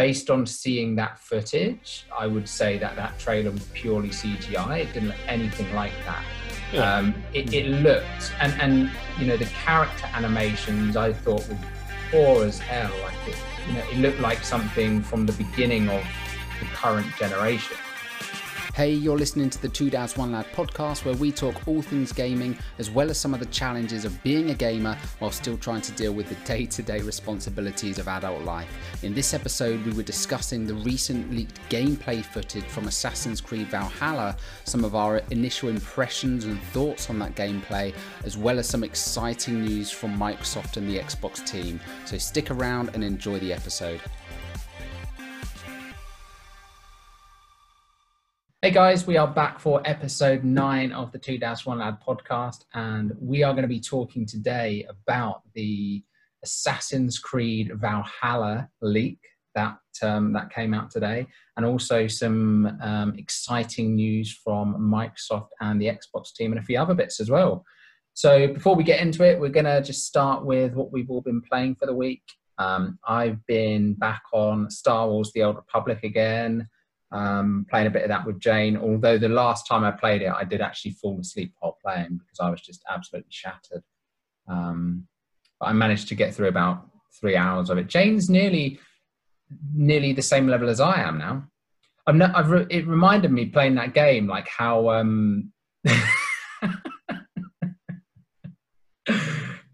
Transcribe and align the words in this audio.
based 0.00 0.30
on 0.30 0.46
seeing 0.46 0.96
that 0.96 1.18
footage, 1.18 2.06
I 2.18 2.26
would 2.26 2.48
say 2.48 2.78
that 2.78 2.96
that 2.96 3.18
trailer 3.18 3.50
was 3.50 3.64
purely 3.74 4.08
CGI. 4.08 4.78
It 4.78 4.94
didn't 4.94 5.08
look 5.10 5.18
anything 5.28 5.74
like 5.74 5.92
that. 6.06 6.24
Yeah. 6.72 6.90
Um, 6.90 7.14
it, 7.34 7.52
it 7.52 7.66
looked, 7.66 8.32
and, 8.40 8.58
and 8.62 8.90
you 9.18 9.26
know, 9.26 9.36
the 9.36 9.44
character 9.44 10.06
animations 10.14 10.96
I 10.96 11.12
thought 11.12 11.46
were 11.50 11.58
poor 12.10 12.46
as 12.46 12.58
hell. 12.58 12.90
Like 13.02 13.28
it, 13.28 13.36
you 13.68 13.74
know, 13.74 13.84
it 13.92 13.98
looked 13.98 14.20
like 14.20 14.42
something 14.42 15.02
from 15.02 15.26
the 15.26 15.34
beginning 15.34 15.90
of 15.90 16.02
the 16.60 16.66
current 16.72 17.14
generation. 17.18 17.76
Hey, 18.74 18.92
you're 18.92 19.18
listening 19.18 19.50
to 19.50 19.60
the 19.60 19.68
Two 19.68 19.90
Dads 19.90 20.16
One 20.16 20.30
Lad 20.30 20.46
podcast 20.52 21.04
where 21.04 21.16
we 21.16 21.32
talk 21.32 21.66
all 21.66 21.82
things 21.82 22.12
gaming 22.12 22.56
as 22.78 22.88
well 22.88 23.10
as 23.10 23.18
some 23.18 23.34
of 23.34 23.40
the 23.40 23.46
challenges 23.46 24.04
of 24.04 24.22
being 24.22 24.50
a 24.50 24.54
gamer 24.54 24.96
while 25.18 25.32
still 25.32 25.58
trying 25.58 25.82
to 25.82 25.92
deal 25.92 26.12
with 26.12 26.28
the 26.28 26.36
day 26.46 26.66
to 26.66 26.82
day 26.82 27.00
responsibilities 27.00 27.98
of 27.98 28.06
adult 28.06 28.42
life. 28.42 28.68
In 29.02 29.12
this 29.12 29.34
episode, 29.34 29.84
we 29.84 29.92
were 29.92 30.04
discussing 30.04 30.66
the 30.66 30.74
recent 30.74 31.32
leaked 31.32 31.58
gameplay 31.68 32.24
footage 32.24 32.64
from 32.64 32.86
Assassin's 32.86 33.40
Creed 33.40 33.66
Valhalla, 33.66 34.36
some 34.64 34.84
of 34.84 34.94
our 34.94 35.20
initial 35.30 35.68
impressions 35.68 36.44
and 36.44 36.62
thoughts 36.62 37.10
on 37.10 37.18
that 37.18 37.34
gameplay, 37.34 37.92
as 38.24 38.38
well 38.38 38.60
as 38.60 38.68
some 38.68 38.84
exciting 38.84 39.62
news 39.62 39.90
from 39.90 40.16
Microsoft 40.16 40.76
and 40.76 40.88
the 40.88 40.98
Xbox 41.00 41.44
team. 41.44 41.80
So 42.04 42.18
stick 42.18 42.52
around 42.52 42.90
and 42.94 43.02
enjoy 43.02 43.40
the 43.40 43.52
episode. 43.52 44.00
Hey 48.62 48.72
guys, 48.72 49.06
we 49.06 49.16
are 49.16 49.26
back 49.26 49.58
for 49.58 49.80
episode 49.86 50.44
nine 50.44 50.92
of 50.92 51.12
the 51.12 51.18
Two 51.18 51.38
Dads 51.38 51.64
One 51.64 51.78
Lad 51.78 51.96
podcast, 52.06 52.66
and 52.74 53.10
we 53.18 53.42
are 53.42 53.54
going 53.54 53.62
to 53.62 53.68
be 53.68 53.80
talking 53.80 54.26
today 54.26 54.86
about 54.86 55.40
the 55.54 56.04
Assassin's 56.44 57.18
Creed 57.18 57.72
Valhalla 57.76 58.68
leak 58.82 59.18
that 59.54 59.78
um, 60.02 60.34
that 60.34 60.52
came 60.52 60.74
out 60.74 60.90
today, 60.90 61.26
and 61.56 61.64
also 61.64 62.06
some 62.06 62.76
um, 62.82 63.14
exciting 63.16 63.94
news 63.94 64.38
from 64.44 64.74
Microsoft 64.74 65.48
and 65.62 65.80
the 65.80 65.86
Xbox 65.86 66.34
team, 66.34 66.52
and 66.52 66.60
a 66.60 66.62
few 66.62 66.78
other 66.78 66.92
bits 66.92 67.18
as 67.18 67.30
well. 67.30 67.64
So 68.12 68.48
before 68.48 68.76
we 68.76 68.84
get 68.84 69.00
into 69.00 69.24
it, 69.24 69.40
we're 69.40 69.48
going 69.48 69.64
to 69.64 69.80
just 69.82 70.04
start 70.04 70.44
with 70.44 70.74
what 70.74 70.92
we've 70.92 71.08
all 71.08 71.22
been 71.22 71.40
playing 71.40 71.76
for 71.76 71.86
the 71.86 71.96
week. 71.96 72.24
Um, 72.58 72.98
I've 73.08 73.38
been 73.46 73.94
back 73.94 74.24
on 74.34 74.70
Star 74.70 75.08
Wars: 75.08 75.32
The 75.32 75.44
Old 75.44 75.56
Republic 75.56 76.00
again 76.04 76.68
um, 77.12 77.66
playing 77.68 77.88
a 77.88 77.90
bit 77.90 78.02
of 78.02 78.08
that 78.08 78.24
with 78.26 78.40
Jane. 78.40 78.76
Although 78.76 79.18
the 79.18 79.28
last 79.28 79.66
time 79.66 79.84
I 79.84 79.90
played 79.90 80.22
it, 80.22 80.30
I 80.30 80.44
did 80.44 80.60
actually 80.60 80.92
fall 80.92 81.18
asleep 81.20 81.54
while 81.58 81.78
playing 81.82 82.18
because 82.18 82.40
I 82.40 82.50
was 82.50 82.60
just 82.60 82.82
absolutely 82.88 83.30
shattered. 83.30 83.82
Um, 84.48 85.06
but 85.58 85.66
I 85.66 85.72
managed 85.72 86.08
to 86.08 86.14
get 86.14 86.34
through 86.34 86.48
about 86.48 86.86
three 87.20 87.36
hours 87.36 87.70
of 87.70 87.78
it. 87.78 87.88
Jane's 87.88 88.30
nearly 88.30 88.78
nearly 89.74 90.12
the 90.12 90.22
same 90.22 90.46
level 90.46 90.68
as 90.68 90.80
I 90.80 91.00
am 91.00 91.18
now. 91.18 91.44
I've, 92.06 92.14
no, 92.14 92.30
I've 92.34 92.50
re- 92.50 92.66
it 92.70 92.86
reminded 92.86 93.32
me 93.32 93.46
playing 93.46 93.74
that 93.76 93.94
game 93.94 94.26
like 94.26 94.48
how. 94.48 94.90
Um, 94.90 95.52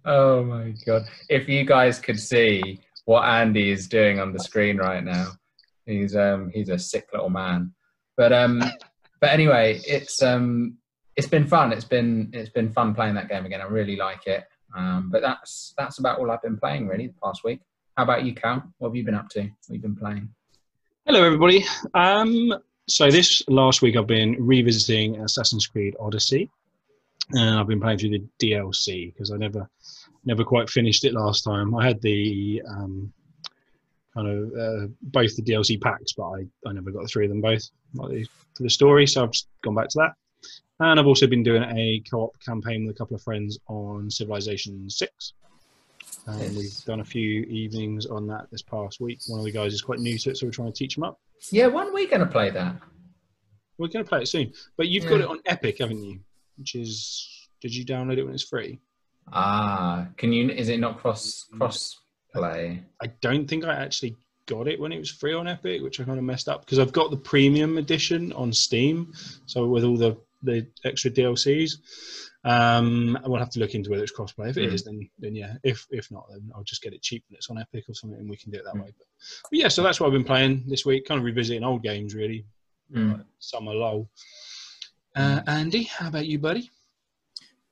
oh 0.04 0.44
my 0.44 0.74
god! 0.86 1.02
If 1.28 1.48
you 1.48 1.64
guys 1.64 1.98
could 1.98 2.18
see 2.18 2.80
what 3.04 3.22
Andy 3.22 3.70
is 3.70 3.86
doing 3.86 4.18
on 4.18 4.32
the 4.32 4.40
screen 4.40 4.78
right 4.78 5.04
now. 5.04 5.32
He's 5.86 6.16
um 6.16 6.50
he's 6.52 6.68
a 6.68 6.78
sick 6.78 7.08
little 7.12 7.30
man. 7.30 7.72
But 8.16 8.32
um 8.32 8.62
but 9.20 9.30
anyway, 9.30 9.80
it's 9.86 10.22
um 10.22 10.76
it's 11.16 11.28
been 11.28 11.46
fun. 11.46 11.72
It's 11.72 11.84
been 11.84 12.30
it's 12.32 12.50
been 12.50 12.72
fun 12.72 12.94
playing 12.94 13.14
that 13.14 13.28
game 13.28 13.46
again. 13.46 13.60
I 13.60 13.64
really 13.64 13.96
like 13.96 14.26
it. 14.26 14.44
Um, 14.76 15.08
but 15.10 15.22
that's 15.22 15.72
that's 15.78 15.98
about 15.98 16.18
all 16.18 16.30
I've 16.30 16.42
been 16.42 16.58
playing 16.58 16.86
really 16.86 17.06
the 17.06 17.14
past 17.22 17.44
week. 17.44 17.60
How 17.96 18.02
about 18.02 18.24
you, 18.24 18.34
Cal? 18.34 18.62
What 18.78 18.88
have 18.88 18.96
you 18.96 19.04
been 19.04 19.14
up 19.14 19.28
to? 19.30 19.40
What 19.40 19.48
have 19.48 19.76
you 19.76 19.80
been 19.80 19.96
playing? 19.96 20.28
Hello, 21.06 21.24
everybody. 21.24 21.64
Um, 21.94 22.52
so 22.88 23.10
this 23.10 23.42
last 23.48 23.80
week 23.80 23.96
I've 23.96 24.06
been 24.06 24.36
revisiting 24.38 25.20
Assassin's 25.22 25.66
Creed 25.66 25.96
Odyssey, 25.98 26.50
and 27.32 27.58
I've 27.58 27.68
been 27.68 27.80
playing 27.80 27.98
through 27.98 28.10
the 28.10 28.24
DLC 28.42 29.12
because 29.12 29.30
I 29.30 29.36
never, 29.36 29.68
never 30.24 30.44
quite 30.44 30.68
finished 30.68 31.04
it 31.04 31.14
last 31.14 31.42
time. 31.42 31.74
I 31.74 31.86
had 31.86 32.02
the 32.02 32.60
um, 32.68 33.12
kind 34.16 34.28
of 34.28 34.52
uh, 34.58 34.86
both 35.02 35.36
the 35.36 35.42
DLC 35.42 35.80
packs, 35.80 36.12
but 36.12 36.24
I, 36.24 36.46
I 36.66 36.72
never 36.72 36.90
got 36.90 37.08
three 37.08 37.26
of 37.26 37.30
them 37.30 37.40
both 37.40 37.68
for 37.94 38.62
the 38.62 38.70
story, 38.70 39.06
so 39.06 39.22
I've 39.24 39.30
just 39.32 39.48
gone 39.62 39.74
back 39.74 39.88
to 39.90 39.98
that. 39.98 40.12
And 40.80 40.98
I've 41.00 41.06
also 41.06 41.26
been 41.26 41.42
doing 41.42 41.62
a 41.62 42.02
co-op 42.10 42.38
campaign 42.40 42.86
with 42.86 42.96
a 42.96 42.98
couple 42.98 43.16
of 43.16 43.22
friends 43.22 43.58
on 43.68 44.10
Civilization 44.10 44.88
Six. 44.90 45.34
Um, 46.26 46.40
Yes. 46.40 46.56
We've 46.56 46.84
done 46.86 47.00
a 47.00 47.04
few 47.04 47.42
evenings 47.42 48.06
on 48.06 48.26
that 48.28 48.46
this 48.50 48.62
past 48.62 49.00
week. 49.00 49.20
One 49.28 49.38
of 49.38 49.44
the 49.44 49.52
guys 49.52 49.72
is 49.72 49.80
quite 49.82 50.00
new 50.00 50.18
to 50.18 50.30
it, 50.30 50.36
so 50.36 50.46
we're 50.46 50.50
trying 50.52 50.72
to 50.72 50.76
teach 50.78 50.96
him 50.96 51.04
up. 51.04 51.20
Yeah, 51.50 51.66
when 51.68 51.88
are 51.88 51.92
we 51.92 52.06
going 52.08 52.20
to 52.20 52.26
play 52.26 52.50
that? 52.50 52.76
We're 53.78 53.88
going 53.88 54.04
to 54.04 54.08
play 54.08 54.22
it 54.22 54.26
soon, 54.28 54.52
but 54.76 54.88
you've 54.88 55.04
got 55.06 55.20
it 55.20 55.26
on 55.28 55.38
Epic, 55.46 55.78
haven't 55.78 56.02
you? 56.02 56.18
Which 56.56 56.74
is, 56.74 57.48
did 57.60 57.74
you 57.74 57.84
download 57.84 58.16
it 58.18 58.24
when 58.24 58.34
it's 58.34 58.42
free? 58.42 58.80
Ah, 59.32 60.08
can 60.16 60.32
you? 60.32 60.48
Is 60.50 60.68
it 60.68 60.80
not 60.80 60.98
cross 60.98 61.46
cross 61.58 61.98
play? 62.38 62.82
I 63.02 63.06
don't 63.20 63.46
think 63.48 63.64
I 63.64 63.74
actually 63.74 64.16
got 64.46 64.68
it 64.68 64.78
when 64.80 64.92
it 64.92 64.98
was 64.98 65.10
free 65.10 65.34
on 65.34 65.48
Epic, 65.48 65.82
which 65.82 66.00
I 66.00 66.04
kind 66.04 66.18
of 66.18 66.24
messed 66.24 66.48
up 66.48 66.60
because 66.64 66.78
I've 66.78 66.92
got 66.92 67.10
the 67.10 67.16
premium 67.16 67.78
edition 67.78 68.32
on 68.32 68.52
Steam, 68.52 69.12
so 69.46 69.66
with 69.66 69.84
all 69.84 69.96
the 69.96 70.16
the 70.42 70.66
extra 70.84 71.10
DLCs. 71.10 71.72
Um, 72.44 73.18
we'll 73.24 73.40
have 73.40 73.50
to 73.50 73.58
look 73.58 73.74
into 73.74 73.90
whether 73.90 74.04
it's 74.04 74.12
crossplay. 74.16 74.50
If 74.50 74.56
it 74.56 74.70
Mm. 74.70 74.72
is, 74.74 74.84
then 74.84 75.10
then 75.18 75.34
yeah. 75.34 75.54
If 75.64 75.86
if 75.90 76.10
not, 76.12 76.26
then 76.30 76.50
I'll 76.54 76.62
just 76.62 76.82
get 76.82 76.92
it 76.92 77.02
cheap 77.02 77.24
when 77.28 77.36
it's 77.36 77.50
on 77.50 77.58
Epic 77.58 77.84
or 77.88 77.94
something, 77.94 78.18
and 78.20 78.30
we 78.30 78.36
can 78.36 78.52
do 78.52 78.58
it 78.58 78.64
that 78.64 78.74
Mm. 78.74 78.84
way. 78.84 78.92
But, 78.96 79.06
but 79.50 79.58
yeah, 79.58 79.68
so 79.68 79.82
that's 79.82 79.98
what 79.98 80.06
I've 80.06 80.12
been 80.12 80.22
playing 80.24 80.62
this 80.68 80.84
week, 80.86 81.06
kind 81.06 81.18
of 81.18 81.24
revisiting 81.24 81.64
old 81.64 81.82
games 81.82 82.14
really. 82.14 82.46
Mm. 82.94 83.24
Summer 83.40 83.74
lull. 83.74 84.08
Uh, 85.16 85.40
Andy, 85.48 85.84
how 85.84 86.06
about 86.08 86.26
you, 86.26 86.38
buddy? 86.38 86.70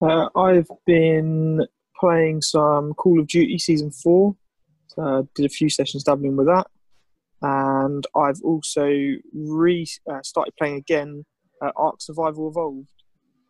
Uh, 0.02 0.28
I've 0.34 0.68
been 0.86 1.64
playing 2.00 2.42
some 2.42 2.94
Call 2.94 3.20
of 3.20 3.28
Duty 3.28 3.58
Season 3.58 3.90
4. 3.92 4.34
Uh, 4.96 5.22
did 5.34 5.46
a 5.46 5.48
few 5.48 5.68
sessions 5.68 6.04
dabbling 6.04 6.36
with 6.36 6.46
that. 6.46 6.66
And 7.42 8.06
I've 8.16 8.40
also 8.42 8.86
re 9.34 9.86
uh, 10.10 10.22
started 10.22 10.54
playing 10.58 10.76
again 10.76 11.24
uh, 11.60 11.72
Ark 11.76 11.96
Survival 12.00 12.48
Evolved. 12.48 12.88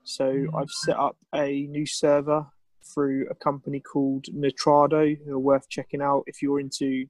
So 0.05 0.47
I've 0.57 0.71
set 0.71 0.97
up 0.97 1.17
a 1.35 1.67
new 1.67 1.87
server 1.87 2.47
through 2.93 3.27
a 3.31 3.35
company 3.35 3.81
called 3.81 4.27
Nitrado, 4.35 5.17
who 5.25 5.33
are 5.33 5.39
worth 5.39 5.69
checking 5.69 6.03
out 6.03 6.25
if 6.27 6.43
you're 6.43 6.61
into 6.61 7.07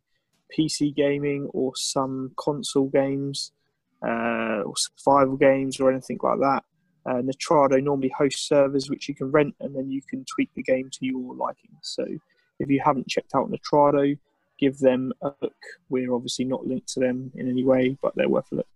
PC 0.57 0.95
gaming 0.95 1.49
or 1.53 1.73
some 1.75 2.33
console 2.37 2.89
games 2.89 3.53
uh, 4.07 4.63
or 4.63 4.75
survival 4.77 5.37
games 5.37 5.81
or 5.81 5.91
anything 5.91 6.19
like 6.23 6.39
that. 6.39 6.63
Uh, 7.07 7.21
Nitrado 7.23 7.83
normally 7.83 8.13
hosts 8.17 8.49
servers 8.49 8.89
which 8.89 9.09
you 9.09 9.15
can 9.15 9.31
rent 9.31 9.55
and 9.61 9.75
then 9.75 9.91
you 9.91 10.01
can 10.09 10.25
tweak 10.25 10.51
the 10.55 10.63
game 10.63 10.89
to 10.93 11.07
your 11.07 11.35
liking. 11.35 11.73
So 11.83 12.05
if 12.59 12.69
you 12.69 12.81
haven't 12.85 13.09
checked 13.09 13.35
out 13.35 13.51
Nitrado, 13.51 14.17
give 14.59 14.79
them 14.79 15.13
a 15.23 15.33
look. 15.43 15.55
We're 15.89 16.13
obviously 16.13 16.45
not 16.45 16.67
linked 16.67 16.89
to 16.95 17.01
them 17.01 17.33
in 17.35 17.49
any 17.49 17.65
way, 17.65 17.97
but 18.01 18.15
they're 18.15 18.29
worth 18.29 18.51
a 18.53 18.57
look. 18.57 18.67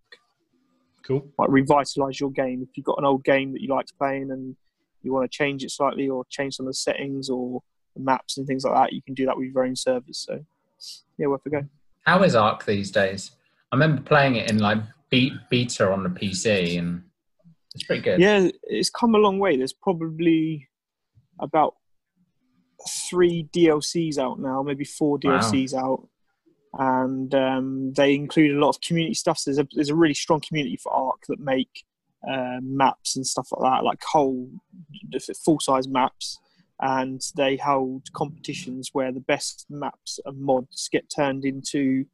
Cool. 1.07 1.27
Might 1.39 1.51
revitalize 1.51 2.21
your 2.21 2.31
game. 2.31 2.63
If 2.63 2.77
you've 2.77 2.87
got 2.87 2.99
an 2.99 3.05
old 3.05 3.25
game 3.25 3.53
that 3.53 3.63
you 3.63 3.69
liked 3.69 3.97
playing 3.99 4.31
and 4.31 4.57
you 5.03 5.13
want 5.13 5.31
to 5.31 5.37
change 5.37 5.65
it 5.65 5.71
slightly 5.71 6.09
or 6.09 6.25
change 6.29 6.57
some 6.57 6.67
of 6.67 6.71
the 6.71 6.77
settings 6.77 7.31
or 7.31 7.63
the 7.97 8.03
maps 8.03 8.37
and 8.37 8.47
things 8.47 8.65
like 8.65 8.75
that, 8.75 8.93
you 8.93 9.03
can 9.03 9.15
do 9.15 9.25
that 9.27 9.37
with 9.37 9.49
your 9.49 9.65
own 9.65 9.77
servers. 9.77 10.19
So 10.19 10.45
yeah, 11.17 11.27
worth 11.27 11.47
a 11.47 11.51
go. 11.51 11.65
How 12.05 12.23
is 12.23 12.35
Ark 12.35 12.65
these 12.65 12.91
days? 12.91 13.33
I 13.73 13.77
remember 13.77 14.03
playing 14.03 14.37
it 14.37 14.51
in 14.51 14.59
like 14.59 14.79
be- 15.11 15.37
beta 15.51 15.91
on 15.91 16.03
the 16.03 16.09
PC, 16.09 16.79
and 16.79 17.03
it's 17.75 17.85
pretty 17.85 18.03
good. 18.03 18.21
Yeah, 18.21 18.49
it's 18.65 18.91
come 18.91 19.15
a 19.15 19.19
long 19.19 19.39
way. 19.39 19.57
There's 19.57 19.73
probably 19.73 20.69
about 21.39 21.75
three 23.11 23.49
DLCs 23.53 24.19
out 24.19 24.39
now, 24.39 24.63
maybe 24.63 24.85
four 24.85 25.19
Wow. 25.23 25.39
DLCs 25.39 25.75
out, 25.75 26.09
and 26.75 27.35
um, 27.35 27.93
they 27.95 28.15
include 28.15 28.57
a 28.57 28.59
lot 28.59 28.71
of 28.71 28.81
community 28.81 29.15
stuff. 29.15 29.39
So 29.39 29.51
there's 29.51 29.59
a 29.59 29.69
there's 29.73 29.91
a 29.91 29.95
really 29.95 30.15
strong 30.15 30.41
community 30.41 30.77
for 30.77 30.93
Ark 30.93 31.23
that 31.29 31.41
make 31.41 31.85
uh, 32.29 32.59
maps 32.63 33.17
and 33.17 33.27
stuff 33.27 33.49
like 33.53 33.73
that, 33.73 33.85
like 33.85 34.03
whole 34.03 34.49
full 35.45 35.61
size 35.61 35.89
maps. 35.89 36.39
And 36.81 37.21
they 37.37 37.57
hold 37.57 38.05
competitions 38.13 38.91
where 38.93 39.11
the 39.11 39.19
best 39.21 39.67
maps 39.69 40.21
and 40.25 40.41
mods 40.41 40.89
get 40.89 41.11
turned 41.11 41.45
into 41.45 42.05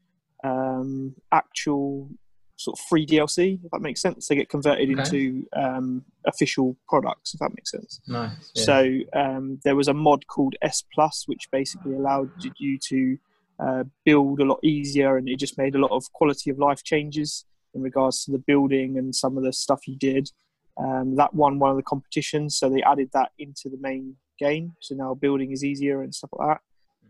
um, 0.43 1.15
actual 1.33 2.09
sort 2.57 2.79
of 2.79 2.85
free 2.87 3.05
DLC, 3.07 3.59
if 3.65 3.71
that 3.73 3.81
makes 3.81 4.01
sense. 4.01 4.29
They 4.29 4.37
get 4.37 4.49
converted 4.49 4.89
Okay. 4.91 5.01
into 5.03 5.47
um, 5.55 6.05
official 6.27 6.77
products, 6.89 7.35
if 7.35 7.41
that 7.41 7.51
makes 7.57 7.71
sense. 7.71 8.01
Nice. 8.07 8.53
yeah. 8.55 8.63
So 8.65 8.99
um, 9.13 9.59
there 9.65 9.77
was 9.77 9.89
a 9.89 9.95
mod 9.95 10.27
called 10.29 10.55
S 10.63 10.83
Plus, 10.95 11.25
which 11.27 11.49
basically 11.51 11.95
allowed 11.95 12.31
you 12.59 12.79
to 12.89 13.19
uh, 13.59 13.85
build 14.05 14.41
a 14.41 14.45
lot 14.45 14.61
easier, 14.63 15.17
and 15.17 15.29
it 15.29 15.39
just 15.39 15.59
made 15.59 15.75
a 15.75 15.79
lot 15.79 15.91
of 15.91 16.05
quality 16.13 16.51
of 16.51 16.59
life 16.59 16.83
changes 16.85 17.45
in 17.75 17.83
regards 17.83 18.25
to 18.25 18.31
the 18.31 18.39
building 18.39 18.97
and 18.99 19.15
some 19.15 19.37
of 19.37 19.43
the 19.45 19.53
stuff 19.53 19.87
you 19.89 19.97
did. 19.97 20.31
Um, 20.77 21.15
that 21.17 21.35
won 21.35 21.59
one 21.61 21.71
of 21.71 21.77
the 21.77 21.83
competitions, 21.85 22.57
so 22.57 22.69
they 22.69 22.83
added 22.83 23.11
that 23.13 23.31
into 23.39 23.69
the 23.69 23.79
main 23.81 24.17
game. 24.39 24.73
So 24.81 24.95
now 24.97 25.15
building 25.15 25.53
is 25.53 25.63
easier 25.65 26.03
and 26.03 26.13
stuff 26.15 26.31
like 26.33 26.49
that. 26.57 26.61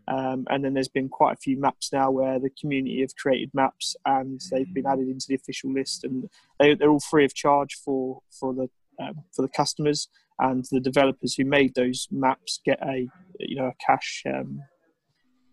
Um, 0.07 0.45
and 0.49 0.63
then 0.63 0.73
there's 0.73 0.87
been 0.87 1.09
quite 1.09 1.33
a 1.33 1.37
few 1.37 1.59
maps 1.59 1.91
now 1.91 2.11
where 2.11 2.39
the 2.39 2.51
community 2.61 3.01
have 3.01 3.15
created 3.15 3.49
maps 3.53 3.95
and 4.05 4.39
they've 4.51 4.71
been 4.73 4.85
added 4.85 5.07
into 5.07 5.25
the 5.27 5.35
official 5.35 5.73
list, 5.73 6.03
and 6.03 6.29
they, 6.59 6.71
are 6.71 6.89
all 6.89 6.99
free 6.99 7.25
of 7.25 7.33
charge 7.33 7.75
for 7.83 8.21
for 8.39 8.53
the 8.53 8.69
um, 8.99 9.23
for 9.35 9.41
the 9.41 9.49
customers 9.49 10.07
and 10.39 10.65
the 10.71 10.79
developers 10.79 11.35
who 11.35 11.45
made 11.45 11.73
those 11.75 12.07
maps 12.11 12.59
get 12.65 12.79
a 12.83 13.07
you 13.39 13.55
know 13.55 13.65
a 13.65 13.73
cash 13.85 14.23
um, 14.27 14.61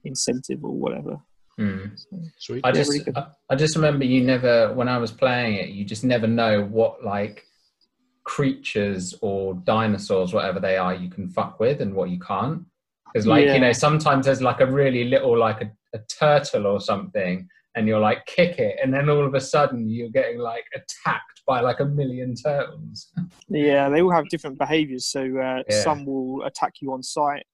incentive 0.05 0.65
or 0.65 0.73
whatever. 0.73 1.19
Mm. 1.59 1.99
So, 1.99 2.19
Sweet. 2.39 2.65
I 2.65 2.73
just 2.73 2.91
really. 2.91 3.05
I, 3.17 3.27
I 3.51 3.55
just 3.55 3.77
remember 3.77 4.05
you 4.05 4.23
never 4.23 4.73
when 4.75 4.89
I 4.89 4.99
was 4.99 5.13
playing 5.13 5.55
it, 5.55 5.69
you 5.71 5.85
just 5.85 6.05
never 6.05 6.27
know 6.27 6.63
what 6.63 7.05
like 7.05 7.47
creatures 8.25 9.15
or 9.21 9.55
dinosaurs, 9.55 10.33
whatever 10.33 10.61
they 10.61 10.77
are, 10.77 10.95
you 10.95 11.11
can 11.11 11.29
fuck 11.29 11.59
with 11.59 11.81
and 11.81 11.95
what 11.95 12.11
you 12.11 12.19
can't. 12.19 12.65
Because 13.13 13.27
like 13.27 13.45
Yeah. 13.47 13.55
you 13.55 13.61
know, 13.61 13.73
sometimes 13.73 14.27
there's 14.27 14.43
like 14.43 14.61
a 14.61 14.67
really 14.67 15.05
little 15.05 15.37
like 15.39 15.61
a, 15.61 15.71
a 15.95 16.01
turtle 16.19 16.67
or 16.67 16.81
something, 16.81 17.49
and 17.75 17.87
you're 17.87 18.01
like 18.01 18.25
kick 18.27 18.59
it, 18.59 18.77
and 18.83 18.93
then 18.93 19.09
all 19.09 19.25
of 19.27 19.35
a 19.35 19.41
sudden 19.41 19.89
you're 19.89 20.11
getting 20.11 20.39
like 20.39 20.65
attacked 20.75 21.43
by 21.47 21.61
like 21.61 21.81
a 21.81 21.85
million 21.85 22.35
turtles. 22.35 23.13
Yeah, 23.49 23.89
they 23.89 24.01
all 24.03 24.11
have 24.13 24.29
different 24.29 24.59
behaviours. 24.59 25.07
So 25.07 25.21
uh, 25.21 25.63
Yeah. 25.69 25.83
some 25.83 26.05
will 26.07 26.45
attack 26.45 26.75
you 26.81 26.93
on 26.93 27.03
sight. 27.03 27.45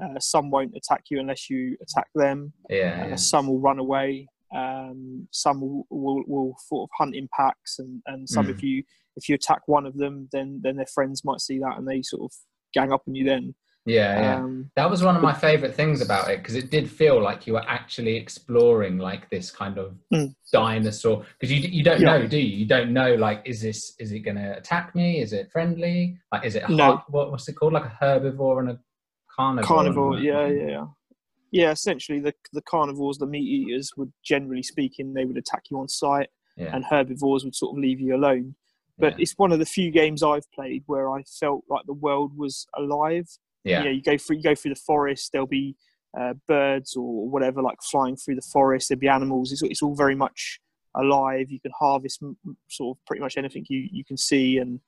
Uh, 0.00 0.18
some 0.20 0.50
won't 0.50 0.74
attack 0.76 1.04
you 1.10 1.18
unless 1.18 1.50
you 1.50 1.76
attack 1.82 2.06
them. 2.14 2.52
yeah, 2.70 3.02
Uh, 3.04 3.08
yeah. 3.08 3.14
some 3.16 3.48
will 3.48 3.58
run 3.60 3.78
away. 3.80 4.28
Um, 4.54 5.28
some 5.32 5.60
will, 5.60 5.86
will, 5.90 6.22
will 6.26 6.56
sort 6.68 6.88
of 6.88 6.90
hunt 6.96 7.14
in 7.16 7.28
packs, 7.36 7.78
and, 7.80 8.00
and 8.06 8.28
some 8.28 8.46
Mm. 8.46 8.50
if 8.50 8.62
you 8.62 8.82
if 9.16 9.28
you 9.28 9.34
attack 9.34 9.62
one 9.66 9.84
of 9.84 9.96
them, 9.96 10.28
then 10.32 10.60
then 10.62 10.76
their 10.76 10.86
friends 10.86 11.24
might 11.24 11.40
see 11.40 11.58
that 11.58 11.76
and 11.76 11.86
they 11.88 12.00
sort 12.02 12.22
of 12.22 12.32
gang 12.72 12.92
up 12.92 13.02
on 13.08 13.14
you. 13.16 13.24
Then 13.24 13.54
yeah, 13.88 14.20
yeah. 14.20 14.36
um, 14.36 14.70
That 14.76 14.90
was 14.90 15.02
one 15.02 15.16
of 15.16 15.22
my 15.22 15.32
favorite 15.32 15.74
things 15.74 16.00
about 16.02 16.30
it 16.30 16.38
because 16.38 16.54
it 16.54 16.70
did 16.70 16.90
feel 16.90 17.20
like 17.22 17.46
you 17.46 17.54
were 17.54 17.64
actually 17.68 18.16
exploring 18.16 18.98
like 18.98 19.28
this 19.30 19.50
kind 19.50 19.78
of 19.78 19.94
Mm. 20.12 20.34
dinosaur 20.52 21.24
because 21.38 21.50
you 21.52 21.60
you 21.68 21.82
don't 21.82 22.00
Yeah. 22.00 22.18
know, 22.18 22.26
do 22.26 22.38
you? 22.38 22.56
You 22.58 22.66
don't 22.66 22.92
know 22.92 23.14
like 23.14 23.42
is 23.44 23.60
this 23.62 23.94
is 23.98 24.12
it 24.12 24.20
going 24.20 24.36
to 24.36 24.56
attack 24.56 24.94
me? 24.94 25.20
Is 25.20 25.32
it 25.32 25.50
friendly? 25.50 26.18
Like 26.32 26.44
is 26.44 26.54
it 26.54 26.68
No. 26.68 27.02
what, 27.08 27.30
what's 27.30 27.48
it 27.48 27.54
called? 27.54 27.72
Like 27.72 27.86
a 27.86 27.96
herbivore 28.02 28.60
and 28.60 28.70
a 28.70 28.78
carnivore? 29.34 29.66
carnivore, 29.76 30.18
yeah, 30.18 30.46
yeah, 30.48 30.68
yeah. 30.68 30.86
Yeah, 31.50 31.70
essentially 31.70 32.20
the 32.20 32.34
the 32.52 32.62
carnivores, 32.62 33.16
the 33.18 33.26
meat 33.26 33.48
eaters, 33.58 33.92
would 33.96 34.12
generally 34.22 34.62
speaking, 34.62 35.14
they 35.14 35.24
would 35.24 35.38
attack 35.38 35.64
you 35.70 35.78
on 35.80 35.88
sight, 35.88 36.28
yeah, 36.56 36.74
and 36.74 36.84
herbivores 36.84 37.44
would 37.44 37.54
sort 37.54 37.76
of 37.76 37.82
leave 37.82 38.00
you 38.00 38.14
alone. 38.14 38.54
But 38.98 39.12
yeah. 39.12 39.22
it's 39.22 39.34
one 39.38 39.52
of 39.52 39.60
the 39.60 39.64
few 39.64 39.90
games 39.90 40.22
I've 40.22 40.50
played 40.52 40.82
where 40.86 41.08
I 41.16 41.22
felt 41.22 41.62
like 41.70 41.86
the 41.86 41.92
world 41.94 42.36
was 42.36 42.66
alive. 42.76 43.28
Yeah. 43.68 43.90
You 43.90 44.02
go 44.02 44.16
through 44.18 44.36
you 44.36 44.42
go 44.42 44.54
through 44.54 44.74
the 44.74 44.80
forest. 44.86 45.30
There'll 45.32 45.46
be 45.46 45.76
uh, 46.18 46.34
birds 46.46 46.96
or 46.96 47.28
whatever 47.28 47.62
like 47.62 47.78
flying 47.90 48.16
through 48.16 48.36
the 48.36 48.48
forest. 48.52 48.88
There'll 48.88 49.00
be 49.00 49.08
animals. 49.08 49.52
It's, 49.52 49.62
it's 49.62 49.82
all 49.82 49.94
very 49.94 50.14
much 50.14 50.60
alive. 50.96 51.50
You 51.50 51.60
can 51.60 51.72
harvest 51.78 52.20
m- 52.22 52.36
sort 52.68 52.96
of 52.96 53.04
pretty 53.06 53.20
much 53.20 53.36
anything 53.36 53.64
you, 53.68 53.88
you 53.92 54.04
can 54.04 54.16
see, 54.16 54.58
and 54.58 54.80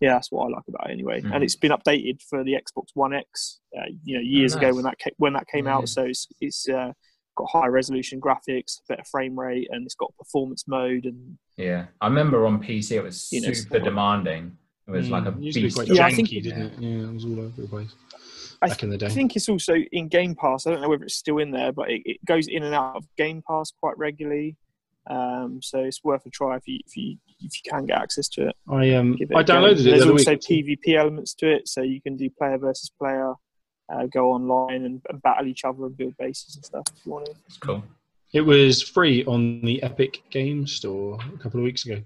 yeah, 0.00 0.14
that's 0.14 0.30
what 0.30 0.44
I 0.46 0.48
like 0.50 0.64
about 0.68 0.88
it 0.88 0.92
anyway. 0.92 1.20
Mhm. 1.22 1.34
And 1.34 1.42
it's 1.44 1.56
been 1.56 1.72
updated 1.72 2.22
for 2.28 2.44
the 2.44 2.52
Xbox 2.54 2.86
One 2.94 3.14
X, 3.14 3.60
uh, 3.76 3.82
you 4.04 4.16
know, 4.16 4.22
years 4.22 4.54
ago 4.54 4.66
nice. 4.68 4.74
when 4.74 4.84
that 4.84 4.98
ca- 5.02 5.14
when 5.16 5.32
that 5.32 5.46
came 5.48 5.66
Yeah. 5.66 5.76
out. 5.76 5.88
So 5.88 6.04
it's 6.04 6.26
it's 6.40 6.68
uh, 6.68 6.92
got 7.36 7.48
high 7.50 7.66
resolution 7.68 8.20
graphics, 8.20 8.80
better 8.88 9.04
frame 9.10 9.38
rate, 9.38 9.68
and 9.70 9.84
it's 9.86 9.94
got 9.94 10.14
performance 10.18 10.64
mode 10.68 11.04
and 11.06 11.38
yeah. 11.56 11.86
I 12.00 12.06
remember 12.08 12.46
on 12.46 12.62
PC 12.62 12.96
it 12.96 13.02
was 13.02 13.28
You 13.32 13.40
know, 13.42 13.52
super 13.52 13.78
demanding. 13.78 14.56
It 14.94 14.98
was 14.98 15.10
like 15.10 15.26
a 15.26 15.32
Mm, 15.32 15.42
used 15.42 15.54
to 15.56 15.60
be 15.60 15.66
beast. 15.66 15.76
quite 15.76 15.90
of- 15.90 15.96
Yeah, 15.96 16.06
I 16.06 16.12
think- 16.12 16.28
didn't 16.28 16.62
it? 16.62 16.72
Yeah, 16.80 17.08
it 17.08 17.14
was 17.14 17.24
all 17.24 17.38
over 17.40 17.60
the 17.62 17.68
place 17.68 17.94
I 18.62 18.68
back 18.68 18.82
in 18.82 18.90
the 18.90 18.98
day. 18.98 19.06
I 19.06 19.10
think 19.10 19.36
it's 19.36 19.48
also 19.48 19.74
in 19.74 20.08
Game 20.08 20.34
Pass. 20.34 20.66
I 20.66 20.70
don't 20.72 20.82
know 20.82 20.88
whether 20.88 21.04
it's 21.04 21.14
still 21.14 21.38
in 21.38 21.50
there, 21.50 21.72
but 21.72 21.90
it, 21.90 22.02
it 22.04 22.24
goes 22.24 22.46
in 22.48 22.62
and 22.62 22.74
out 22.74 22.96
of 22.96 23.06
Game 23.16 23.42
Pass 23.48 23.70
quite 23.70 23.96
regularly. 23.98 24.56
Um, 25.08 25.60
so 25.62 25.78
it's 25.80 26.04
worth 26.04 26.26
a 26.26 26.30
try 26.30 26.56
if 26.56 26.68
you 26.68 26.78
if 26.86 26.96
you 26.96 27.16
if 27.40 27.52
you 27.64 27.70
can 27.70 27.86
get 27.86 27.98
access 27.98 28.28
to 28.28 28.48
it. 28.48 28.56
I 28.68 28.90
um 28.94 29.16
Give 29.16 29.30
it 29.30 29.34
I 29.36 29.40
a 29.40 29.44
go. 29.44 29.54
downloaded 29.54 29.80
it. 29.80 29.84
There's 29.84 30.04
the 30.04 30.12
also 30.12 30.32
week. 30.32 30.40
PvP 30.82 30.94
elements 30.94 31.32
to 31.34 31.50
it, 31.50 31.68
so 31.68 31.80
you 31.80 32.00
can 32.02 32.16
do 32.18 32.28
player 32.30 32.58
versus 32.58 32.90
player, 32.98 33.32
uh, 33.90 34.06
go 34.12 34.30
online 34.30 34.84
and, 34.84 35.00
and 35.08 35.22
battle 35.22 35.46
each 35.46 35.64
other 35.64 35.86
and 35.86 35.96
build 35.96 36.14
bases 36.18 36.54
and 36.56 36.64
stuff 36.64 36.84
if 36.94 37.06
you 37.06 37.12
want 37.12 37.26
to. 37.26 37.32
It's 37.46 37.56
cool. 37.56 37.82
It 38.32 38.42
was 38.42 38.82
free 38.82 39.24
on 39.24 39.62
the 39.62 39.82
Epic 39.82 40.22
Games 40.30 40.72
Store 40.72 41.18
a 41.34 41.38
couple 41.38 41.58
of 41.60 41.64
weeks 41.64 41.86
ago. 41.86 42.00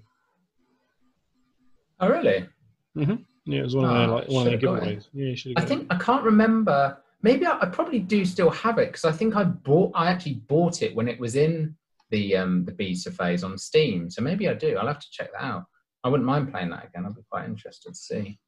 Oh 1.99 2.09
really? 2.09 2.45
Yeah, 2.95 3.59
it 3.59 3.63
was 3.63 3.75
one 3.75 3.85
of 3.85 3.91
Oh, 3.91 3.97
their 3.97 4.07
like 4.07 4.27
one 4.29 4.47
of 4.47 4.51
their 4.51 4.69
giveaways. 4.69 5.07
Yeah, 5.13 5.25
you 5.27 5.35
should 5.35 5.53
I 5.57 5.61
think 5.61 5.87
I 5.91 5.97
can't 5.97 6.23
remember. 6.23 6.97
Maybe 7.21 7.45
I, 7.45 7.59
I 7.59 7.65
probably 7.67 7.99
do 7.99 8.25
still 8.25 8.49
have 8.51 8.77
it 8.79 8.87
because 8.87 9.05
I 9.05 9.11
think 9.11 9.35
I 9.35 9.43
bought. 9.43 9.91
I 9.95 10.07
actually 10.11 10.35
bought 10.47 10.81
it 10.81 10.95
when 10.95 11.07
it 11.07 11.19
was 11.19 11.35
in 11.35 11.75
the 12.11 12.35
um 12.37 12.65
the 12.65 12.71
beta 12.71 13.11
phase 13.11 13.43
on 13.43 13.57
Steam. 13.57 14.09
So 14.09 14.21
maybe 14.21 14.47
I 14.49 14.53
do. 14.53 14.77
I'll 14.77 14.87
have 14.87 14.99
to 14.99 15.07
check 15.11 15.31
that 15.33 15.43
out. 15.43 15.65
I 16.03 16.09
wouldn't 16.09 16.27
mind 16.27 16.51
playing 16.51 16.69
that 16.69 16.85
again. 16.85 17.05
I'd 17.05 17.15
be 17.15 17.21
quite 17.29 17.45
interested 17.45 17.89
to 17.89 17.95
see. 17.95 18.39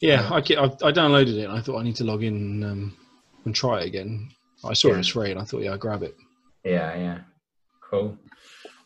Yeah. 0.00 0.28
I, 0.30 0.36
I, 0.36 0.38
I 0.40 0.92
downloaded 0.92 1.36
it 1.38 1.44
and 1.44 1.52
I 1.52 1.60
thought 1.60 1.78
I 1.78 1.82
need 1.82 1.96
to 1.96 2.04
log 2.04 2.22
in 2.22 2.34
and, 2.36 2.64
um, 2.64 2.96
and 3.44 3.54
try 3.54 3.80
it 3.80 3.86
again. 3.86 4.30
I 4.64 4.72
saw 4.72 4.88
Yeah. 4.88 4.94
it 4.94 4.98
was 4.98 5.08
free 5.08 5.30
and 5.32 5.40
I 5.40 5.44
thought, 5.44 5.60
yeah, 5.62 5.72
I'll 5.72 5.78
grab 5.78 6.02
it. 6.02 6.14
yeah, 6.64 6.94
yeah. 6.96 7.18
Cool. 7.90 8.16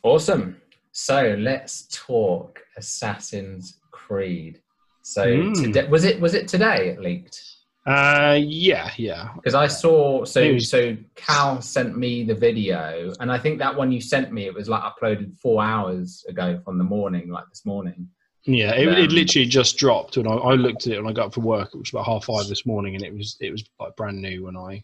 Awesome. 0.02 0.56
So 0.92 1.36
let's 1.38 1.86
talk 1.92 2.60
Assassin's 2.76 3.78
Creed. 3.92 4.60
So 5.06 5.24
Mm. 5.24 5.54
today 5.62 5.86
was 5.86 6.02
it 6.02 6.20
was 6.20 6.34
it 6.34 6.48
today 6.48 6.88
it 6.88 7.00
leaked? 7.00 7.40
Uh, 7.86 8.36
yeah, 8.42 8.90
yeah. 8.96 9.28
Because 9.36 9.54
I 9.54 9.68
saw 9.68 10.24
so 10.24 10.54
was- 10.54 10.68
so 10.68 10.96
Cal 11.14 11.62
sent 11.62 11.96
me 11.96 12.24
the 12.24 12.34
video, 12.34 13.12
and 13.20 13.30
I 13.30 13.38
think 13.38 13.60
that 13.60 13.76
one 13.76 13.92
you 13.92 14.00
sent 14.00 14.32
me 14.32 14.46
it 14.46 14.54
was 14.54 14.68
like 14.68 14.82
uploaded 14.82 15.38
four 15.38 15.62
hours 15.62 16.24
ago 16.28 16.60
from 16.64 16.76
the 16.76 16.82
morning, 16.82 17.28
like 17.28 17.48
this 17.48 17.64
morning. 17.64 18.08
Yeah, 18.46 18.74
it, 18.74 18.88
Um, 18.88 18.96
it 18.96 19.12
literally 19.12 19.46
just 19.46 19.76
dropped 19.78 20.16
when 20.16 20.26
I, 20.26 20.34
I 20.34 20.54
looked 20.54 20.88
at 20.88 20.94
it 20.94 21.00
when 21.00 21.08
I 21.08 21.14
got 21.14 21.26
up 21.26 21.34
for 21.34 21.40
work. 21.40 21.68
It 21.72 21.78
was 21.78 21.90
about 21.90 22.06
half 22.06 22.24
five 22.24 22.48
this 22.48 22.66
morning, 22.66 22.96
and 22.96 23.04
it 23.04 23.14
was 23.14 23.36
it 23.40 23.52
was 23.52 23.62
like 23.78 23.94
brand 23.94 24.20
new 24.20 24.42
when 24.46 24.56
I 24.56 24.82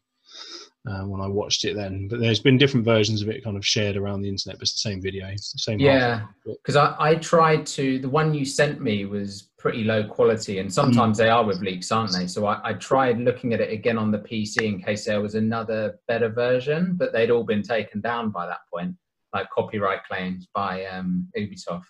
uh, 0.87 1.05
when 1.05 1.21
I 1.21 1.27
watched 1.27 1.65
it 1.65 1.75
then. 1.75 2.07
But 2.09 2.21
there's 2.21 2.41
been 2.41 2.59
different 2.59 2.85
versions 2.85 3.23
of 3.23 3.29
it 3.29 3.43
kind 3.43 3.57
of 3.57 3.67
shared 3.67 3.97
around 3.97 4.23
the 4.23 4.29
internet, 4.29 4.59
but 4.59 4.63
it's 4.63 4.73
the 4.73 4.89
same 4.91 5.03
video, 5.03 5.27
it's 5.27 5.53
the 5.53 5.59
same. 5.59 5.81
Yeah, 5.81 6.27
because 6.47 6.77
I, 6.77 6.95
I 6.99 7.15
tried 7.17 7.67
to 7.79 7.99
the 7.99 8.09
one 8.09 8.35
you 8.35 8.45
sent 8.45 8.81
me 8.81 9.05
was 9.05 9.49
pretty 9.63 9.85
low 9.85 10.03
quality, 10.03 10.59
and 10.59 10.73
sometimes 10.75 11.17
they 11.17 11.29
are 11.29 11.45
with 11.45 11.61
leaks, 11.61 11.93
aren't 11.93 12.13
they? 12.13 12.27
So 12.27 12.47
I, 12.47 12.71
I 12.71 12.73
tried 12.75 13.21
looking 13.21 13.55
at 13.55 13.61
it 13.61 13.73
again 13.73 13.97
on 13.97 14.11
the 14.11 14.19
PC 14.19 14.63
in 14.63 14.83
case 14.83 15.05
there 15.05 15.21
was 15.21 15.37
another 15.37 16.01
better 16.09 16.29
version, 16.29 16.97
but 16.97 17.13
they'd 17.13 17.31
all 17.31 17.45
been 17.45 17.63
taken 17.63 18.01
down 18.01 18.31
by 18.31 18.45
that 18.47 18.59
point, 18.75 18.97
like 19.33 19.49
copyright 19.51 20.03
claims 20.05 20.49
by 20.53 20.85
um, 20.87 21.29
Ubisoft. 21.39 21.85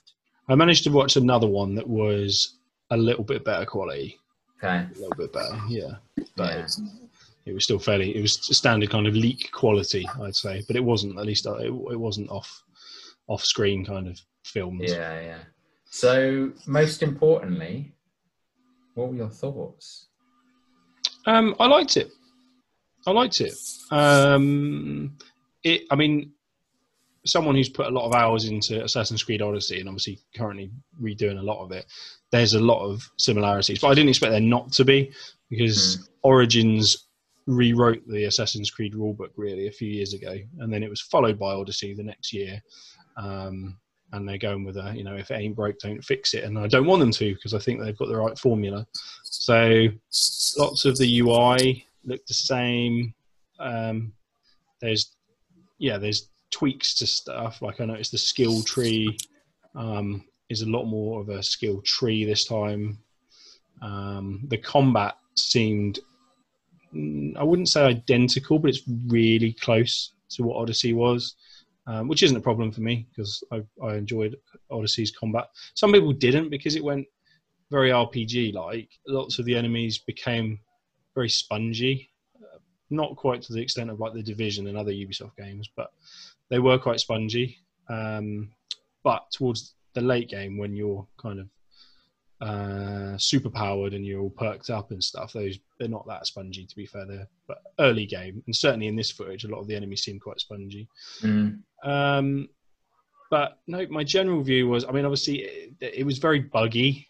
I 0.50 0.54
managed 0.54 0.84
to 0.84 0.90
watch 0.90 1.16
another 1.16 1.46
one 1.46 1.74
that 1.76 1.88
was 1.88 2.58
a 2.90 2.96
little 2.96 3.24
bit 3.24 3.42
better 3.42 3.64
quality, 3.64 4.18
Okay, 4.62 4.86
a 4.94 4.98
little 4.98 5.16
bit 5.16 5.32
better. 5.32 5.58
Yeah, 5.66 5.94
but 6.36 6.54
yeah. 6.54 6.66
it 7.46 7.54
was 7.54 7.64
still 7.64 7.78
fairly. 7.78 8.14
It 8.14 8.20
was 8.20 8.34
standard 8.54 8.90
kind 8.90 9.06
of 9.06 9.14
leak 9.14 9.50
quality, 9.50 10.06
I'd 10.20 10.36
say, 10.36 10.62
but 10.66 10.76
it 10.76 10.84
wasn't. 10.84 11.18
At 11.18 11.24
least 11.24 11.46
uh, 11.46 11.54
it, 11.54 11.70
it 11.70 11.98
wasn't 11.98 12.28
off 12.30 12.62
off 13.28 13.42
screen 13.42 13.82
kind 13.84 14.08
of 14.08 14.20
films. 14.44 14.82
Yeah, 14.84 15.20
yeah. 15.22 15.38
So, 15.94 16.50
most 16.66 17.02
importantly, 17.02 17.92
what 18.94 19.10
were 19.10 19.14
your 19.14 19.28
thoughts? 19.28 20.08
Um, 21.26 21.54
I 21.60 21.66
liked 21.66 21.98
it. 21.98 22.10
I 23.06 23.10
liked 23.10 23.42
it. 23.42 23.52
Um, 23.90 25.18
it. 25.62 25.82
I 25.90 25.96
mean, 25.96 26.32
someone 27.26 27.56
who's 27.56 27.68
put 27.68 27.88
a 27.88 27.90
lot 27.90 28.06
of 28.06 28.14
hours 28.14 28.46
into 28.46 28.82
Assassin's 28.82 29.22
Creed 29.22 29.42
Odyssey 29.42 29.80
and 29.80 29.88
obviously 29.88 30.18
currently 30.34 30.70
redoing 31.00 31.38
a 31.38 31.42
lot 31.42 31.62
of 31.62 31.72
it. 31.72 31.84
There's 32.30 32.54
a 32.54 32.60
lot 32.60 32.82
of 32.82 33.06
similarities, 33.18 33.78
but 33.78 33.88
I 33.88 33.94
didn't 33.94 34.08
expect 34.08 34.30
there 34.30 34.40
not 34.40 34.72
to 34.72 34.86
be 34.86 35.12
because 35.50 36.08
Origins 36.22 37.08
rewrote 37.46 38.02
the 38.08 38.24
Assassin's 38.24 38.70
Creed 38.70 38.94
rulebook 38.94 39.32
really 39.36 39.66
a 39.66 39.72
few 39.72 39.90
years 39.90 40.14
ago, 40.14 40.38
and 40.58 40.72
then 40.72 40.82
it 40.82 40.88
was 40.88 41.02
followed 41.02 41.38
by 41.38 41.52
Odyssey 41.52 41.92
the 41.92 42.02
next 42.02 42.32
year. 42.32 42.62
Um, 43.18 43.76
and 44.12 44.28
they're 44.28 44.38
going 44.38 44.64
with 44.64 44.76
a, 44.76 44.92
you 44.94 45.04
know, 45.04 45.16
if 45.16 45.30
it 45.30 45.34
ain't 45.34 45.56
broke, 45.56 45.78
don't 45.78 46.04
fix 46.04 46.34
it. 46.34 46.44
And 46.44 46.58
I 46.58 46.66
don't 46.66 46.86
want 46.86 47.00
them 47.00 47.10
to 47.12 47.34
because 47.34 47.54
I 47.54 47.58
think 47.58 47.80
they've 47.80 47.96
got 47.96 48.08
the 48.08 48.16
right 48.16 48.38
formula. 48.38 48.86
So 49.22 49.88
lots 50.58 50.84
of 50.84 50.98
the 50.98 51.20
UI 51.20 51.86
look 52.04 52.24
the 52.26 52.34
same. 52.34 53.14
Um, 53.58 54.12
there's, 54.80 55.16
yeah, 55.78 55.96
there's 55.96 56.28
tweaks 56.50 56.94
to 56.96 57.06
stuff. 57.06 57.62
Like 57.62 57.80
I 57.80 57.86
noticed 57.86 58.12
the 58.12 58.18
skill 58.18 58.62
tree 58.62 59.16
um, 59.74 60.24
is 60.50 60.60
a 60.60 60.68
lot 60.68 60.84
more 60.84 61.20
of 61.20 61.30
a 61.30 61.42
skill 61.42 61.80
tree 61.80 62.24
this 62.24 62.44
time. 62.44 62.98
Um, 63.80 64.42
the 64.48 64.58
combat 64.58 65.16
seemed, 65.36 66.00
mm, 66.94 67.34
I 67.36 67.42
wouldn't 67.42 67.70
say 67.70 67.82
identical, 67.82 68.58
but 68.58 68.68
it's 68.68 68.82
really 69.06 69.54
close 69.54 70.12
to 70.30 70.42
what 70.42 70.60
Odyssey 70.60 70.92
was 70.92 71.34
um, 71.86 72.08
which 72.08 72.22
isn't 72.22 72.36
a 72.36 72.40
problem 72.40 72.70
for 72.70 72.80
me 72.80 73.06
because 73.10 73.42
I, 73.52 73.62
I 73.84 73.96
enjoyed 73.96 74.36
Odyssey's 74.70 75.10
combat. 75.10 75.46
Some 75.74 75.92
people 75.92 76.12
didn't 76.12 76.50
because 76.50 76.76
it 76.76 76.84
went 76.84 77.06
very 77.70 77.90
RPG 77.90 78.54
like. 78.54 78.88
Lots 79.06 79.38
of 79.38 79.44
the 79.44 79.56
enemies 79.56 79.98
became 79.98 80.60
very 81.14 81.28
spongy, 81.28 82.10
uh, 82.36 82.58
not 82.90 83.16
quite 83.16 83.42
to 83.42 83.52
the 83.52 83.60
extent 83.60 83.90
of 83.90 84.00
like 84.00 84.14
the 84.14 84.22
Division 84.22 84.66
and 84.66 84.76
other 84.76 84.92
Ubisoft 84.92 85.36
games, 85.36 85.68
but 85.76 85.90
they 86.50 86.58
were 86.58 86.78
quite 86.78 87.00
spongy. 87.00 87.58
Um, 87.88 88.50
but 89.02 89.30
towards 89.32 89.74
the 89.94 90.00
late 90.00 90.28
game, 90.28 90.58
when 90.58 90.74
you're 90.74 91.06
kind 91.20 91.40
of 91.40 91.48
uh, 92.42 93.16
super 93.18 93.48
powered 93.48 93.94
and 93.94 94.04
you're 94.04 94.20
all 94.20 94.30
perked 94.30 94.68
up 94.68 94.90
and 94.90 95.02
stuff, 95.02 95.32
those 95.32 95.58
they're 95.78 95.88
not 95.88 96.06
that 96.08 96.26
spongy 96.26 96.66
to 96.66 96.76
be 96.76 96.86
fair. 96.86 97.06
They're, 97.06 97.28
but 97.46 97.58
early 97.78 98.04
game, 98.04 98.42
and 98.46 98.54
certainly 98.54 98.88
in 98.88 98.96
this 98.96 99.12
footage, 99.12 99.44
a 99.44 99.48
lot 99.48 99.60
of 99.60 99.68
the 99.68 99.76
enemies 99.76 100.02
seem 100.02 100.18
quite 100.18 100.40
spongy. 100.40 100.88
Mm. 101.22 101.60
Um, 101.84 102.48
but 103.30 103.58
no, 103.66 103.86
my 103.88 104.04
general 104.04 104.42
view 104.42 104.68
was, 104.68 104.84
I 104.84 104.90
mean, 104.90 105.04
obviously 105.04 105.40
it, 105.40 105.72
it 105.80 106.04
was 106.04 106.18
very 106.18 106.40
buggy. 106.40 107.06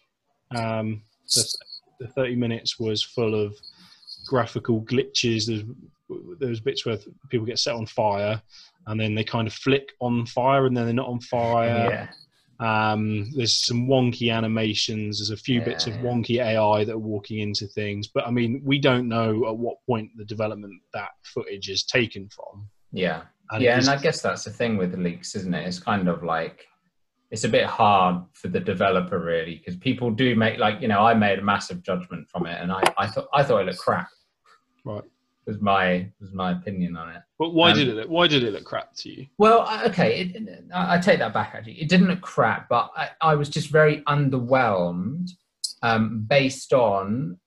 Um, 0.55 1.01
the, 1.35 1.57
the 1.99 2.07
30 2.07 2.35
minutes 2.35 2.79
was 2.79 3.03
full 3.03 3.35
of 3.35 3.57
graphical 4.27 4.83
glitches. 4.83 5.47
There's, 5.47 5.63
there 6.39 6.49
was 6.49 6.59
bits 6.59 6.85
where 6.85 6.97
people 7.29 7.45
get 7.45 7.59
set 7.59 7.75
on 7.75 7.87
fire 7.87 8.41
and 8.87 8.99
then 8.99 9.15
they 9.15 9.23
kind 9.23 9.47
of 9.47 9.53
flick 9.53 9.93
on 9.99 10.25
fire 10.25 10.65
and 10.65 10.77
then 10.77 10.85
they're 10.85 10.93
not 10.93 11.09
on 11.09 11.19
fire. 11.19 11.89
Yeah. 11.89 12.07
Um, 12.63 13.29
there's 13.35 13.53
some 13.53 13.87
wonky 13.87 14.33
animations. 14.33 15.19
There's 15.19 15.37
a 15.37 15.41
few 15.41 15.59
Yeah, 15.59 15.65
bits 15.65 15.87
of 15.87 15.95
wonky 15.95 16.41
AI 16.41 16.85
that 16.85 16.93
are 16.93 16.97
walking 16.97 17.39
into 17.39 17.67
things. 17.67 18.07
But 18.07 18.25
I 18.25 18.31
mean, 18.31 18.61
we 18.63 18.79
don't 18.79 19.09
know 19.09 19.47
at 19.49 19.57
what 19.57 19.77
point 19.85 20.11
the 20.15 20.23
development 20.23 20.81
that 20.93 21.09
footage 21.23 21.69
is 21.69 21.83
taken 21.83 22.29
from. 22.29 22.69
Yeah. 22.91 23.23
And 23.51 23.61
yeah, 23.61 23.77
and 23.77 23.89
I 23.89 23.97
guess 23.97 24.21
that's 24.21 24.45
the 24.45 24.49
thing 24.49 24.77
with 24.77 24.91
the 24.91 24.97
leaks, 24.97 25.35
isn't 25.35 25.53
it? 25.53 25.67
It's 25.67 25.79
kind 25.79 26.07
of 26.07 26.23
like 26.23 26.65
it's 27.31 27.43
a 27.43 27.49
bit 27.49 27.65
hard 27.65 28.23
for 28.33 28.47
the 28.47 28.59
developer 28.59 29.19
really 29.19 29.55
because 29.55 29.75
people 29.75 30.11
do 30.11 30.35
make 30.35 30.59
like 30.59 30.79
you 30.81 30.87
know 30.87 31.01
I 31.01 31.13
made 31.15 31.39
a 31.39 31.41
massive 31.41 31.81
judgment 31.83 32.29
from 32.29 32.45
it 32.45 32.61
and 32.61 32.71
I, 32.71 32.81
I 32.97 33.07
thought 33.07 33.27
I 33.33 33.43
thought 33.43 33.61
it 33.61 33.65
looked 33.65 33.79
crap. 33.79 34.07
Right. 34.85 35.03
Was 35.45 35.59
my 35.59 36.09
was 36.21 36.33
my 36.33 36.51
opinion 36.53 36.95
on 36.95 37.09
it. 37.09 37.21
But 37.37 37.53
why 37.53 37.71
Um, 37.71 37.77
did 37.77 37.87
it? 37.89 37.95
Look, 37.95 38.09
why 38.09 38.27
did 38.27 38.43
it 38.43 38.53
look 38.53 38.63
crap 38.63 38.95
to 38.95 39.09
you? 39.09 39.27
Well, 39.37 39.67
okay, 39.87 40.21
it, 40.21 40.65
I 40.73 40.95
I 40.95 40.97
take 40.99 41.19
that 41.19 41.33
back. 41.33 41.53
Actually, 41.53 41.81
it 41.81 41.89
didn't 41.89 42.07
look 42.07 42.21
crap, 42.21 42.69
but 42.69 42.91
I, 42.95 43.09
I 43.21 43.35
was 43.35 43.49
just 43.49 43.69
very 43.69 44.01
underwhelmed 44.03 45.29
um, 45.81 46.25
based 46.29 46.71
on 46.73 47.37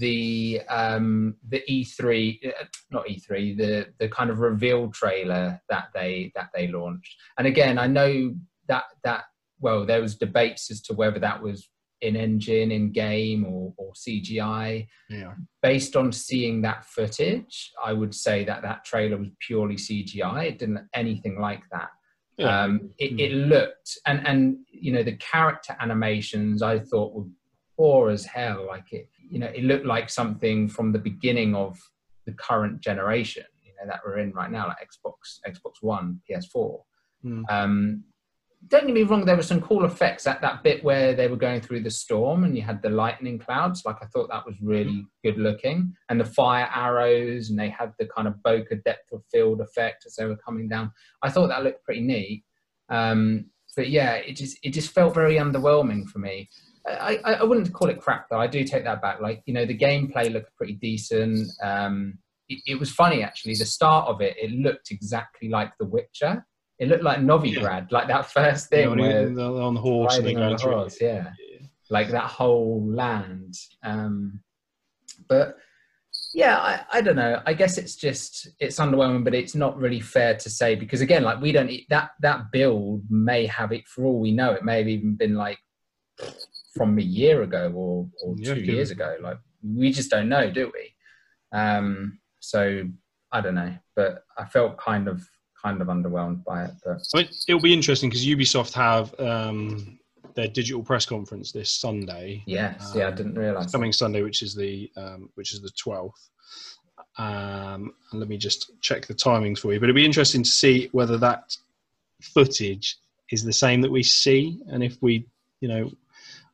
the 0.00 0.60
um, 0.68 1.36
the 1.48 1.62
E3, 1.70 2.46
uh, 2.48 2.64
not 2.90 3.06
E3, 3.06 3.56
the 3.56 3.86
the 3.98 4.08
kind 4.08 4.30
of 4.30 4.40
reveal 4.40 4.90
trailer 4.90 5.60
that 5.68 5.88
they 5.94 6.32
that 6.34 6.48
they 6.54 6.68
launched. 6.68 7.16
And 7.38 7.46
again, 7.46 7.78
I 7.78 7.86
know 7.86 8.34
that 8.68 8.84
that 9.04 9.24
well, 9.60 9.86
there 9.86 10.02
was 10.02 10.16
debates 10.16 10.70
as 10.70 10.80
to 10.82 10.94
whether 10.94 11.18
that 11.20 11.40
was 11.42 11.68
in 12.06 12.16
engine, 12.16 12.70
in 12.70 12.92
game, 12.92 13.44
or, 13.44 13.72
or 13.76 13.92
CGI 13.94 14.86
Yeah. 15.10 15.34
based 15.62 15.96
on 15.96 16.12
seeing 16.12 16.62
that 16.62 16.84
footage, 16.86 17.72
I 17.84 17.92
would 17.92 18.14
say 18.14 18.44
that 18.44 18.62
that 18.62 18.84
trailer 18.84 19.16
was 19.16 19.28
purely 19.40 19.76
CGI. 19.76 20.46
It 20.46 20.58
didn't 20.58 20.74
look 20.76 20.84
anything 20.94 21.38
like 21.40 21.62
that. 21.72 21.90
Yeah. 22.38 22.62
Um, 22.62 22.90
it, 22.98 23.18
it 23.18 23.32
looked 23.32 23.98
and 24.06 24.26
and 24.26 24.58
you 24.70 24.92
know 24.92 25.02
the 25.02 25.16
character 25.16 25.74
animations 25.80 26.60
I 26.62 26.78
thought 26.80 27.14
were 27.14 27.24
poor 27.76 28.10
as 28.10 28.24
hell. 28.26 28.66
Like 28.66 28.92
it, 28.92 29.08
you 29.30 29.38
know, 29.38 29.46
it 29.46 29.64
looked 29.64 29.86
like 29.86 30.10
something 30.10 30.68
from 30.68 30.92
the 30.92 30.98
beginning 30.98 31.54
of 31.54 31.78
the 32.26 32.32
current 32.32 32.80
generation. 32.82 33.44
You 33.64 33.72
know 33.80 33.86
that 33.90 34.00
we're 34.04 34.18
in 34.18 34.32
right 34.32 34.50
now, 34.50 34.66
like 34.68 34.76
Xbox, 34.86 35.40
Xbox 35.48 35.74
One, 35.80 36.20
PS4. 36.28 36.80
Hmm. 37.22 37.42
Um, 37.48 38.04
don't 38.68 38.86
get 38.86 38.94
me 38.94 39.02
wrong, 39.02 39.24
there 39.24 39.36
were 39.36 39.42
some 39.42 39.60
cool 39.60 39.84
effects 39.84 40.26
at 40.26 40.40
that 40.40 40.62
bit 40.62 40.82
where 40.82 41.14
they 41.14 41.28
were 41.28 41.36
going 41.36 41.60
through 41.60 41.80
the 41.80 41.90
storm 41.90 42.44
and 42.44 42.56
you 42.56 42.62
had 42.62 42.82
the 42.82 42.90
lightning 42.90 43.38
clouds. 43.38 43.82
Like 43.84 43.96
I 44.02 44.06
thought 44.06 44.28
that 44.30 44.46
was 44.46 44.56
really 44.60 45.06
good 45.24 45.38
looking, 45.38 45.94
and 46.08 46.20
the 46.20 46.24
fire 46.24 46.68
arrows, 46.74 47.50
and 47.50 47.58
they 47.58 47.68
had 47.68 47.92
the 47.98 48.06
kind 48.06 48.26
of 48.26 48.34
bokeh 48.44 48.82
depth 48.84 49.12
of 49.12 49.22
field 49.30 49.60
effect 49.60 50.04
as 50.06 50.16
they 50.16 50.24
were 50.24 50.36
coming 50.36 50.68
down. 50.68 50.92
I 51.22 51.30
thought 51.30 51.48
that 51.48 51.64
looked 51.64 51.84
pretty 51.84 52.00
neat. 52.00 52.44
Um, 52.88 53.46
but 53.76 53.90
yeah, 53.90 54.14
it 54.14 54.32
just 54.32 54.58
it 54.62 54.70
just 54.70 54.92
felt 54.92 55.14
very 55.14 55.36
underwhelming 55.36 56.08
for 56.08 56.18
me. 56.18 56.48
I, 56.86 57.18
I, 57.24 57.32
I 57.34 57.42
wouldn't 57.42 57.72
call 57.72 57.90
it 57.90 58.00
crap 58.00 58.28
though. 58.30 58.40
I 58.40 58.46
do 58.46 58.64
take 58.64 58.84
that 58.84 59.02
back. 59.02 59.20
Like 59.20 59.42
you 59.46 59.54
know, 59.54 59.66
the 59.66 59.76
gameplay 59.76 60.32
looked 60.32 60.56
pretty 60.56 60.74
decent. 60.74 61.48
Um, 61.62 62.18
it, 62.48 62.62
it 62.66 62.80
was 62.80 62.90
funny 62.90 63.22
actually. 63.22 63.54
The 63.54 63.66
start 63.66 64.08
of 64.08 64.20
it, 64.20 64.36
it 64.38 64.50
looked 64.50 64.90
exactly 64.90 65.48
like 65.48 65.72
The 65.78 65.86
Witcher. 65.86 66.46
It 66.78 66.88
looked 66.88 67.04
like 67.04 67.20
Novigrad, 67.20 67.90
like 67.90 68.08
that 68.08 68.30
first 68.30 68.68
thing 68.68 68.88
on, 68.88 69.00
on 69.00 69.74
the 69.74 69.80
horse 69.80 70.18
and 70.18 70.38
on 70.38 70.56
the 70.56 70.62
horse, 70.62 70.98
yeah. 71.00 71.30
like 71.90 72.10
that 72.10 72.24
whole 72.24 72.86
land. 72.86 73.54
Um, 73.82 74.40
but 75.28 75.56
yeah, 76.34 76.58
I, 76.58 76.98
I 76.98 77.00
don't 77.00 77.16
know. 77.16 77.40
I 77.46 77.54
guess 77.54 77.78
it's 77.78 77.96
just 77.96 78.48
it's 78.60 78.78
underwhelming, 78.78 79.24
but 79.24 79.34
it's 79.34 79.54
not 79.54 79.78
really 79.78 80.00
fair 80.00 80.36
to 80.36 80.50
say 80.50 80.74
because 80.74 81.00
again, 81.00 81.22
like 81.22 81.40
we 81.40 81.50
don't 81.50 81.70
that 81.88 82.10
that 82.20 82.52
build 82.52 83.04
may 83.08 83.46
have 83.46 83.72
it 83.72 83.88
for 83.88 84.04
all 84.04 84.20
we 84.20 84.32
know. 84.32 84.52
It 84.52 84.64
may 84.64 84.78
have 84.78 84.88
even 84.88 85.16
been 85.16 85.34
like 85.34 85.58
from 86.74 86.98
a 86.98 87.02
year 87.02 87.42
ago 87.42 87.72
or, 87.74 88.08
or 88.22 88.34
Yeah, 88.36 88.54
two 88.54 88.60
years 88.60 88.90
ago. 88.90 89.16
Like 89.20 89.38
we 89.64 89.90
just 89.90 90.10
don't 90.10 90.28
know, 90.28 90.50
do 90.50 90.70
we? 90.74 91.58
Um, 91.58 92.18
so 92.40 92.82
I 93.32 93.40
don't 93.40 93.54
know, 93.54 93.74
but 93.94 94.24
I 94.36 94.44
felt 94.44 94.78
kind 94.78 95.08
of 95.08 95.26
kind 95.66 95.82
of 95.82 95.88
underwhelmed 95.88 96.44
by 96.44 96.64
it. 96.66 96.70
But 96.84 97.02
I 97.14 97.18
mean, 97.18 97.28
it'll 97.48 97.60
be 97.60 97.72
interesting 97.72 98.08
because 98.08 98.24
Ubisoft 98.26 98.72
have 98.74 99.18
um, 99.20 99.98
their 100.34 100.48
digital 100.48 100.82
press 100.82 101.04
conference 101.06 101.50
this 101.52 101.70
Sunday. 101.72 102.42
yes, 102.46 102.92
yeah, 102.94 103.06
I 103.06 103.08
Um, 103.08 103.14
didn't 103.16 103.34
realize. 103.34 103.72
coming 103.72 103.92
Sunday, 103.92 104.22
which 104.22 104.42
is 104.42 104.54
the 104.54 104.90
um, 104.96 105.30
which 105.34 105.52
is 105.54 105.60
the 105.60 105.70
twelfth. 105.70 106.30
Um, 107.18 107.92
and 108.10 108.20
let 108.20 108.28
me 108.28 108.36
just 108.36 108.70
check 108.80 109.06
the 109.06 109.14
timings 109.14 109.58
for 109.58 109.72
you. 109.72 109.80
But 109.80 109.88
it'll 109.88 109.96
be 110.04 110.04
interesting 110.04 110.42
to 110.42 110.48
see 110.50 110.88
whether 110.92 111.16
that 111.18 111.56
footage 112.20 112.96
is 113.30 113.42
the 113.42 113.52
same 113.52 113.80
that 113.82 113.90
we 113.90 114.02
see, 114.02 114.60
and 114.68 114.84
if 114.84 114.96
we, 115.00 115.26
you 115.60 115.68
know, 115.68 115.90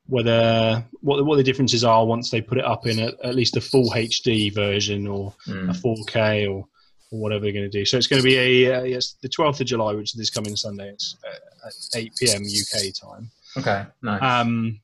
whether 0.07 0.83
what 1.01 1.25
what 1.27 1.37
the 1.37 1.43
differences 1.43 1.85
are 1.85 2.07
once 2.07 2.31
they 2.31 2.41
put 2.41 2.59
it 2.59 2.65
up 2.65 2.87
in 2.87 2.99
a, 3.01 3.13
at 3.25 3.35
least 3.35 3.57
a 3.57 3.61
full 3.61 3.91
HD 3.91 4.53
version 4.55 5.07
or 5.07 5.35
Mm. 5.49 5.71
a 5.71 5.75
4K 5.75 6.49
or, 6.53 6.67
or 7.13 7.21
whatever 7.21 7.43
they're 7.43 7.53
going 7.53 7.71
to 7.71 7.79
do. 7.79 7.85
So 7.85 7.97
it's 7.99 8.07
going 8.07 8.23
to 8.23 8.25
be 8.25 8.37
a 8.37 8.75
uh, 8.75 8.83
yes, 8.83 9.17
the 9.21 9.29
12th 9.29 9.61
of 9.61 9.67
July, 9.67 9.93
which 9.93 10.15
is 10.15 10.19
this 10.19 10.31
coming 10.31 10.57
Sunday. 10.57 10.89
It's 10.89 11.17
uh, 11.25 11.67
at 11.69 12.01
8 12.01 12.13
p.m. 12.19 12.43
UK 12.43 12.95
time. 12.95 13.31
Okay, 13.59 13.85
nice. 14.03 14.23
Um, 14.23 14.81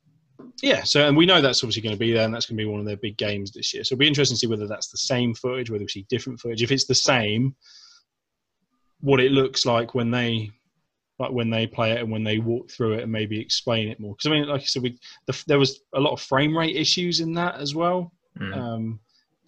yeah, 0.61 0.83
so 0.83 1.07
and 1.07 1.17
we 1.17 1.25
know 1.25 1.41
that's 1.41 1.63
obviously 1.63 1.81
going 1.81 1.95
to 1.95 1.99
be 1.99 2.13
there, 2.13 2.23
and 2.23 2.33
that's 2.33 2.45
going 2.45 2.57
to 2.57 2.63
be 2.63 2.69
one 2.69 2.79
of 2.79 2.85
their 2.85 2.97
big 2.97 3.17
games 3.17 3.51
this 3.51 3.73
year. 3.73 3.83
So 3.83 3.93
it'll 3.93 3.99
be 3.99 4.07
interesting 4.07 4.35
to 4.35 4.39
see 4.39 4.47
whether 4.47 4.67
that's 4.67 4.89
the 4.89 4.97
same 4.97 5.33
footage, 5.33 5.69
whether 5.69 5.83
we 5.83 5.89
see 5.89 6.05
different 6.09 6.39
footage. 6.39 6.61
If 6.61 6.71
it's 6.71 6.85
the 6.85 6.95
same, 6.95 7.55
what 9.01 9.19
it 9.19 9.31
looks 9.31 9.65
like 9.65 9.95
when 9.95 10.11
they 10.11 10.51
like 11.17 11.31
when 11.31 11.49
they 11.49 11.67
play 11.67 11.91
it 11.91 11.99
and 11.99 12.11
when 12.11 12.23
they 12.23 12.37
walk 12.37 12.69
through 12.69 12.93
it 12.93 13.03
and 13.03 13.11
maybe 13.11 13.39
explain 13.39 13.89
it 13.89 13.99
more. 13.99 14.13
Because 14.13 14.27
I 14.27 14.35
mean, 14.35 14.47
like 14.47 14.61
I 14.61 14.65
said, 14.65 14.83
we 14.83 14.97
the, 15.25 15.43
there 15.47 15.59
was 15.59 15.81
a 15.93 15.99
lot 15.99 16.13
of 16.13 16.21
frame 16.21 16.57
rate 16.57 16.75
issues 16.75 17.19
in 17.21 17.33
that 17.33 17.55
as 17.55 17.73
well. 17.73 18.13
Mm. 18.39 18.55
Um, 18.55 18.99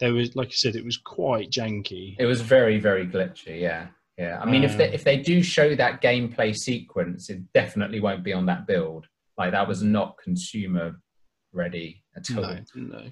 there 0.02 0.14
was, 0.14 0.36
like 0.36 0.50
I 0.50 0.52
said, 0.64 0.76
it 0.76 0.84
was 0.84 0.98
quite 0.98 1.52
janky. 1.52 2.16
It 2.20 2.26
was 2.26 2.42
very, 2.42 2.80
very 2.80 3.08
glitchy. 3.08 3.62
Yeah, 3.62 3.88
yeah. 4.18 4.40
I 4.42 4.46
mean, 4.46 4.64
if 4.64 4.76
they 4.76 4.88
Um, 4.90 4.94
if 4.94 5.04
they 5.06 5.18
do 5.18 5.42
show 5.42 5.76
that 5.76 6.02
gameplay 6.02 6.58
sequence, 6.58 7.30
it 7.30 7.40
definitely 7.54 8.02
won't 8.02 8.24
be 8.24 8.34
on 8.34 8.48
that 8.48 8.66
build. 8.66 9.08
Like 9.38 9.52
that 9.52 9.68
was 9.68 9.82
not 9.84 10.18
consumer 10.18 11.00
ready 11.54 12.04
at 12.18 12.30
all. 12.36 12.42
No, 12.44 12.64
no. 12.76 13.04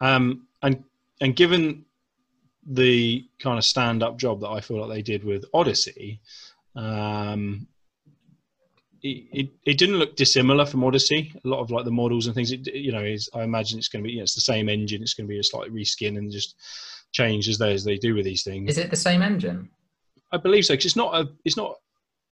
Um, 0.00 0.46
and 0.62 0.82
and 1.20 1.36
given 1.36 1.84
the 2.66 3.28
kind 3.38 3.58
of 3.58 3.64
stand-up 3.64 4.16
job 4.18 4.40
that 4.40 4.48
I 4.48 4.60
feel 4.60 4.80
like 4.80 4.90
they 4.90 5.02
did 5.02 5.24
with 5.24 5.44
Odyssey, 5.54 6.20
um, 6.76 7.66
it, 9.02 9.26
it, 9.32 9.48
it 9.64 9.78
didn't 9.78 9.96
look 9.96 10.16
dissimilar 10.16 10.66
from 10.66 10.82
Odyssey. 10.84 11.32
A 11.44 11.48
lot 11.48 11.60
of 11.60 11.70
like 11.70 11.84
the 11.84 11.90
models 11.90 12.26
and 12.26 12.34
things, 12.34 12.50
it, 12.52 12.66
you 12.74 12.92
know, 12.92 13.02
is 13.04 13.28
I 13.34 13.42
imagine 13.42 13.78
it's 13.78 13.88
going 13.88 14.02
to 14.02 14.06
be 14.06 14.12
you 14.12 14.18
know, 14.18 14.22
it's 14.24 14.34
the 14.34 14.40
same 14.40 14.68
engine. 14.68 15.02
It's 15.02 15.14
going 15.14 15.26
to 15.26 15.32
be 15.32 15.38
a 15.38 15.44
slight 15.44 15.70
reskin 15.72 16.18
and 16.18 16.30
just 16.30 16.56
change 17.12 17.48
as 17.48 17.58
they 17.58 17.72
as 17.72 17.84
they 17.84 17.96
do 17.96 18.14
with 18.14 18.24
these 18.24 18.42
things. 18.42 18.70
Is 18.70 18.78
it 18.78 18.90
the 18.90 18.96
same 18.96 19.22
engine? 19.22 19.68
I 20.32 20.36
believe 20.36 20.66
so. 20.66 20.74
'cause 20.76 20.84
it's 20.86 20.96
not 20.96 21.14
a 21.14 21.28
it's 21.44 21.56
not 21.56 21.76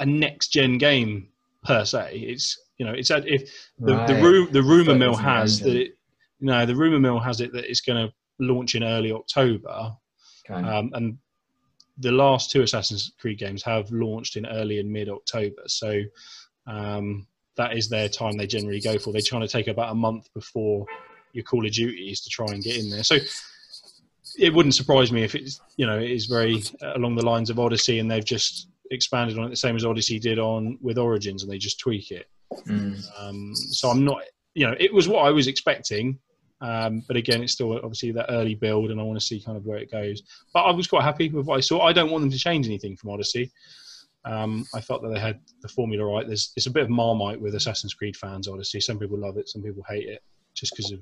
a 0.01 0.07
next 0.07 0.49
gen 0.49 0.77
game 0.79 1.29
per 1.65 1.85
se. 1.85 2.11
It's 2.15 2.59
you 2.79 2.85
know 2.87 2.93
it's 2.93 3.11
at, 3.11 3.27
if 3.27 3.43
the 3.79 3.93
the, 4.07 4.15
Right. 4.15 4.23
ru- 4.23 4.51
the 4.51 4.63
rumor 4.63 4.95
mill 4.95 5.17
has 5.17 5.61
that 5.61 5.75
it 5.75 5.93
no 6.41 6.67
the 6.67 6.77
rumor 6.77 6.99
mill 6.99 7.19
has 7.19 7.41
it 7.41 7.53
that 7.53 7.65
it's 7.71 7.81
going 7.81 8.07
to 8.07 8.13
launch 8.39 8.75
in 8.75 8.83
early 8.85 9.13
October 9.13 9.93
Okay. 10.49 10.61
um, 10.69 10.91
and 10.95 11.17
the 11.99 12.13
last 12.13 12.51
two 12.51 12.61
Assassin's 12.61 13.13
Creed 13.19 13.39
games 13.39 13.63
have 13.63 13.91
launched 13.91 14.37
in 14.37 14.45
early 14.45 14.79
and 14.81 14.93
mid 14.93 15.09
October. 15.09 15.63
So 15.67 16.03
um, 16.67 17.27
that 17.57 17.77
is 17.77 17.89
their 17.89 18.09
time 18.09 18.37
they 18.37 18.47
generally 18.47 18.81
go 18.81 18.99
for. 18.99 19.13
They're 19.13 19.23
trying 19.23 19.43
to 19.43 19.49
take 19.49 19.69
about 19.69 19.93
a 19.93 19.95
month 19.95 20.33
before 20.35 20.87
your 21.33 21.45
Call 21.45 21.65
of 21.65 21.73
Duties 21.73 22.21
to 22.23 22.31
try 22.31 22.47
and 22.49 22.63
get 22.63 22.77
in 22.77 22.91
there. 22.91 23.03
So 23.03 23.19
it 24.39 24.53
wouldn't 24.53 24.75
surprise 24.75 25.13
me 25.13 25.23
if 25.23 25.35
it's 25.35 25.61
you 25.77 25.87
know 25.87 25.99
it 25.99 26.11
is 26.11 26.27
very 26.27 26.63
uh, 26.83 26.97
along 26.97 27.17
the 27.17 27.25
lines 27.25 27.51
of 27.51 27.59
Odyssey 27.59 27.99
and 27.99 28.11
they've 28.11 28.25
just 28.25 28.69
expanded 28.91 29.39
on 29.39 29.45
it 29.45 29.51
the 29.51 29.57
same 29.57 29.77
as 29.77 29.85
Odyssey 29.85 30.19
did 30.19 30.39
on 30.39 30.79
with 30.81 30.99
Origins 30.99 31.43
and 31.43 31.51
they 31.51 31.59
just 31.59 31.81
tweak 31.81 32.11
it. 32.11 32.29
Mm. 32.69 33.05
Um, 33.19 33.55
so 33.55 33.89
I'm 33.89 34.05
not 34.05 34.23
you 34.55 34.67
know 34.67 34.75
it 34.79 34.93
was 34.93 35.09
what 35.09 35.25
I 35.27 35.31
was 35.31 35.47
expecting. 35.47 36.19
Um, 36.63 37.03
but 37.07 37.19
again, 37.19 37.43
it's 37.43 37.53
still 37.53 37.77
obviously 37.77 38.13
that 38.13 38.31
early 38.31 38.55
build, 38.55 38.91
and 38.91 38.99
I 38.99 39.03
want 39.03 39.21
to 39.21 39.25
see 39.25 39.41
kind 39.41 39.59
of 39.59 39.67
where 39.67 39.77
it 39.77 39.91
goes. 39.91 40.23
But 40.55 40.63
I 40.63 40.71
was 40.71 40.87
quite 40.87 41.05
happy 41.05 41.29
with 41.29 41.45
what 41.45 41.59
I 41.59 41.61
saw. 41.61 41.83
I 41.83 41.93
don't 41.93 42.11
want 42.11 42.23
them 42.23 42.31
to 42.31 42.39
change 42.39 42.67
anything 42.67 42.97
from 42.97 43.11
Odyssey. 43.11 43.51
Um, 44.27 44.67
I 44.75 44.81
felt 44.81 45.03
that 45.03 45.15
they 45.15 45.21
had 45.21 45.41
the 45.63 45.69
formula 45.69 46.05
right. 46.05 46.27
There's 46.27 46.53
it's 46.57 46.67
a 46.67 46.71
bit 46.71 46.83
of 46.83 46.91
marmite 46.91 47.41
with 47.41 47.55
Assassin's 47.55 47.95
Creed 47.95 48.17
fans. 48.17 48.49
Odyssey. 48.49 48.81
Some 48.81 48.99
people 48.99 49.19
love 49.19 49.37
it, 49.39 49.49
some 49.49 49.63
people 49.63 49.85
hate 49.89 50.09
it, 50.09 50.23
just 50.55 50.75
because 50.77 50.91
of 50.93 51.01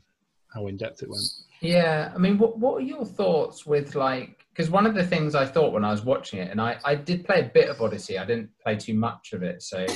how 0.52 0.66
in 0.66 0.76
depth 0.76 1.02
it 1.02 1.08
went. 1.08 1.22
Yeah, 1.60 2.12
I 2.14 2.18
mean, 2.18 2.36
what 2.38 2.58
what 2.58 2.76
are 2.76 2.86
your 2.86 3.06
thoughts 3.06 3.64
with 3.64 3.94
like? 3.94 4.44
Because 4.52 4.70
one 4.70 4.86
of 4.86 4.94
the 4.94 5.04
things 5.04 5.34
I 5.34 5.46
thought 5.46 5.72
when 5.72 5.84
I 5.84 5.90
was 5.90 6.04
watching 6.04 6.38
it, 6.38 6.50
and 6.50 6.60
I 6.60 6.78
I 6.84 6.94
did 6.94 7.24
play 7.24 7.40
a 7.40 7.50
bit 7.52 7.70
of 7.70 7.80
Odyssey. 7.80 8.18
I 8.18 8.26
didn't 8.26 8.50
play 8.62 8.76
too 8.76 8.94
much 8.94 9.32
of 9.32 9.42
it, 9.42 9.62
so 9.62 9.86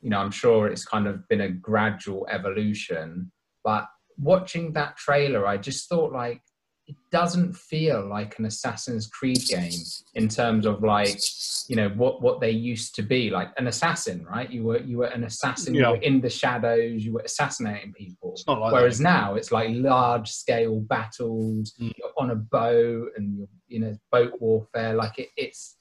you 0.00 0.10
know, 0.10 0.18
I'm 0.18 0.30
sure 0.30 0.66
it's 0.66 0.84
kind 0.84 1.06
of 1.06 1.26
been 1.28 1.40
a 1.40 1.48
gradual 1.48 2.26
evolution. 2.30 3.32
But 3.64 3.86
watching 4.18 4.74
that 4.74 4.98
trailer, 4.98 5.46
I 5.46 5.56
just 5.56 5.88
thought 5.88 6.12
like 6.12 6.42
it 6.86 6.96
doesn't 7.10 7.54
feel 7.54 8.06
like 8.06 8.38
an 8.38 8.44
Assassin's 8.44 9.06
Creed 9.06 9.40
game 9.48 9.72
in 10.14 10.28
terms 10.28 10.66
of 10.66 10.82
like 10.82 11.18
you 11.68 11.76
know 11.76 11.88
what 11.90 12.20
what 12.20 12.40
they 12.40 12.50
used 12.50 12.94
to 12.96 13.02
be 13.02 13.30
like 13.30 13.50
an 13.56 13.68
assassin, 13.68 14.24
right? 14.30 14.50
You 14.50 14.64
were 14.64 14.80
you 14.80 14.98
were 14.98 15.06
an 15.06 15.24
assassin. 15.24 15.74
Yeah. 15.74 15.80
You 15.80 15.88
were 15.96 16.02
in 16.02 16.20
the 16.20 16.28
shadows. 16.28 17.04
You 17.04 17.14
were 17.14 17.22
assassinating 17.24 17.94
people. 17.94 18.38
Like 18.46 18.72
Whereas 18.72 18.98
that. 18.98 19.04
now 19.04 19.34
it's 19.34 19.50
like 19.50 19.70
large 19.72 20.30
scale 20.30 20.80
battles. 20.80 21.72
Mm. 21.80 21.92
You're 21.96 22.12
on 22.18 22.30
a 22.30 22.36
boat 22.36 23.12
and 23.16 23.38
you're 23.38 23.48
you 23.68 23.80
know 23.80 23.96
boat 24.12 24.32
warfare. 24.40 24.94
Like 24.94 25.18
it, 25.18 25.28
it's 25.36 25.76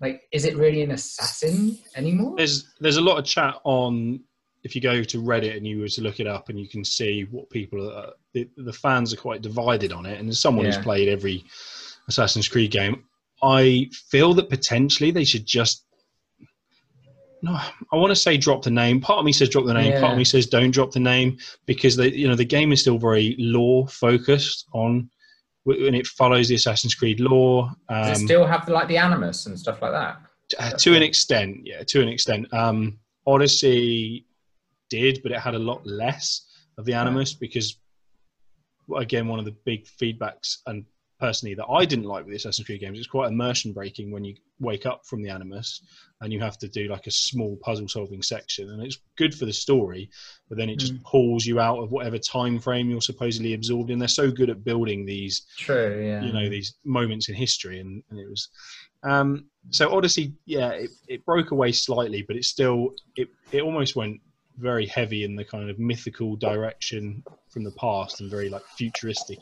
like 0.00 0.22
is 0.32 0.44
it 0.44 0.56
really 0.56 0.82
an 0.82 0.90
assassin 0.90 1.78
anymore? 1.96 2.34
There's 2.36 2.68
there's 2.80 2.98
a 2.98 3.02
lot 3.02 3.18
of 3.18 3.24
chat 3.24 3.54
on 3.64 4.20
if 4.64 4.74
you 4.76 4.80
go 4.80 5.02
to 5.02 5.22
Reddit 5.22 5.56
and 5.56 5.66
you 5.66 5.80
were 5.80 5.88
to 5.88 6.02
look 6.02 6.20
it 6.20 6.26
up 6.26 6.48
and 6.48 6.58
you 6.58 6.68
can 6.68 6.84
see 6.84 7.26
what 7.30 7.50
people 7.50 7.90
are, 7.92 8.12
the, 8.32 8.48
the 8.56 8.72
fans 8.72 9.12
are 9.12 9.16
quite 9.16 9.42
divided 9.42 9.92
on 9.92 10.06
it. 10.06 10.20
And 10.20 10.28
as 10.28 10.38
someone 10.40 10.66
Yeah. 10.66 10.72
who's 10.74 10.84
played 10.84 11.08
every 11.08 11.44
Assassin's 12.08 12.48
Creed 12.48 12.70
game, 12.70 13.04
I 13.42 13.88
feel 14.08 14.34
that 14.34 14.48
potentially 14.48 15.10
they 15.10 15.24
should 15.24 15.46
just 15.46 15.84
no, 17.44 17.54
I 17.54 17.96
want 17.96 18.10
to 18.12 18.14
say 18.16 18.36
drop 18.36 18.62
the 18.62 18.70
name. 18.70 19.00
Part 19.00 19.18
of 19.18 19.24
me 19.24 19.32
says 19.32 19.48
drop 19.48 19.64
the 19.66 19.74
name. 19.74 19.98
Part 20.00 20.12
of 20.12 20.16
me 20.18 20.22
says 20.24 20.46
don't 20.46 20.70
drop 20.70 20.92
the 20.92 21.00
name 21.00 21.38
because 21.66 21.96
they, 21.96 22.12
you 22.12 22.28
know, 22.28 22.36
the 22.36 22.44
game 22.44 22.70
is 22.70 22.80
still 22.82 22.98
very 22.98 23.34
lore 23.36 23.88
focused 23.88 24.66
on, 24.72 25.10
and 25.66 25.96
it 25.96 26.06
follows 26.06 26.46
the 26.46 26.54
Assassin's 26.54 26.94
Creed 26.94 27.18
lore. 27.18 27.68
Does 27.90 28.20
it 28.20 28.22
Um, 28.22 28.26
still 28.28 28.46
have 28.46 28.68
like 28.68 28.86
the 28.86 28.96
animus 28.96 29.46
and 29.46 29.58
stuff 29.58 29.82
like 29.82 29.90
that? 29.90 30.20
uh, 30.60 30.70
to 30.78 30.94
an 30.94 31.02
extent, 31.02 31.62
yeah, 31.64 31.82
to 31.82 32.00
an 32.00 32.08
extent. 32.08 32.46
Um, 32.54 33.00
Odyssey 33.26 34.24
did, 34.92 35.20
but 35.22 35.32
it 35.32 35.40
had 35.40 35.54
a 35.54 35.58
lot 35.70 35.86
less 35.86 36.46
of 36.78 36.84
the 36.84 36.94
animus 36.94 37.32
because, 37.34 37.78
again, 38.96 39.26
one 39.26 39.38
of 39.38 39.44
the 39.44 39.56
big 39.64 39.86
feedbacks 39.86 40.58
and 40.66 40.84
personally 41.22 41.54
that 41.54 41.66
I 41.66 41.84
didn't 41.84 42.06
like 42.06 42.24
with 42.24 42.32
the 42.32 42.36
Assassin's 42.36 42.66
Creed 42.66 42.80
games, 42.80 42.98
it's 42.98 43.06
quite 43.06 43.30
immersion 43.30 43.72
breaking 43.72 44.10
when 44.10 44.24
you 44.24 44.34
wake 44.58 44.86
up 44.86 45.06
from 45.06 45.22
the 45.22 45.30
animus 45.30 45.80
and 46.20 46.32
you 46.32 46.40
have 46.40 46.58
to 46.58 46.68
do 46.68 46.88
like 46.88 47.06
a 47.06 47.12
small 47.12 47.56
puzzle 47.62 47.88
solving 47.88 48.22
section, 48.22 48.70
and 48.70 48.82
it's 48.82 48.98
good 49.16 49.32
for 49.32 49.46
the 49.46 49.52
story, 49.52 50.10
but 50.48 50.58
then 50.58 50.68
it 50.68 50.80
just 50.80 51.00
pulls 51.04 51.46
you 51.46 51.60
out 51.60 51.78
of 51.78 51.92
whatever 51.92 52.18
time 52.18 52.58
frame 52.58 52.90
you're 52.90 53.00
supposedly 53.00 53.54
absorbed 53.54 53.90
in. 53.90 54.00
They're 54.00 54.08
so 54.08 54.32
good 54.32 54.50
at 54.50 54.64
building 54.64 55.06
these 55.06 55.46
True. 55.56 56.02
Yeah. 56.04 56.22
you 56.22 56.32
know 56.32 56.48
these 56.48 56.74
moments 56.84 57.28
in 57.28 57.36
history 57.36 57.78
and, 57.80 58.02
and 58.10 58.18
it 58.18 58.28
was 58.28 58.48
um 59.04 59.46
so 59.70 59.94
odyssey 59.96 60.32
yeah 60.46 60.70
it, 60.70 60.90
it 61.08 61.24
broke 61.24 61.50
away 61.50 61.72
slightly 61.72 62.22
but 62.22 62.36
it 62.36 62.44
still 62.44 62.90
it, 63.16 63.28
it 63.50 63.62
almost 63.62 63.96
went 63.96 64.20
very 64.58 64.86
heavy 64.86 65.24
in 65.24 65.34
the 65.34 65.44
kind 65.44 65.68
of 65.70 65.78
mythical 65.78 66.36
direction 66.36 67.22
from 67.48 67.64
the 67.64 67.72
past 67.72 68.20
and 68.20 68.30
very 68.30 68.48
like 68.48 68.62
futuristic 68.76 69.38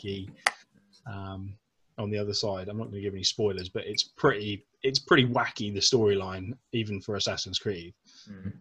um 1.10 1.54
on 1.98 2.10
the 2.10 2.18
other 2.18 2.32
side 2.32 2.68
i'm 2.68 2.78
not 2.78 2.84
going 2.84 2.94
to 2.94 3.00
give 3.00 3.14
any 3.14 3.24
spoilers 3.24 3.68
but 3.68 3.84
it's 3.86 4.04
pretty 4.04 4.64
it's 4.82 4.98
pretty 4.98 5.26
wacky 5.26 5.72
the 5.72 5.80
storyline 5.80 6.52
even 6.72 7.00
for 7.00 7.16
assassin's 7.16 7.58
creed 7.58 7.92
Mm. 8.30 8.52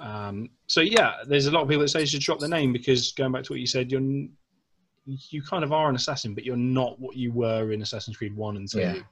um, 0.00 0.50
so 0.66 0.80
yeah, 0.80 1.16
there's 1.26 1.46
a 1.46 1.50
lot 1.50 1.62
of 1.62 1.68
people 1.68 1.82
that 1.82 1.88
say 1.88 2.00
you 2.00 2.06
should 2.06 2.22
drop 2.22 2.38
the 2.38 2.48
name 2.48 2.72
because 2.72 3.12
going 3.12 3.32
back 3.32 3.44
to 3.44 3.52
what 3.52 3.60
you 3.60 3.66
said, 3.66 3.90
you're 3.92 4.00
you 5.04 5.42
kind 5.42 5.64
of 5.64 5.72
are 5.72 5.88
an 5.88 5.96
assassin, 5.96 6.34
but 6.34 6.44
you're 6.44 6.56
not 6.56 6.98
what 7.00 7.16
you 7.16 7.32
were 7.32 7.72
in 7.72 7.82
Assassin's 7.82 8.16
Creed 8.16 8.34
One 8.36 8.56
and 8.56 8.70
Two. 8.70 8.80
Yeah. 8.80 9.02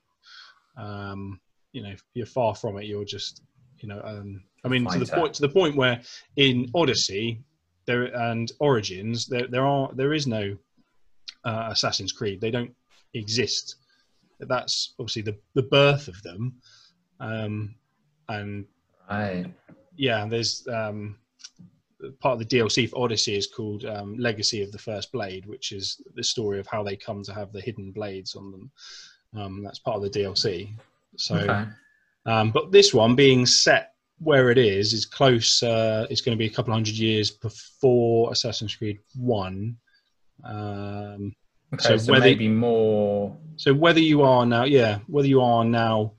Um, 0.77 1.41
you 1.73 1.83
know, 1.83 1.95
you're 2.15 2.27
far 2.27 2.55
from 2.55 2.79
it. 2.79 2.85
You're 2.85 3.05
just, 3.05 3.43
you 3.83 3.89
know, 3.89 4.01
um, 4.05 4.43
I 4.65 4.69
mean, 4.69 4.87
to 4.87 4.99
the 4.99 5.07
point 5.07 5.35
to 5.35 5.43
the 5.43 5.49
point 5.49 5.77
where 5.77 6.01
in 6.37 6.71
Odyssey 6.75 7.43
there 7.87 8.05
and 8.05 8.51
Origins 8.61 9.27
there 9.27 9.47
there 9.49 9.67
are 9.67 9.91
there 9.95 10.13
is 10.13 10.27
no 10.27 10.57
uh, 11.45 11.69
Assassin's 11.71 12.13
Creed. 12.13 12.41
They 12.41 12.51
don't 12.51 12.75
exist. 13.15 13.77
That's 14.41 14.95
obviously 14.99 15.23
the 15.23 15.37
the 15.55 15.63
birth 15.63 16.09
of 16.09 16.21
them. 16.23 16.55
Um, 17.21 17.75
and 18.29 18.67
Right. 19.11 19.53
yeah, 19.97 20.25
there's 20.27 20.67
um, 20.69 21.19
part 22.21 22.35
of 22.35 22.39
the 22.39 22.45
DLC 22.57 22.89
for 22.89 23.03
Odyssey 23.03 23.37
is 23.37 23.49
called 23.49 23.85
um, 23.85 24.17
Legacy 24.19 24.63
of 24.63 24.71
the 24.71 24.79
First 24.79 25.11
Blade, 25.11 25.47
which 25.47 25.73
is 25.73 26.01
the 26.15 26.23
story 26.23 26.61
of 26.61 26.67
how 26.69 26.85
they 26.85 26.97
come 26.97 27.25
to 27.25 27.35
have 27.35 27.53
the 27.53 27.61
hidden 27.61 27.91
blades 27.91 28.37
on 28.37 28.53
them. 28.53 28.71
Um, 29.37 29.63
that's 29.65 29.81
part 29.81 29.97
of 29.97 30.03
the 30.03 30.11
DLC. 30.11 30.73
So, 31.17 31.37
Okay. 31.37 31.65
Um, 32.31 32.51
but 32.53 32.71
this 32.71 32.95
one 32.95 33.15
being 33.17 33.45
set 33.47 33.93
where 34.19 34.51
it 34.51 34.59
is 34.59 34.93
is 34.93 35.07
close. 35.07 35.63
Uh, 35.63 36.07
it's 36.11 36.21
going 36.21 36.37
to 36.37 36.39
be 36.39 36.47
a 36.47 36.55
couple 36.55 36.73
hundred 36.73 36.95
years 36.95 37.31
before 37.31 38.31
Assassin's 38.31 38.75
Creed 38.77 38.99
One. 39.17 39.77
Um, 40.45 41.35
Okay. 41.73 41.85
so 41.91 41.97
So, 41.99 42.13
whether- 42.13 42.25
maybe 42.25 42.49
more. 42.49 43.37
so 43.55 43.73
whether 43.73 44.01
you 44.01 44.23
are 44.23 44.45
now, 44.45 44.65
yeah, 44.65 44.99
whether 45.07 45.29
you 45.29 45.41
are 45.41 45.65
now 45.65 46.15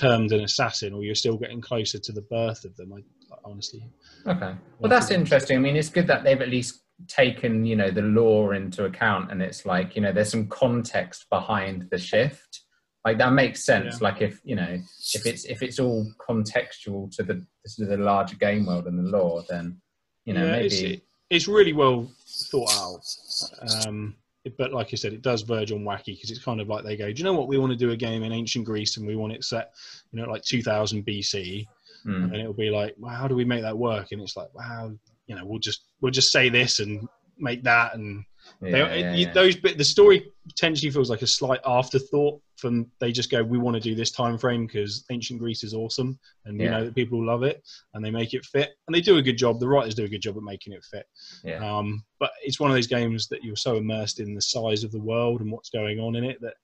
termed 0.00 0.32
an 0.32 0.40
assassin 0.40 0.94
or 0.94 1.04
you're 1.04 1.14
still 1.14 1.36
getting 1.36 1.60
closer 1.60 1.98
to 1.98 2.12
the 2.12 2.22
birth 2.22 2.64
of 2.64 2.74
them, 2.76 2.90
I, 2.94 3.00
I 3.34 3.36
honestly 3.44 3.82
Okay. 4.26 4.54
Well, 4.78 4.88
that's 4.88 5.10
interesting. 5.10 5.58
I 5.58 5.60
mean, 5.60 5.76
it's 5.76 5.90
good 5.90 6.06
that 6.06 6.24
they've 6.24 6.40
at 6.40 6.48
least 6.48 6.80
taken, 7.08 7.66
you 7.66 7.76
know, 7.76 7.90
the 7.90 8.00
lore 8.00 8.54
into 8.54 8.86
account, 8.86 9.30
and 9.30 9.42
it's 9.42 9.66
like, 9.66 9.94
you 9.96 10.00
know, 10.00 10.12
there's 10.12 10.30
some 10.30 10.48
context 10.48 11.26
behind 11.28 11.88
the 11.90 11.98
shift. 11.98 12.62
Like 13.04 13.18
that 13.18 13.32
makes 13.32 13.64
sense. 13.64 14.00
Yeah. 14.00 14.08
Like 14.08 14.22
if 14.22 14.40
you 14.44 14.56
know, 14.56 14.78
if 15.14 15.26
it's 15.26 15.44
if 15.44 15.62
it's 15.62 15.78
all 15.78 16.06
contextual 16.26 17.14
to 17.16 17.22
the 17.22 17.44
to 17.76 17.84
the 17.84 17.96
larger 17.98 18.36
game 18.36 18.66
world 18.66 18.86
and 18.86 18.98
the 18.98 19.02
lore, 19.02 19.44
then 19.48 19.80
you 20.24 20.32
know, 20.34 20.44
Yeah, 20.44 20.52
maybe 20.52 20.66
it's, 20.66 21.02
it's 21.30 21.48
really 21.48 21.72
well 21.74 22.10
thought 22.50 22.72
out. 22.76 23.86
Um, 23.86 24.14
but 24.58 24.72
like 24.72 24.88
I 24.92 24.96
said, 24.96 25.12
it 25.12 25.22
does 25.22 25.42
verge 25.42 25.72
on 25.72 25.80
wacky 25.84 26.14
because 26.16 26.30
it's 26.30 26.42
kind 26.42 26.60
of 26.60 26.68
like 26.68 26.84
they 26.84 26.96
go, 26.96 27.12
do 27.12 27.18
you 27.18 27.24
know 27.24 27.32
what? 27.34 27.48
We 27.48 27.58
want 27.58 27.72
to 27.72 27.78
do 27.78 27.90
a 27.92 27.96
game 27.96 28.22
in 28.22 28.32
ancient 28.32 28.64
Greece 28.64 28.96
and 28.96 29.06
we 29.06 29.16
want 29.16 29.32
it 29.32 29.44
set, 29.44 29.72
you 30.12 30.20
know, 30.20 30.28
like 30.30 30.42
2000 30.42 31.04
BC, 31.04 31.66
Hmm. 32.04 32.24
and 32.24 32.36
it'll 32.36 32.52
be 32.52 32.68
like, 32.70 32.94
well, 32.98 33.14
how 33.14 33.26
do 33.26 33.34
we 33.34 33.46
make 33.46 33.62
that 33.62 33.76
work? 33.76 34.12
And 34.12 34.20
it's 34.20 34.36
like, 34.36 34.52
wow, 34.54 34.92
you 35.26 35.34
know, 35.34 35.44
we'll 35.46 35.58
just 35.58 35.84
we'll 36.02 36.12
just 36.12 36.30
say 36.32 36.50
this 36.50 36.80
and 36.80 37.08
make 37.38 37.62
that, 37.64 37.94
and 37.94 38.24
Yeah, 38.62 38.70
they, 38.70 39.00
yeah, 39.00 39.14
you- 39.14 39.26
yeah. 39.26 39.32
those 39.32 39.56
bit 39.56 39.78
the 39.78 39.84
story 39.84 40.30
potentially 40.46 40.90
feels 40.90 41.08
like 41.10 41.22
a 41.22 41.26
slight 41.26 41.60
afterthought 41.66 42.40
from 42.56 42.86
they 43.00 43.10
just 43.12 43.30
go, 43.30 43.42
we 43.42 43.58
want 43.58 43.74
to 43.74 43.80
do 43.80 43.94
this 43.94 44.10
time 44.10 44.38
frame 44.38 44.66
because 44.66 45.04
ancient 45.10 45.38
Greece 45.40 45.64
is 45.64 45.74
awesome, 45.74 46.18
and 46.44 46.58
we 46.58 46.64
Yeah. 46.64 46.70
know 46.70 46.84
that 46.84 46.94
people 46.94 47.24
love 47.24 47.42
it, 47.42 47.62
and 47.94 48.04
they 48.04 48.10
make 48.10 48.32
it 48.34 48.44
fit, 48.44 48.70
and 48.86 48.94
they 48.94 49.00
do 49.00 49.16
a 49.18 49.22
good 49.22 49.36
job. 49.38 49.58
The 49.58 49.68
writers 49.68 49.94
do 49.94 50.04
a 50.04 50.08
good 50.08 50.22
job 50.22 50.36
at 50.36 50.42
making 50.42 50.72
it 50.72 50.84
fit. 50.84 51.06
yeah. 51.42 51.56
Um, 51.78 52.04
but 52.18 52.30
it's 52.42 52.60
one 52.60 52.70
of 52.70 52.76
those 52.76 52.86
games 52.86 53.26
that 53.28 53.42
you're 53.42 53.56
so 53.56 53.76
immersed 53.76 54.20
in 54.20 54.34
the 54.34 54.42
size 54.42 54.84
of 54.84 54.92
the 54.92 55.00
world 55.00 55.40
and 55.40 55.50
what's 55.50 55.70
going 55.70 55.98
on 55.98 56.14
in 56.16 56.24
it 56.24 56.40
that, 56.42 56.54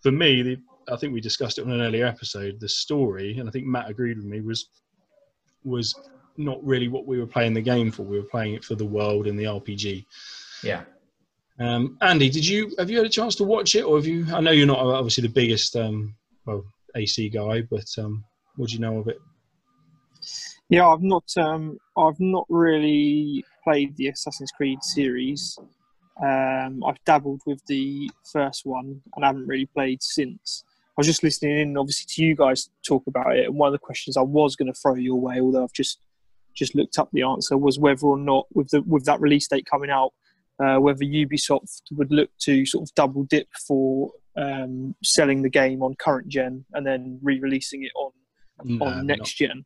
for 0.00 0.12
me, 0.12 0.42
the, 0.42 0.56
I 0.88 0.96
think 0.96 1.12
we 1.12 1.20
discussed 1.20 1.58
it 1.58 1.64
on 1.64 1.70
an 1.72 1.80
earlier 1.80 2.06
episode. 2.06 2.60
The 2.60 2.68
story, 2.68 3.38
and 3.38 3.48
I 3.48 3.52
think 3.52 3.66
Matt 3.66 3.88
agreed 3.90 4.16
with 4.16 4.26
me, 4.26 4.40
was 4.40 4.68
was 5.64 5.94
not 6.36 6.64
really 6.64 6.88
what 6.88 7.06
we 7.06 7.18
were 7.18 7.26
playing 7.26 7.54
the 7.54 7.60
game 7.60 7.90
for. 7.90 8.02
We 8.02 8.18
were 8.18 8.26
playing 8.26 8.54
it 8.54 8.64
for 8.64 8.74
the 8.74 8.84
world 8.86 9.26
and 9.26 9.38
the 9.38 9.44
RPG. 9.44 10.04
yeah. 10.64 10.84
Um, 11.58 11.98
Andy, 12.00 12.30
did 12.30 12.46
you 12.46 12.74
have 12.78 12.90
you 12.90 12.96
had 12.96 13.06
a 13.06 13.10
chance 13.10 13.34
to 13.36 13.44
watch 13.44 13.74
it, 13.74 13.82
or 13.82 13.96
have 13.96 14.06
you? 14.06 14.26
I 14.32 14.40
know 14.40 14.50
you're 14.50 14.66
not 14.66 14.78
obviously 14.78 15.22
the 15.22 15.32
biggest 15.32 15.76
um, 15.76 16.14
well 16.46 16.64
AC 16.96 17.28
guy, 17.28 17.62
but 17.62 17.86
um, 17.98 18.24
what 18.56 18.70
do 18.70 18.74
you 18.74 18.80
know 18.80 18.98
of 18.98 19.08
it? 19.08 19.18
Yeah, 20.68 20.88
I've 20.88 21.02
not 21.02 21.24
um, 21.36 21.78
I've 21.96 22.18
not 22.20 22.46
really 22.48 23.44
played 23.64 23.96
the 23.96 24.08
Assassin's 24.08 24.50
Creed 24.52 24.82
series. 24.82 25.58
Um, 26.22 26.82
I've 26.84 27.02
dabbled 27.04 27.40
with 27.46 27.60
the 27.66 28.10
first 28.32 28.64
one 28.64 29.02
and 29.14 29.24
haven't 29.24 29.46
really 29.46 29.66
played 29.66 30.02
since. 30.02 30.64
I 30.90 31.00
was 31.00 31.06
just 31.06 31.22
listening 31.22 31.58
in, 31.58 31.76
obviously, 31.76 32.06
to 32.08 32.22
you 32.22 32.36
guys 32.36 32.68
talk 32.86 33.02
about 33.06 33.36
it, 33.36 33.46
and 33.46 33.54
one 33.54 33.68
of 33.68 33.72
the 33.72 33.78
questions 33.78 34.16
I 34.16 34.22
was 34.22 34.56
going 34.56 34.72
to 34.72 34.78
throw 34.78 34.94
your 34.94 35.20
way, 35.20 35.40
although 35.40 35.64
I've 35.64 35.72
just 35.72 35.98
just 36.54 36.74
looked 36.74 36.98
up 36.98 37.08
the 37.12 37.22
answer, 37.22 37.56
was 37.56 37.78
whether 37.78 38.06
or 38.06 38.18
not 38.18 38.46
with 38.54 38.68
the 38.68 38.82
with 38.82 39.04
that 39.06 39.20
release 39.20 39.48
date 39.48 39.66
coming 39.70 39.90
out, 39.90 40.12
uh, 40.62 40.78
whether 40.78 41.04
Ubisoft 41.04 41.82
would 41.92 42.12
look 42.12 42.30
to 42.40 42.64
sort 42.66 42.88
of 42.88 42.94
double 42.94 43.24
dip 43.24 43.48
for 43.66 44.12
um, 44.36 44.94
selling 45.02 45.42
the 45.42 45.50
game 45.50 45.82
on 45.82 45.94
current 45.96 46.28
gen 46.28 46.64
and 46.74 46.86
then 46.86 47.18
re-releasing 47.22 47.82
it 47.84 47.92
on 47.96 48.12
No, 48.64 48.86
on 48.86 49.06
next 49.06 49.34
gen. 49.34 49.64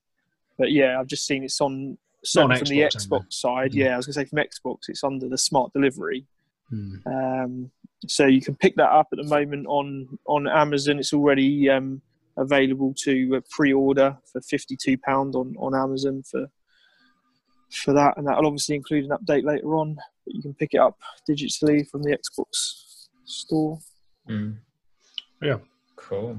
But 0.59 0.73
yeah, 0.73 0.99
I've 0.99 1.07
just 1.07 1.27
seen 1.27 1.45
it's 1.45 1.61
on 1.61 1.99
Not 2.35 2.59
from 2.59 2.69
the 2.69 2.81
Xbox, 2.81 3.07
Xbox 3.09 3.33
side. 3.33 3.73
Mm. 3.73 3.75
Yeah, 3.75 3.95
I 3.95 3.97
was 3.97 4.07
gonna 4.07 4.15
say 4.15 4.25
from 4.25 4.39
Xbox, 4.39 4.79
it's 4.89 5.05
under 5.05 5.29
the 5.29 5.39
smart 5.39 5.73
delivery. 5.73 6.27
Hmm. 6.71 6.97
Um, 7.07 7.71
so 8.09 8.27
you 8.27 8.41
can 8.41 8.57
pick 8.57 8.75
that 8.77 8.91
up 8.91 9.09
at 9.13 9.19
the 9.19 9.29
moment 9.29 9.67
on 9.69 10.19
on 10.27 10.49
Amazon. 10.49 10.99
It's 10.99 11.13
already 11.13 11.69
um, 11.71 12.01
available 12.37 12.95
to 13.05 13.37
uh, 13.37 13.41
pre-order 13.51 14.17
for 14.33 14.41
fifty-two 14.41 14.99
pound 14.99 15.35
on 15.35 15.55
on 15.59 15.75
Amazon 15.75 16.23
for 16.31 16.47
for 17.83 17.93
that, 17.93 18.17
and 18.17 18.27
that'll 18.27 18.47
obviously 18.47 18.77
include 18.77 19.05
an 19.05 19.11
update 19.11 19.45
later 19.45 19.77
on. 19.77 19.97
But 20.25 20.35
you 20.35 20.43
can 20.43 20.55
pick 20.55 20.75
it 20.75 20.81
up 20.81 20.99
digitally 21.29 21.89
from 21.89 22.03
the 22.03 22.17
Xbox 22.17 23.07
store. 23.25 23.79
Mm. 24.29 24.57
Yeah. 25.43 25.59
Cool. 25.97 26.39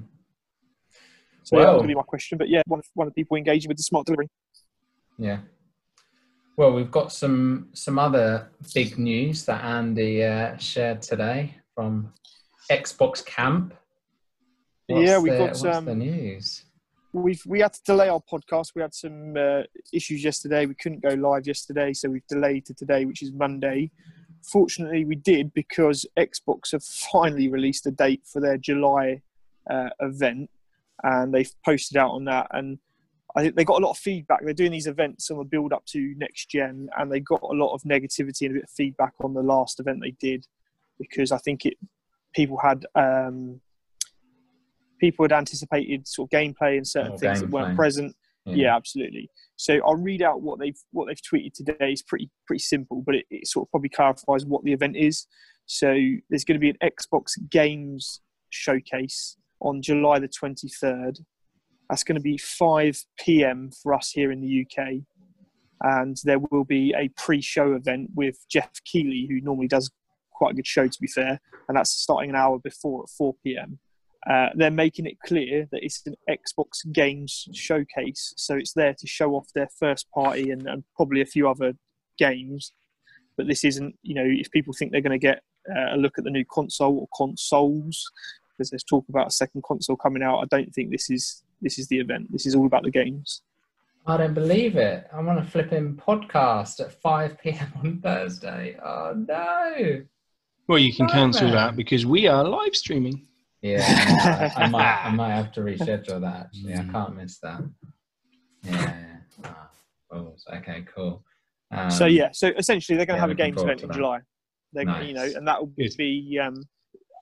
So 1.44 1.56
yeah, 1.56 1.62
that 1.62 1.68
Well- 1.68 1.78
going 1.78 1.84
to 1.84 1.92
be 1.94 1.96
my 1.96 2.04
question. 2.04 2.38
But 2.38 2.50
yeah, 2.50 2.62
one 2.68 2.80
of, 2.80 2.86
one 2.94 3.08
of 3.08 3.14
the 3.14 3.22
people 3.22 3.38
engaging 3.38 3.70
with 3.70 3.78
the 3.78 3.84
smart 3.84 4.06
delivery. 4.06 4.30
Yeah. 5.18 5.40
Well, 6.58 6.74
we've 6.74 6.92
got 6.92 7.12
some 7.12 7.70
some 7.74 8.00
other 8.00 8.50
big 8.74 8.98
news 8.98 9.46
that 9.46 9.64
Andy 9.64 10.24
uh, 10.24 10.58
shared 10.58 11.04
today 11.04 11.56
from 11.76 12.14
Xbox 12.72 13.24
Camp. 13.24 13.76
Yeah, 14.88 15.20
we've 15.20 15.34
the, 15.34 15.38
got, 15.38 15.50
what's 15.50 15.64
um, 15.66 15.86
the 15.86 15.96
news. 15.96 16.64
We've 17.14 17.42
we 17.46 17.62
had 17.62 17.74
to 17.74 17.82
delay 17.86 18.10
our 18.10 18.22
podcast. 18.22 18.74
We 18.76 18.82
had 18.82 18.94
some 18.94 19.36
uh, 19.38 19.64
issues 19.94 20.24
yesterday. 20.24 20.66
We 20.66 20.76
couldn't 20.76 21.02
go 21.02 21.16
live 21.16 21.48
yesterday, 21.48 21.94
so 21.94 22.10
we've 22.10 22.28
delayed 22.28 22.66
to 22.66 22.74
today, 22.74 23.06
which 23.06 23.24
is 23.24 23.32
Monday. 23.32 23.92
Fortunately, 24.44 25.06
we 25.06 25.16
did 25.16 25.54
because 25.54 26.06
Xbox 26.18 26.72
have 26.72 26.84
finally 26.84 27.50
released 27.50 27.88
a 27.88 27.92
date 27.92 28.22
for 28.26 28.42
their 28.42 28.58
July 28.58 29.22
uh, 29.70 29.90
event, 30.00 30.50
and 31.04 31.34
they've 31.34 31.52
posted 31.66 31.98
out 31.98 32.12
on 32.12 32.26
that. 32.26 32.48
And 32.52 32.78
I 33.36 33.42
think 33.42 33.56
they 33.56 33.66
got 33.66 33.82
a 33.82 33.86
lot 33.86 33.92
of 33.92 33.98
feedback. 33.98 34.44
They're 34.44 34.54
doing 34.54 34.72
these 34.72 34.88
events 34.88 35.32
on 35.32 35.38
the 35.38 35.44
build 35.44 35.74
up 35.74 35.86
to 35.88 36.14
next 36.18 36.50
gen, 36.50 36.90
and 36.98 37.12
they 37.12 37.20
got 37.20 37.42
a 37.42 37.56
lot 37.56 37.74
of 37.74 37.84
negativity 37.84 38.42
and 38.42 38.52
a 38.52 38.54
bit 38.56 38.64
of 38.64 38.70
feedback 38.70 39.14
on 39.22 39.34
the 39.34 39.44
last 39.44 39.80
event 39.80 40.00
they 40.02 40.16
did 40.20 40.46
because 41.00 41.32
I 41.32 41.38
think 41.38 41.66
it 41.66 41.78
people 42.34 42.58
had 42.58 42.86
um, 42.96 43.62
people 45.00 45.24
had 45.24 45.32
anticipated 45.32 46.08
sort 46.08 46.32
of 46.32 46.40
gameplay 46.40 46.78
and 46.78 46.88
certain 46.88 47.12
More 47.12 47.20
things 47.20 47.42
that 47.42 47.50
weren't 47.50 47.76
present. 47.76 48.16
Yeah. 48.46 48.76
absolutely. 48.76 49.30
So 49.58 49.80
I'll 49.86 49.96
read 49.96 50.22
out 50.22 50.42
what 50.42 50.60
they've 50.60 50.80
what 50.92 51.08
they've 51.08 51.22
tweeted 51.22 51.54
today. 51.54 51.76
It's 51.80 52.02
pretty 52.02 52.30
pretty 52.46 52.62
simple, 52.62 53.04
but 53.06 53.16
it, 53.16 53.26
it 53.30 53.48
sort 53.48 53.68
of 53.68 53.72
probably 53.72 53.90
clarifies 53.90 54.46
what 54.46 54.64
the 54.64 54.72
event 54.72 54.96
is. 54.96 55.28
So 55.66 55.94
there's 56.30 56.46
going 56.46 56.56
to 56.56 56.60
be 56.60 56.70
an 56.70 56.78
Xbox 56.82 57.34
Games 57.50 58.22
showcase 58.50 59.36
on 59.62 59.82
July 59.82 60.20
the 60.20 60.30
23rd. 60.30 61.20
That's 61.90 62.04
going 62.04 62.16
to 62.16 62.22
be 62.22 62.38
5 62.38 62.98
p.m. 63.20 63.72
for 63.84 63.94
us 63.94 64.12
here 64.12 64.32
in 64.32 64.42
the 64.42 64.66
UK, 64.66 65.02
and 65.82 66.18
there 66.24 66.40
will 66.40 66.64
be 66.64 66.94
a 66.98 67.10
pre-show 67.18 67.74
event 67.74 68.12
with 68.16 68.38
Geoff 68.50 68.72
Keighley, 68.86 69.28
who 69.30 69.42
normally 69.42 69.68
does 69.68 69.90
quite 70.34 70.52
a 70.52 70.56
good 70.56 70.68
show, 70.68 70.88
to 70.88 71.02
be 71.02 71.08
fair, 71.08 71.40
and 71.68 71.78
that's 71.78 71.92
starting 71.92 72.30
an 72.30 72.36
hour 72.36 72.60
before 72.60 73.04
at 73.04 73.10
4 73.10 73.36
p.m. 73.44 73.80
Uh, 74.30 74.50
they're 74.56 74.72
making 74.72 75.06
it 75.06 75.18
clear 75.26 75.68
that 75.72 75.84
it's 75.84 76.06
an 76.06 76.16
Xbox 76.30 76.92
Games 76.92 77.48
showcase, 77.54 78.34
so 78.36 78.56
it's 78.56 78.74
there 78.74 78.94
to 78.94 79.08
show 79.08 79.32
off 79.36 79.48
their 79.56 79.70
first 79.80 80.10
party 80.12 80.52
and, 80.52 80.68
and 80.68 80.84
probably 80.96 81.22
a 81.22 81.26
few 81.26 81.50
other 81.50 81.74
games. 82.18 82.74
But 83.38 83.48
this 83.48 83.64
isn't, 83.64 83.96
you 84.02 84.16
know, 84.16 84.26
if 84.26 84.52
people 84.52 84.74
think 84.74 84.92
they're 84.92 85.02
going 85.02 85.18
to 85.18 85.18
get 85.18 85.42
uh, 85.70 85.96
a 85.96 85.98
look 85.98 86.18
at 86.18 86.26
the 86.26 86.30
new 86.30 86.44
console 86.52 87.00
or 87.00 87.08
consoles, 87.16 88.12
because 88.50 88.70
there's 88.70 88.84
talk 88.84 89.06
about 89.08 89.28
a 89.28 89.32
second 89.32 89.64
console 89.64 89.96
coming 89.96 90.24
out, 90.24 90.40
I 90.40 90.46
don't 90.46 90.74
think 90.74 90.92
this 90.92 91.10
is 91.10 91.44
this 91.62 91.80
is 91.80 91.88
the 91.88 92.00
event. 92.00 92.32
This 92.32 92.46
is 92.46 92.56
all 92.56 92.66
about 92.66 92.84
the 92.84 92.92
games. 92.92 93.42
I 94.06 94.18
don't 94.18 94.34
believe 94.34 94.78
it. 94.78 95.08
I'm 95.14 95.28
on 95.28 95.40
a 95.40 95.46
flipping 95.46 95.96
podcast 95.96 96.80
at 96.80 96.94
5 97.02 97.38
p.m. 97.40 97.74
on 97.84 98.00
Thursday. 98.02 98.78
Oh 98.84 99.14
no. 99.16 100.02
Well, 100.68 100.80
you 100.80 100.94
can 100.94 101.06
Right, 101.06 101.14
cancel 101.14 101.52
that 101.52 101.76
because 101.76 102.06
we 102.06 102.28
are 102.28 102.44
live 102.44 102.76
streaming. 102.76 103.27
Yeah, 103.62 104.52
I, 104.56 104.64
I 104.64 104.68
might. 104.70 105.02
I 105.06 105.10
might 105.12 105.34
have 105.34 105.52
to 105.54 105.62
reschedule 105.62 106.22
that. 106.22 106.46
Actually, 106.48 106.74
I 106.76 106.78
Mm. 106.78 106.92
can't 106.92 107.16
miss 107.16 107.40
that. 107.40 107.62
Yeah. 108.64 109.18
Ah, 109.44 109.70
oh, 110.12 110.36
okay. 110.54 110.86
Cool. 110.94 111.24
Um, 111.72 111.90
so 111.92 112.06
yeah, 112.06 112.30
so 112.32 112.50
essentially 112.58 112.96
they're 112.98 113.06
going 113.06 113.18
to 113.18 113.22
have 113.22 113.30
a 113.32 113.36
games 113.36 113.62
event 113.62 113.82
in. 113.84 113.92
July. 113.92 114.20
They're 114.74 115.02
you 115.04 115.14
know, 115.14 115.24
and 115.36 115.48
that 115.48 115.60
will 115.60 115.74
be. 115.98 116.40
Um, 116.42 116.64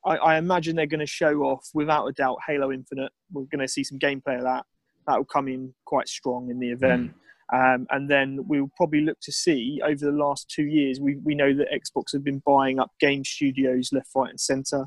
I, 0.06 0.18
I 0.18 0.38
imagine 0.38 0.76
they're 0.76 0.86
going 0.86 1.00
to 1.00 1.06
show 1.08 1.42
off 1.44 1.68
without 1.74 2.06
a 2.08 2.12
doubt 2.12 2.38
Halo 2.48 2.72
Infinite. 2.72 3.12
We're 3.32 3.44
going 3.46 3.62
to 3.62 3.68
see 3.68 3.84
some 3.84 3.98
gameplay 3.98 4.38
of 4.38 4.44
that. 4.44 4.66
That 5.08 5.18
will 5.18 5.26
come 5.26 5.48
in 5.48 5.74
quite 5.86 6.08
strong 6.08 6.50
in 6.50 6.60
the 6.60 6.70
event. 6.72 7.12
Um, 7.54 7.86
and 7.92 8.10
then 8.10 8.40
we'll 8.48 8.72
probably 8.76 9.02
look 9.02 9.20
to 9.22 9.32
see 9.32 9.80
over 9.84 10.04
the 10.04 10.12
last 10.12 10.50
two 10.50 10.66
years. 10.66 11.00
We, 11.00 11.18
we 11.24 11.36
know 11.36 11.54
that 11.54 11.68
Xbox 11.72 12.12
have 12.14 12.24
been 12.24 12.42
buying 12.46 12.80
up 12.80 12.92
game 13.00 13.24
studios 13.24 13.90
left, 13.94 14.10
right, 14.16 14.32
and 14.32 14.40
centre. 14.40 14.86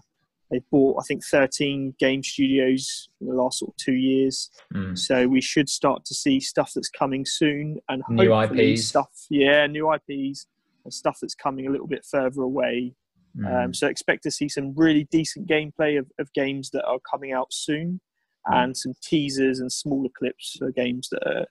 They've 0.51 0.71
bought, 0.71 0.99
I 1.01 1.03
think, 1.07 1.25
13 1.25 1.95
game 1.99 2.23
studios 2.23 3.09
in 3.21 3.27
the 3.29 3.35
last 3.35 3.59
sort 3.59 3.73
of 3.73 3.77
two 3.77 3.93
years. 3.95 4.51
mm, 4.75 4.97
So 4.99 5.27
we 5.29 5.41
should 5.41 5.69
start 5.69 6.05
to 6.07 6.15
see 6.15 6.41
stuff 6.41 6.73
that's 6.75 6.89
coming 6.89 7.25
soon 7.27 7.79
and 7.89 8.03
New 8.09 8.33
IPs. 8.35 8.87
stuff, 8.87 9.11
yeah, 9.31 9.67
new 9.67 9.93
IPs 9.93 10.47
and 10.85 10.93
stuff 10.95 11.19
that's 11.21 11.35
coming 11.35 11.67
a 11.67 11.71
little 11.71 11.87
bit 11.87 12.05
further 12.11 12.43
away. 12.43 12.95
mm. 13.37 13.65
Um, 13.65 13.75
so 13.75 13.87
expect 13.89 14.23
to 14.25 14.31
see 14.31 14.49
some 14.49 14.75
really 14.75 15.05
decent 15.11 15.47
gameplay 15.49 15.99
of, 15.99 16.07
of 16.19 16.33
games 16.33 16.71
that 16.71 16.85
are 16.87 16.99
coming 17.01 17.33
out 17.33 17.53
soon, 17.53 18.01
Mm. 18.49 18.63
and 18.65 18.77
some 18.77 18.95
teasers 19.03 19.59
and 19.61 19.71
smaller 19.71 20.09
clips 20.17 20.57
for 20.59 20.71
games 20.71 21.09
that 21.11 21.23
are, 21.27 21.47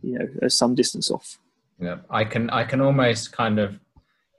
you 0.00 0.18
know, 0.18 0.26
are 0.42 0.48
some 0.48 0.74
distance 0.74 1.10
off. 1.10 1.38
Yeah, 1.78 1.98
I 2.08 2.24
can 2.24 2.48
I 2.50 2.64
can 2.64 2.80
almost 2.80 3.32
kind 3.32 3.58
of 3.58 3.78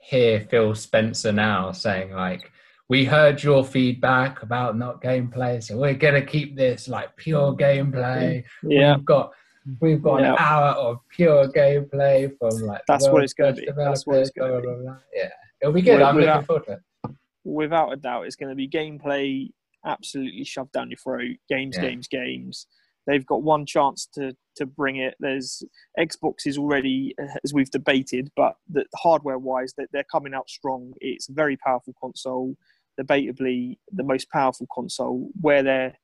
hear 0.00 0.40
Phil 0.50 0.74
Spencer 0.74 1.32
now 1.32 1.70
saying 1.72 2.12
like, 2.12 2.50
"We 2.92 3.06
heard 3.06 3.42
your 3.42 3.64
feedback 3.64 4.42
about 4.42 4.76
not 4.76 5.00
gameplay, 5.02 5.62
so 5.62 5.78
we're 5.78 5.94
gonna 5.94 6.20
keep 6.20 6.54
this 6.56 6.88
like 6.88 7.16
pure 7.16 7.54
gameplay. 7.56 8.44
Yeah, 8.62 8.96
We've 8.96 9.04
got 9.06 9.32
we've 9.80 10.02
got 10.02 10.20
Yeah. 10.20 10.32
an 10.32 10.36
hour 10.38 10.70
of 10.72 10.98
pure 11.08 11.48
gameplay 11.48 12.36
from 12.38 12.66
like 12.66 12.82
That's 12.86 13.08
what 13.08 13.24
it's 13.24 13.32
gonna 13.32 13.54
be. 13.54 13.66
That's 13.74 14.06
what 14.06 14.18
it's 14.18 14.28
gonna 14.30 14.60
blah, 14.60 14.74
blah, 14.74 14.82
blah. 14.82 14.96
Yeah, 15.14 15.30
it'll 15.62 15.72
be 15.72 15.80
good. 15.80 15.92
Wi- 16.00 16.06
I'm 16.10 16.16
without- 16.16 16.34
looking 16.34 16.46
forward 16.46 16.64
to 16.66 16.72
it. 16.72 17.16
without 17.44 17.92
a 17.94 17.96
doubt, 17.96 18.26
it's 18.26 18.36
going 18.36 18.50
to 18.50 18.54
be 18.54 18.68
gameplay 18.68 19.50
absolutely 19.84 20.44
shoved 20.44 20.70
down 20.72 20.90
your 20.90 20.96
throat. 20.98 21.36
Games, 21.48 21.74
Yeah. 21.76 21.82
games, 21.88 22.06
games. 22.08 22.66
They've 23.06 23.26
got 23.26 23.42
one 23.42 23.64
chance 23.66 24.06
to 24.16 24.36
to 24.56 24.66
bring 24.66 24.96
it. 24.96 25.14
There's 25.18 25.62
Xbox 25.98 26.46
is 26.46 26.58
already, 26.58 27.14
as 27.42 27.54
we've 27.54 27.70
debated, 27.70 28.30
but 28.36 28.56
the 28.68 28.84
hardware 28.96 29.38
wise, 29.38 29.72
that 29.78 29.88
they're 29.92 30.04
coming 30.12 30.34
out 30.34 30.50
strong. 30.50 30.92
It's 31.00 31.30
a 31.30 31.32
very 31.32 31.56
powerful 31.56 31.94
console, 31.98 32.54
debatably 33.00 33.78
the 33.92 34.04
most 34.04 34.30
powerful 34.30 34.66
console. 34.72 35.30
Where 35.40 35.62
they're 35.62 35.94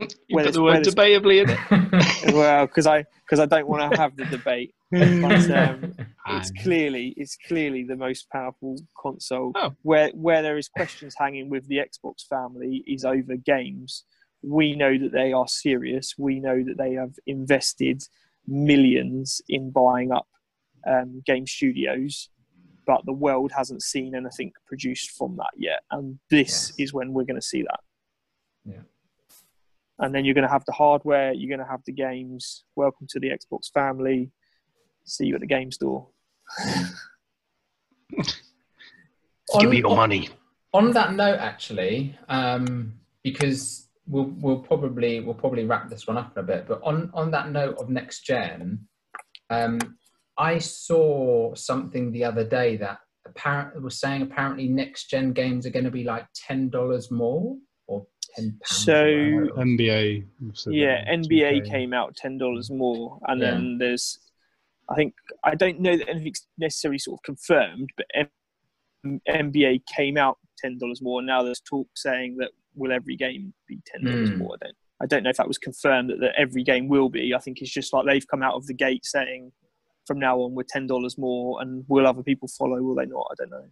You 0.00 0.08
Where 0.30 0.44
put 0.46 0.54
the 0.54 0.62
word 0.62 0.86
it's- 0.86 0.94
debatably 0.94 1.42
in 1.42 1.50
it. 1.50 2.34
well, 2.34 2.66
because 2.66 2.86
I 2.86 3.04
because 3.24 3.40
I 3.40 3.46
don't 3.46 3.68
want 3.68 3.92
to 3.92 4.00
have 4.00 4.16
the 4.16 4.24
debate. 4.26 4.74
But, 4.90 5.50
um, 5.50 5.94
it's 6.28 6.50
clearly 6.62 7.14
it's 7.16 7.36
clearly 7.48 7.84
the 7.84 7.96
most 7.96 8.28
powerful 8.30 8.76
console. 8.96 9.52
Oh. 9.54 9.74
Where 9.82 10.10
where 10.10 10.42
there 10.42 10.58
is 10.58 10.68
questions 10.68 11.14
hanging 11.18 11.48
with 11.48 11.66
the 11.68 11.78
Xbox 11.78 12.26
family 12.28 12.84
is 12.86 13.04
over 13.04 13.36
games. 13.36 14.04
We 14.42 14.76
know 14.76 14.98
that 14.98 15.12
they 15.12 15.32
are 15.32 15.48
serious. 15.48 16.14
We 16.18 16.38
know 16.38 16.62
that 16.62 16.76
they 16.76 16.92
have 16.94 17.14
invested 17.26 18.02
millions 18.46 19.40
in 19.48 19.70
buying 19.70 20.12
up 20.12 20.28
um, 20.86 21.22
game 21.24 21.46
studios, 21.46 22.28
but 22.86 23.04
the 23.06 23.12
world 23.12 23.52
hasn't 23.52 23.82
seen 23.82 24.14
anything 24.14 24.52
produced 24.66 25.10
from 25.12 25.36
that 25.36 25.50
yet. 25.56 25.80
And 25.90 26.18
this 26.30 26.72
Yes. 26.78 26.88
is 26.88 26.92
when 26.94 27.12
we're 27.12 27.24
going 27.24 27.40
to 27.40 27.46
see 27.46 27.62
that. 27.62 27.80
Yeah. 28.64 28.82
And 29.98 30.14
then 30.14 30.24
you're 30.24 30.34
going 30.34 30.46
to 30.46 30.52
have 30.52 30.64
the 30.64 30.72
hardware. 30.72 31.32
You're 31.32 31.54
going 31.54 31.64
to 31.64 31.70
have 31.70 31.82
the 31.86 31.92
games. 31.92 32.64
Welcome 32.76 33.06
to 33.10 33.20
the 33.20 33.28
Xbox 33.30 33.70
family. 33.72 34.30
See 35.04 35.26
you 35.26 35.34
at 35.34 35.40
the 35.40 35.46
game 35.46 35.70
store. 35.70 36.08
Give 39.60 39.70
me 39.70 39.76
On- 39.82 39.88
your 39.88 39.96
money. 39.96 40.28
on 40.72 40.90
that 40.92 41.14
note 41.14 41.38
actually 41.38 42.16
um, 42.28 42.94
because 43.22 43.88
we'll, 44.06 44.32
we'll 44.40 44.58
probably 44.58 45.20
we'll 45.20 45.34
probably 45.34 45.64
wrap 45.64 45.88
this 45.88 46.06
one 46.06 46.16
up 46.16 46.32
in 46.36 46.40
a 46.42 46.46
bit 46.46 46.66
but 46.66 46.80
on 46.82 47.10
on 47.14 47.30
that 47.30 47.50
note 47.50 47.76
of 47.78 47.88
next 47.90 48.20
gen 48.22 48.86
um, 49.50 49.78
i 50.38 50.58
saw 50.58 51.54
something 51.54 52.10
the 52.12 52.24
other 52.24 52.44
day 52.44 52.76
that 52.76 52.98
apparently 53.26 53.80
was 53.80 53.98
saying 54.00 54.22
apparently 54.22 54.68
next 54.68 55.08
gen 55.10 55.32
games 55.32 55.64
are 55.66 55.70
going 55.70 55.84
to 55.84 55.90
be 55.90 56.04
like 56.04 56.26
$10 56.48 57.10
more 57.10 57.56
or 57.86 58.06
10 58.36 58.50
pounds 58.62 58.84
So- 58.84 58.94
NBA. 59.56 60.26
yeah, 60.66 61.04
NBA 61.10 61.60
okay. 61.60 61.68
came 61.70 61.92
out 61.94 62.16
ten 62.16 62.36
dollars 62.38 62.70
more, 62.70 63.18
and 63.28 63.40
Yeah. 63.40 63.52
then 63.52 63.78
there's, 63.78 64.18
I 64.90 64.94
think 64.94 65.14
I 65.44 65.54
don't 65.54 65.80
know 65.80 65.96
that 65.96 66.08
anything's 66.08 66.46
necessarily 66.58 66.98
sort 66.98 67.18
of 67.20 67.22
confirmed, 67.22 67.90
but 67.96 68.06
M- 69.04 69.20
NBA 69.28 69.82
came 69.94 70.16
out 70.16 70.38
ten 70.58 70.78
dollars 70.78 71.00
more, 71.02 71.20
and 71.20 71.26
now 71.26 71.42
there's 71.42 71.60
talk 71.60 71.88
saying 71.94 72.36
that 72.38 72.50
will 72.74 72.92
every 72.92 73.16
game 73.16 73.54
be 73.68 73.78
ten 73.86 74.04
dollars 74.04 74.30
Hmm. 74.30 74.38
more. 74.38 74.54
I 74.54 74.64
don't, 74.66 74.76
I 75.02 75.06
don't 75.06 75.22
know 75.22 75.30
if 75.30 75.36
that 75.36 75.48
was 75.48 75.58
confirmed 75.58 76.10
that, 76.10 76.20
that 76.20 76.34
every 76.36 76.62
game 76.64 76.88
will 76.88 77.08
be. 77.10 77.34
I 77.34 77.38
think 77.38 77.60
it's 77.62 77.70
just 77.72 77.92
like 77.92 78.04
they've 78.06 78.26
come 78.26 78.42
out 78.42 78.54
of 78.54 78.66
the 78.66 78.74
gate 78.74 79.04
saying, 79.06 79.52
from 80.06 80.18
now 80.18 80.38
on 80.40 80.54
we're 80.54 80.64
ten 80.68 80.86
dollars 80.86 81.18
more, 81.18 81.60
and 81.60 81.84
will 81.88 82.06
other 82.06 82.22
people 82.22 82.48
follow? 82.48 82.80
Will 82.82 82.94
they 82.94 83.06
not? 83.06 83.26
I 83.30 83.34
don't 83.38 83.50
know. 83.50 83.64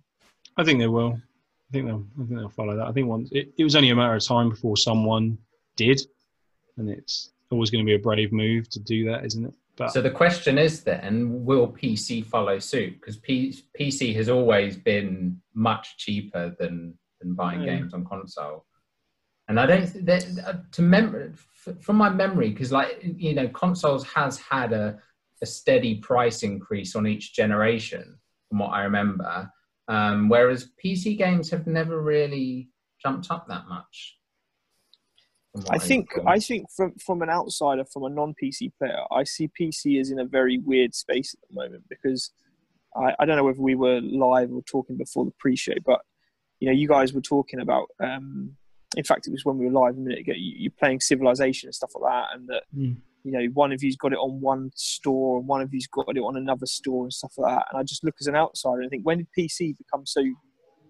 I 0.56 0.64
think 0.64 0.78
they 0.78 0.88
will. 0.88 1.18
I 1.18 1.72
think 1.72 1.86
they'll, 1.86 2.04
I 2.20 2.26
think 2.26 2.38
they'll 2.38 2.48
follow 2.48 2.76
that. 2.76 2.86
I 2.86 2.92
think 2.92 3.08
once 3.08 3.30
it, 3.32 3.52
it 3.56 3.64
was 3.64 3.76
only 3.76 3.90
a 3.90 3.96
matter 3.96 4.14
of 4.14 4.24
time 4.24 4.50
before 4.50 4.76
someone 4.76 5.38
did, 5.76 6.00
and 6.76 6.90
it's 6.90 7.30
always 7.50 7.70
going 7.70 7.84
to 7.84 7.88
be 7.88 7.94
a 7.94 7.98
brave 7.98 8.32
move 8.32 8.68
to 8.70 8.80
do 8.80 9.10
that, 9.10 9.24
isn't 9.24 9.46
it? 9.46 9.54
But 9.76 9.92
so 9.92 10.02
the 10.02 10.10
question 10.10 10.58
is 10.58 10.82
then, 10.82 11.44
will 11.44 11.68
PC 11.68 12.26
follow 12.26 12.58
suit? 12.58 13.00
Because 13.00 13.16
P- 13.16 13.58
PC 13.78 14.14
has 14.16 14.28
always 14.28 14.76
been 14.76 15.40
much 15.54 15.96
cheaper 15.96 16.54
than 16.58 16.98
than 17.20 17.34
buying 17.34 17.60
mm. 17.60 17.66
games 17.66 17.94
on 17.94 18.04
console. 18.04 18.66
And 19.48 19.58
I 19.58 19.66
don't 19.66 20.06
that 20.06 20.26
uh, 20.46 20.54
to 20.72 20.82
mem 20.82 21.34
from 21.80 21.96
my 21.96 22.10
memory 22.10 22.50
because 22.50 22.72
like 22.72 22.98
you 23.02 23.34
know 23.34 23.48
consoles 23.48 24.04
has 24.04 24.38
had 24.38 24.72
a, 24.72 24.98
a 25.42 25.46
steady 25.46 25.96
price 25.96 26.42
increase 26.42 26.94
on 26.94 27.06
each 27.06 27.34
generation 27.34 28.18
from 28.48 28.60
what 28.60 28.68
I 28.68 28.82
remember, 28.84 29.50
um, 29.88 30.28
whereas 30.28 30.70
PC 30.82 31.18
games 31.18 31.50
have 31.50 31.66
never 31.66 32.00
really 32.00 32.70
jumped 33.02 33.30
up 33.30 33.48
that 33.48 33.66
much. 33.68 34.18
I 35.68 35.76
think 35.76 36.08
I 36.26 36.38
think 36.38 36.70
from 36.70 36.94
from 36.94 37.20
an 37.20 37.28
outsider, 37.28 37.84
from 37.84 38.04
a 38.04 38.08
non 38.08 38.34
PC 38.42 38.72
player, 38.78 39.00
I 39.10 39.24
see 39.24 39.48
PC 39.48 40.00
is 40.00 40.10
in 40.10 40.18
a 40.18 40.24
very 40.24 40.56
weird 40.56 40.94
space 40.94 41.34
at 41.34 41.46
the 41.46 41.54
moment 41.60 41.84
because 41.90 42.30
I, 42.96 43.14
I 43.18 43.26
don't 43.26 43.36
know 43.36 43.44
whether 43.44 43.60
we 43.60 43.74
were 43.74 44.00
live 44.00 44.50
or 44.50 44.62
talking 44.62 44.96
before 44.96 45.26
the 45.26 45.34
pre-show, 45.38 45.74
but 45.84 46.00
you 46.60 46.68
know, 46.68 46.72
you 46.72 46.88
guys 46.88 47.12
were 47.12 47.20
talking 47.20 47.60
about. 47.60 47.88
Um, 48.00 48.56
in 48.96 49.04
fact, 49.04 49.26
it 49.26 49.32
was 49.32 49.44
when 49.44 49.58
we 49.58 49.66
were 49.66 49.72
live 49.72 49.96
a 49.96 50.00
minute 50.00 50.20
ago. 50.20 50.32
You, 50.36 50.68
are 50.68 50.78
playing 50.78 51.00
Civilization 51.00 51.66
and 51.66 51.74
stuff 51.74 51.92
like 51.94 52.12
that, 52.12 52.26
and 52.34 52.48
that 52.48 52.62
mm. 52.76 52.96
You 53.24 53.32
know 53.32 53.44
one 53.54 53.72
of 53.72 53.82
you's 53.82 53.96
got 53.96 54.12
it 54.12 54.18
on 54.18 54.40
one 54.40 54.70
store 54.74 55.38
and 55.38 55.46
one 55.46 55.60
of 55.60 55.72
you's 55.72 55.86
got 55.86 56.16
it 56.16 56.20
on 56.20 56.36
another 56.36 56.66
store 56.66 57.04
and 57.04 57.12
stuff 57.12 57.32
like 57.36 57.56
that. 57.56 57.66
And 57.70 57.80
I 57.80 57.82
just 57.82 58.04
look 58.04 58.16
as 58.20 58.26
an 58.26 58.36
outsider 58.36 58.80
and 58.80 58.90
think, 58.90 59.04
when 59.04 59.18
did 59.18 59.28
PC 59.38 59.76
become 59.78 60.06
so 60.06 60.22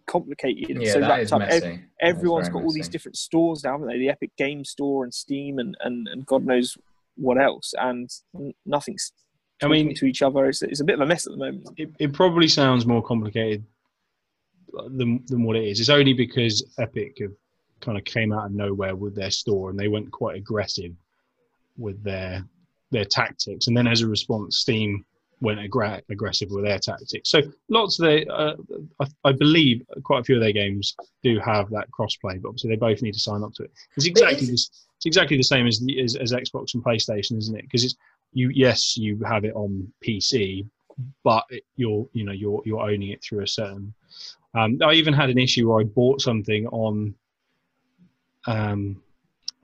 complicated 0.06 0.82
yeah, 0.82 0.92
so 0.92 1.00
that 1.00 1.20
is 1.20 1.32
messy. 1.32 1.84
everyone's 2.00 2.48
got 2.48 2.58
all 2.58 2.64
messy. 2.64 2.80
these 2.80 2.88
different 2.88 3.16
stores 3.16 3.64
now, 3.64 3.72
haven't 3.72 3.88
they? 3.88 3.98
The 3.98 4.08
Epic 4.08 4.30
Game 4.36 4.64
Store 4.64 5.04
and 5.04 5.14
Steam 5.14 5.58
and, 5.58 5.76
and, 5.80 6.08
and 6.08 6.26
God 6.26 6.44
knows 6.44 6.76
what 7.16 7.40
else, 7.40 7.74
and 7.78 8.10
nothing's 8.66 9.12
I 9.62 9.68
mean, 9.68 9.94
to 9.94 10.06
each 10.06 10.22
other. 10.22 10.46
It's, 10.46 10.62
it's 10.62 10.80
a 10.80 10.84
bit 10.84 10.94
of 10.94 11.02
a 11.02 11.06
mess 11.06 11.26
at 11.26 11.32
the 11.32 11.38
moment. 11.38 11.68
It, 11.76 11.90
it 11.98 12.12
probably 12.12 12.48
sounds 12.48 12.84
more 12.84 13.02
complicated 13.02 13.64
than, 14.90 15.24
than 15.26 15.44
what 15.44 15.56
it 15.56 15.64
is. 15.64 15.78
It's 15.78 15.88
only 15.88 16.14
because 16.14 16.64
Epic 16.78 17.18
have 17.20 17.32
kind 17.80 17.98
of 17.98 18.04
came 18.04 18.32
out 18.32 18.46
of 18.46 18.52
nowhere 18.52 18.96
with 18.96 19.14
their 19.14 19.30
store 19.30 19.70
and 19.70 19.78
they 19.78 19.88
went 19.88 20.10
quite 20.10 20.36
aggressive 20.36 20.92
with 21.76 22.02
their 22.02 22.44
their 22.90 23.04
tactics, 23.04 23.68
and 23.68 23.76
then 23.76 23.86
as 23.86 24.02
a 24.02 24.08
response, 24.08 24.58
Steam 24.58 25.04
went 25.40 25.58
aggra- 25.58 26.02
aggressive 26.10 26.50
with 26.50 26.64
their 26.64 26.78
tactics. 26.78 27.30
So 27.30 27.40
lots 27.68 27.98
of 27.98 28.06
the, 28.06 28.32
uh, 28.32 28.54
I, 29.00 29.06
I, 29.28 29.32
believe 29.32 29.82
quite 30.04 30.20
a 30.20 30.24
few 30.24 30.36
of 30.36 30.40
their 30.40 30.52
games 30.52 30.94
do 31.24 31.40
have 31.40 31.68
that 31.70 31.88
crossplay, 31.90 32.40
but 32.40 32.50
obviously 32.50 32.70
they 32.70 32.76
both 32.76 33.02
need 33.02 33.14
to 33.14 33.18
sign 33.18 33.42
up 33.42 33.52
to 33.54 33.64
it. 33.64 33.72
It's 33.96 34.06
exactly 34.06 34.46
this, 34.46 34.70
it's 34.96 35.06
exactly 35.06 35.36
the 35.36 35.42
same 35.42 35.66
as, 35.66 35.84
as, 36.00 36.14
as 36.14 36.32
Xbox 36.32 36.74
and 36.74 36.84
PlayStation, 36.84 37.38
isn't 37.38 37.56
it? 37.56 37.62
Because 37.62 37.82
it's 37.82 37.96
you. 38.32 38.50
Yes, 38.50 38.96
you 38.96 39.18
have 39.24 39.44
it 39.44 39.54
on 39.54 39.92
PC, 40.06 40.68
but 41.24 41.44
you're 41.76 42.06
you 42.12 42.24
know 42.24 42.32
you're 42.32 42.62
you're 42.64 42.80
owning 42.80 43.10
it 43.10 43.22
through 43.24 43.42
a 43.42 43.48
certain 43.48 43.92
um, 44.54 44.78
I 44.84 44.92
even 44.92 45.14
had 45.14 45.30
an 45.30 45.38
issue 45.38 45.70
where 45.70 45.80
I 45.80 45.84
bought 45.84 46.20
something 46.20 46.66
on 46.68 47.14
um, 48.46 49.02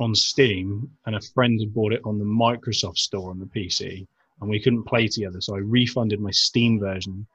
on 0.00 0.14
Steam, 0.14 0.90
and 1.06 1.16
a 1.16 1.20
friend 1.20 1.60
had 1.60 1.74
bought 1.74 1.92
it 1.92 2.00
on 2.04 2.18
the 2.18 2.24
Microsoft 2.24 2.98
Store 2.98 3.30
on 3.30 3.38
the 3.38 3.46
PC, 3.46 4.06
and 4.40 4.50
we 4.50 4.60
couldn't 4.60 4.84
play 4.84 5.08
together. 5.08 5.40
So 5.40 5.56
I 5.56 5.58
refunded 5.58 6.20
my 6.20 6.30
Steam 6.30 6.78
version 6.78 7.26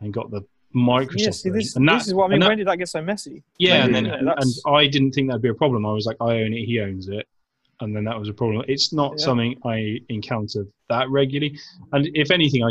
and 0.00 0.12
got 0.12 0.30
the 0.30 0.42
Microsoft. 0.74 1.18
Yeah, 1.18 1.30
see, 1.30 1.50
this, 1.50 1.76
and 1.76 1.88
that, 1.88 1.98
this 1.98 2.08
is 2.08 2.14
what 2.14 2.26
I 2.26 2.28
mean. 2.28 2.40
That, 2.40 2.48
when 2.48 2.58
did 2.58 2.66
that 2.68 2.78
get 2.78 2.88
so 2.88 3.02
messy? 3.02 3.42
Yeah, 3.58 3.84
and 3.84 3.94
then 3.94 4.06
and, 4.06 4.28
and, 4.28 4.54
I 4.66 4.86
didn't 4.86 5.12
think 5.12 5.28
that'd 5.28 5.42
be 5.42 5.48
a 5.48 5.54
problem. 5.54 5.84
I 5.84 5.92
was 5.92 6.06
like, 6.06 6.16
I 6.20 6.42
own 6.42 6.52
it, 6.54 6.64
he 6.64 6.80
owns 6.80 7.08
it, 7.08 7.26
and 7.80 7.94
then 7.94 8.04
that 8.04 8.18
was 8.18 8.28
a 8.28 8.32
problem. 8.32 8.64
It's 8.68 8.92
not 8.92 9.14
yeah. 9.18 9.24
something 9.24 9.60
I 9.64 9.98
encounter 10.08 10.66
that 10.88 11.10
regularly, 11.10 11.58
and 11.92 12.08
if 12.14 12.30
anything, 12.30 12.64
I 12.64 12.70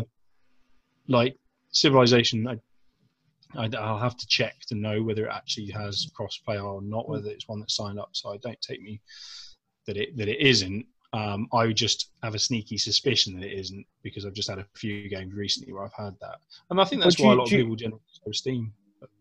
like 1.08 1.36
Civilization. 1.74 2.48
I 2.48 2.60
I'll 3.56 3.98
have 3.98 4.18
to 4.18 4.28
check 4.28 4.56
to 4.68 4.76
know 4.76 5.02
whether 5.04 5.26
it 5.26 5.32
actually 5.34 5.70
has 5.72 6.10
crossplay 6.18 6.64
or 6.64 6.82
not, 6.82 7.10
whether 7.10 7.30
it's 7.30 7.48
one 7.48 7.60
that's 7.60 7.76
signed 7.76 8.00
up. 8.00 8.10
So 8.14 8.34
I 8.34 8.38
don't 8.38 8.62
take 8.62 8.82
me 8.82 9.02
that 9.88 9.98
it 9.98 10.18
that 10.18 10.28
it 10.28 10.40
isn't. 10.40 10.86
Um, 11.14 11.48
I 11.54 11.72
just 11.74 12.12
have 12.24 12.36
a 12.36 12.40
sneaky 12.40 12.78
suspicion 12.78 13.38
that 13.38 13.46
it 13.46 13.58
isn't 13.60 13.86
because 14.02 14.26
I've 14.26 14.34
just 14.34 14.50
had 14.50 14.60
a 14.60 14.66
few 14.76 15.10
games 15.10 15.34
recently 15.34 15.74
where 15.74 15.84
I've 15.84 15.94
had 15.94 16.16
that, 16.22 16.38
and 16.70 16.80
I 16.80 16.86
think 16.86 17.04
that's 17.04 17.20
why 17.20 17.28
you, 17.28 17.34
a 17.34 17.36
lot 17.36 17.44
of 17.44 17.50
people 17.50 17.76
generally 17.76 18.02
go 18.26 18.32
Steam. 18.32 18.74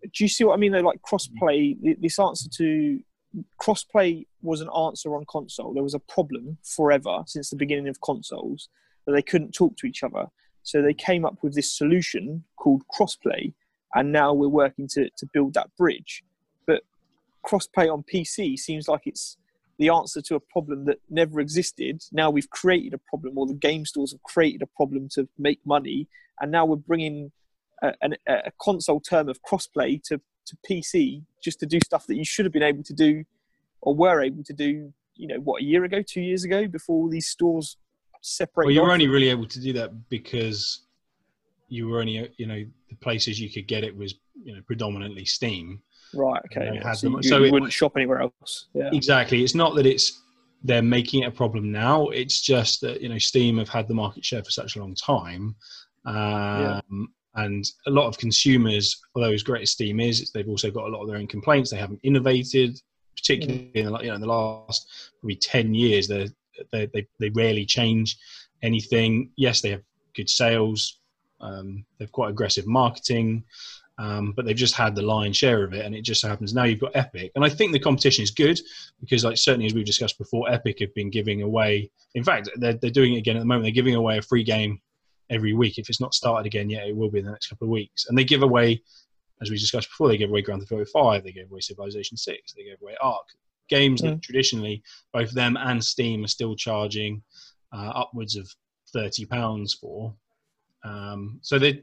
Do 0.03 0.25
you 0.25 0.29
see 0.29 0.45
what 0.45 0.55
I 0.55 0.57
mean? 0.57 0.73
Though, 0.73 0.81
like 0.81 1.01
crossplay, 1.03 1.77
this 2.01 2.19
answer 2.19 2.49
to 2.59 3.01
crossplay 3.61 4.27
was 4.43 4.61
an 4.61 4.69
answer 4.77 5.14
on 5.14 5.25
console. 5.29 5.73
There 5.73 5.83
was 5.83 5.95
a 5.95 5.99
problem 6.01 6.59
forever 6.64 7.23
since 7.27 7.51
the 7.51 7.57
beginning 7.57 7.88
of 7.88 8.01
consoles 8.01 8.69
that 9.07 9.12
they 9.12 9.23
couldn't 9.23 9.53
talk 9.53 9.77
to 9.79 9.87
each 9.87 10.03
other. 10.03 10.27
So 10.62 10.83
they 10.83 10.95
came 10.95 11.25
up 11.25 11.38
with 11.43 11.55
this 11.55 11.73
solution 11.73 12.45
called 12.57 12.83
crossplay, 12.95 13.55
and 13.94 14.12
now 14.12 14.33
we're 14.33 14.48
working 14.48 14.88
to, 14.88 15.09
to 15.16 15.26
build 15.33 15.55
that 15.55 15.74
bridge. 15.76 16.22
But 16.66 16.83
crossplay 17.46 17.92
on 17.92 18.03
PC 18.03 18.59
seems 18.59 18.88
like 18.88 19.03
it's 19.07 19.37
the 19.79 19.88
answer 19.88 20.20
to 20.20 20.35
a 20.35 20.40
problem 20.40 20.85
that 20.85 20.98
never 21.09 21.40
existed. 21.40 22.03
Now 22.12 22.31
we've 22.31 22.50
created 22.50 22.94
a 22.94 22.98
problem, 22.98 23.38
or 23.38 23.46
the 23.46 23.55
game 23.55 23.87
stores 23.87 24.12
have 24.12 24.22
created 24.22 24.62
a 24.62 24.66
problem 24.66 25.09
to 25.14 25.29
make 25.38 25.61
money, 25.64 26.07
and 26.40 26.53
now 26.53 26.66
we're 26.66 26.76
bringing 26.76 27.33
a, 27.83 27.92
a, 28.03 28.33
a 28.46 28.53
console 28.61 29.00
term 29.00 29.29
of 29.29 29.42
crossplay 29.42 30.03
to, 30.05 30.20
to 30.46 30.57
PC 30.68 31.22
just 31.42 31.61
to 31.61 31.66
do 31.66 31.79
stuff 31.85 32.07
that 32.07 32.16
you 32.16 32.24
should 32.24 32.44
have 32.44 32.53
been 32.53 32.62
able 32.62 32.83
to 32.83 32.92
do 32.92 33.24
or 33.81 33.94
were 33.94 34.22
able 34.22 34.44
to 34.44 34.53
do, 34.53 34.92
you 35.14 35.26
know, 35.26 35.38
what, 35.40 35.62
a 35.62 35.64
year 35.64 35.85
ago, 35.85 36.03
two 36.03 36.20
years 36.20 36.44
ago, 36.44 36.68
before 36.68 36.96
all 36.96 37.09
these 37.09 37.29
stores 37.29 37.79
separate. 38.20 38.66
Well, 38.66 38.74
you 38.74 38.83
were 38.83 38.92
only 38.92 39.09
really 39.09 39.31
able 39.31 39.46
to 39.46 39.61
do 39.61 39.72
that 39.74 40.09
because 40.09 40.83
you 41.70 41.88
were 41.88 42.00
only 42.00 42.30
you 42.37 42.46
know 42.46 42.64
the 42.88 42.96
places 42.96 43.40
you 43.40 43.50
could 43.50 43.66
get 43.66 43.85
it 43.85 43.96
was 43.96 44.14
you 44.42 44.54
know 44.54 44.61
predominantly 44.66 45.24
Steam. 45.24 45.80
Right. 46.12 46.42
Okay. 46.46 46.72
Yeah. 46.74 46.92
So, 46.92 47.09
you, 47.09 47.22
so 47.22 47.38
you 47.38 47.44
it, 47.44 47.52
wouldn't 47.52 47.72
shop 47.72 47.92
anywhere 47.96 48.20
else. 48.20 48.66
Yeah. 48.74 48.90
Exactly. 48.92 49.42
It's 49.42 49.54
not 49.54 49.76
that 49.76 49.87
it's 49.87 50.20
they're 50.62 50.83
making 50.83 51.22
it 51.22 51.28
a 51.28 51.30
problem 51.30 51.72
now. 51.72 52.09
It's 52.09 52.40
just 52.40 52.80
that 52.83 53.00
you 53.00 53.09
know 53.09 53.18
Steam 53.18 53.59
have 53.59 53.68
had 53.68 53.88
the 53.88 53.94
market 53.94 54.24
share 54.24 54.44
for 54.44 54.50
such 54.50 54.76
a 54.76 54.80
long 54.80 54.94
time, 54.94 55.54
um, 56.04 56.14
yeah. 56.16 56.80
and 57.37 57.64
a 57.87 57.90
lot 57.90 58.09
of 58.09 58.18
consumers, 58.18 59.00
although 59.14 59.33
as 59.33 59.42
great 59.42 59.62
as 59.62 59.70
Steam 59.70 60.00
is, 60.00 60.30
they've 60.33 60.48
also 60.48 60.70
got 60.70 60.85
a 60.85 60.88
lot 60.88 61.02
of 61.02 61.09
their 61.09 61.16
own 61.16 61.28
complaints. 61.28 61.70
They 61.70 61.78
haven't 61.78 62.00
innovated, 62.02 62.78
particularly 63.16 63.70
mm. 63.74 63.76
in 63.76 63.87
the, 63.87 63.98
you 64.00 64.09
know 64.09 64.16
in 64.16 64.20
the 64.20 64.26
last 64.26 64.87
probably 65.20 65.37
ten 65.37 65.72
years. 65.72 66.09
They 66.09 66.28
they 66.72 67.06
they 67.18 67.30
rarely 67.30 67.64
change 67.64 68.18
anything. 68.62 69.30
Yes, 69.37 69.61
they 69.61 69.70
have 69.70 69.83
good 70.14 70.28
sales 70.28 70.99
um, 71.40 71.85
they've 71.98 72.12
quite 72.12 72.31
aggressive 72.31 72.66
marketing, 72.66 73.44
um, 73.98 74.33
but 74.33 74.44
they've 74.44 74.57
just 74.57 74.74
had 74.74 74.94
the 74.94 75.03
lion's 75.03 75.37
share 75.37 75.62
of 75.62 75.74
it, 75.74 75.85
and 75.85 75.94
it 75.94 76.03
just 76.03 76.24
happens 76.24 76.55
now 76.55 76.64
you've 76.64 76.81
got 76.81 76.96
Epic, 76.96 77.33
and 77.35 77.44
I 77.44 77.48
think 77.48 77.72
the 77.72 77.79
competition 77.79 78.22
is 78.22 78.31
good 78.31 78.59
because, 79.00 79.24
like 79.24 79.37
certainly 79.37 79.66
as 79.66 79.74
we've 79.74 79.85
discussed 79.85 80.18
before, 80.18 80.50
Epic 80.50 80.79
have 80.81 80.94
been 80.94 81.11
giving 81.11 81.42
away. 81.42 81.90
In 82.14 82.24
fact, 82.24 82.48
they're 82.57 82.74
they're 82.74 82.90
doing 82.90 83.14
it 83.14 83.18
again 83.18 83.37
at 83.37 83.40
the 83.40 83.46
moment. 83.46 83.64
They're 83.64 83.72
giving 83.72 83.96
away 83.96 84.18
a 84.18 84.22
free 84.22 84.42
game 84.42 84.81
every 85.29 85.53
week. 85.53 85.79
If 85.79 85.88
it's 85.88 86.00
not 86.00 86.14
started 86.14 86.46
again 86.46 86.70
yet, 86.70 86.88
it 86.88 86.96
will 86.96 87.11
be 87.11 87.18
in 87.18 87.26
the 87.26 87.33
next 87.33 87.48
couple 87.48 87.66
of 87.66 87.72
weeks, 87.72 88.07
and 88.09 88.16
they 88.16 88.24
give 88.24 88.42
away. 88.42 88.83
As 89.42 89.50
we 89.50 89.57
discussed 89.57 89.88
before, 89.88 90.09
they 90.09 90.18
gave 90.18 90.29
away 90.29 90.42
Grand 90.42 90.61
Theft 90.61 90.72
Auto 90.72 90.85
5, 90.85 91.24
they 91.24 91.33
gave 91.33 91.50
away 91.50 91.61
Civilization 91.61 92.14
6, 92.14 92.53
they 92.53 92.64
gave 92.64 92.76
away 92.83 92.94
Ark. 93.00 93.24
Games 93.70 94.03
that 94.03 94.20
traditionally 94.20 94.83
both 95.14 95.31
them 95.31 95.57
and 95.57 95.83
Steam 95.83 96.24
are 96.24 96.29
still 96.29 96.55
charging 96.55 97.22
uh, 97.72 97.90
upwards 97.94 98.37
of 98.37 98.55
£30 98.94 99.79
for. 99.79 100.14
Um, 100.85 101.38
so 101.43 101.59
the, 101.59 101.83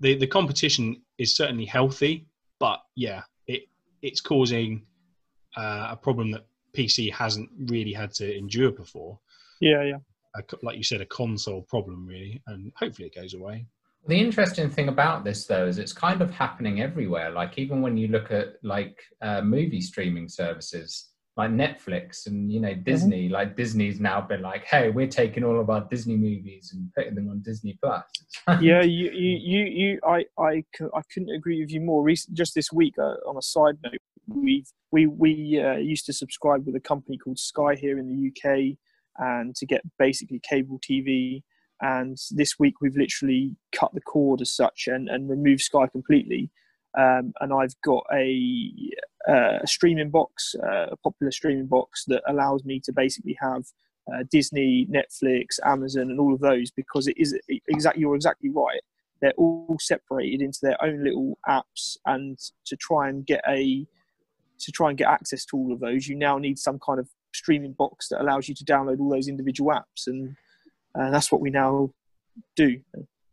the 0.00 0.16
the 0.16 0.26
competition 0.26 1.02
is 1.18 1.36
certainly 1.36 1.64
healthy, 1.64 2.26
but 2.60 2.80
yeah, 2.94 3.22
it 3.46 3.62
it's 4.02 4.20
causing 4.20 4.82
uh, 5.56 5.88
a 5.90 5.96
problem 5.96 6.30
that 6.32 6.46
PC 6.76 7.12
hasn't 7.12 7.48
really 7.66 7.92
had 7.92 8.12
to 8.14 8.36
endure 8.36 8.70
before. 8.70 9.18
Yeah, 9.60 9.82
yeah. 9.82 9.98
A, 10.36 10.42
like 10.62 10.76
you 10.76 10.82
said, 10.82 11.00
a 11.00 11.06
console 11.06 11.62
problem 11.62 12.06
really, 12.06 12.42
and 12.48 12.72
hopefully 12.76 13.08
it 13.08 13.14
goes 13.14 13.34
away. 13.34 13.66
The 14.06 14.20
interesting 14.20 14.68
thing 14.68 14.88
about 14.88 15.24
this, 15.24 15.46
though, 15.46 15.66
is 15.66 15.78
it's 15.78 15.94
kind 15.94 16.20
of 16.20 16.30
happening 16.30 16.82
everywhere. 16.82 17.30
Like 17.30 17.56
even 17.56 17.80
when 17.80 17.96
you 17.96 18.08
look 18.08 18.30
at 18.30 18.56
like 18.62 19.00
uh, 19.22 19.40
movie 19.40 19.80
streaming 19.80 20.28
services, 20.28 21.13
like 21.36 21.50
Netflix 21.50 22.26
and 22.26 22.52
you 22.52 22.60
know 22.60 22.70
mm-hmm. 22.70 22.82
Disney. 22.82 23.24
Mm-hmm. 23.24 23.34
Like 23.34 23.56
Disney's 23.56 24.00
now 24.00 24.20
been 24.20 24.42
like, 24.42 24.64
hey, 24.64 24.90
we're 24.90 25.08
taking 25.08 25.44
all 25.44 25.60
of 25.60 25.70
our 25.70 25.80
Disney 25.82 26.16
movies 26.16 26.72
and 26.72 26.92
putting 26.94 27.14
them 27.14 27.28
on 27.28 27.42
Disney 27.42 27.78
Plus. 27.82 28.04
yeah, 28.60 28.82
you, 28.82 29.10
you, 29.10 29.38
you, 29.42 29.64
you, 29.64 30.00
I, 30.06 30.24
I, 30.38 30.64
I 30.94 31.02
couldn't 31.12 31.34
agree 31.34 31.60
with 31.60 31.70
you 31.70 31.80
more. 31.80 32.02
Recent, 32.02 32.36
just 32.36 32.54
this 32.54 32.72
week, 32.72 32.94
uh, 32.98 33.16
on 33.28 33.36
a 33.36 33.42
side 33.42 33.78
note, 33.82 34.00
we 34.28 34.64
we 34.92 35.06
we 35.06 35.60
uh, 35.60 35.76
used 35.76 36.06
to 36.06 36.12
subscribe 36.12 36.66
with 36.66 36.76
a 36.76 36.80
company 36.80 37.18
called 37.18 37.38
Sky 37.38 37.74
here 37.74 37.98
in 37.98 38.08
the 38.08 38.28
UK, 38.28 38.76
and 39.18 39.54
to 39.56 39.66
get 39.66 39.82
basically 39.98 40.40
cable 40.40 40.78
TV. 40.78 41.42
And 41.80 42.16
this 42.30 42.58
week, 42.58 42.74
we've 42.80 42.96
literally 42.96 43.56
cut 43.72 43.92
the 43.92 44.00
cord 44.00 44.40
as 44.40 44.52
such 44.52 44.84
and 44.86 45.08
and 45.08 45.28
removed 45.28 45.62
Sky 45.62 45.88
completely. 45.88 46.50
um, 46.96 47.32
and 47.40 47.52
I've 47.52 47.74
got 47.84 48.04
a, 48.12 48.40
uh, 49.28 49.58
a 49.62 49.66
streaming 49.66 50.10
box, 50.10 50.54
uh, 50.62 50.88
a 50.92 50.96
popular 50.98 51.30
streaming 51.30 51.66
box 51.66 52.04
that 52.06 52.22
allows 52.28 52.64
me 52.64 52.80
to 52.80 52.92
basically 52.92 53.36
have 53.40 53.64
uh, 54.12 54.24
Disney, 54.30 54.86
Netflix, 54.86 55.58
Amazon, 55.64 56.10
and 56.10 56.20
all 56.20 56.34
of 56.34 56.40
those 56.40 56.70
because 56.70 57.06
it 57.06 57.16
is 57.16 57.38
exactly 57.68 58.00
you're 58.00 58.14
exactly 58.14 58.50
right. 58.50 58.80
They're 59.20 59.32
all 59.38 59.76
separated 59.80 60.42
into 60.42 60.58
their 60.62 60.82
own 60.84 61.02
little 61.02 61.38
apps, 61.48 61.96
and 62.06 62.38
to 62.66 62.76
try 62.76 63.08
and 63.08 63.24
get 63.24 63.42
a 63.48 63.86
to 64.60 64.72
try 64.72 64.88
and 64.90 64.98
get 64.98 65.08
access 65.08 65.44
to 65.46 65.56
all 65.56 65.72
of 65.72 65.80
those, 65.80 66.06
you 66.06 66.16
now 66.16 66.38
need 66.38 66.58
some 66.58 66.78
kind 66.78 67.00
of 67.00 67.08
streaming 67.32 67.72
box 67.72 68.08
that 68.08 68.20
allows 68.20 68.48
you 68.48 68.54
to 68.54 68.64
download 68.64 69.00
all 69.00 69.10
those 69.10 69.28
individual 69.28 69.72
apps, 69.72 70.06
and 70.06 70.36
and 70.94 71.14
that's 71.14 71.32
what 71.32 71.40
we 71.40 71.50
now 71.50 71.90
do. 72.56 72.78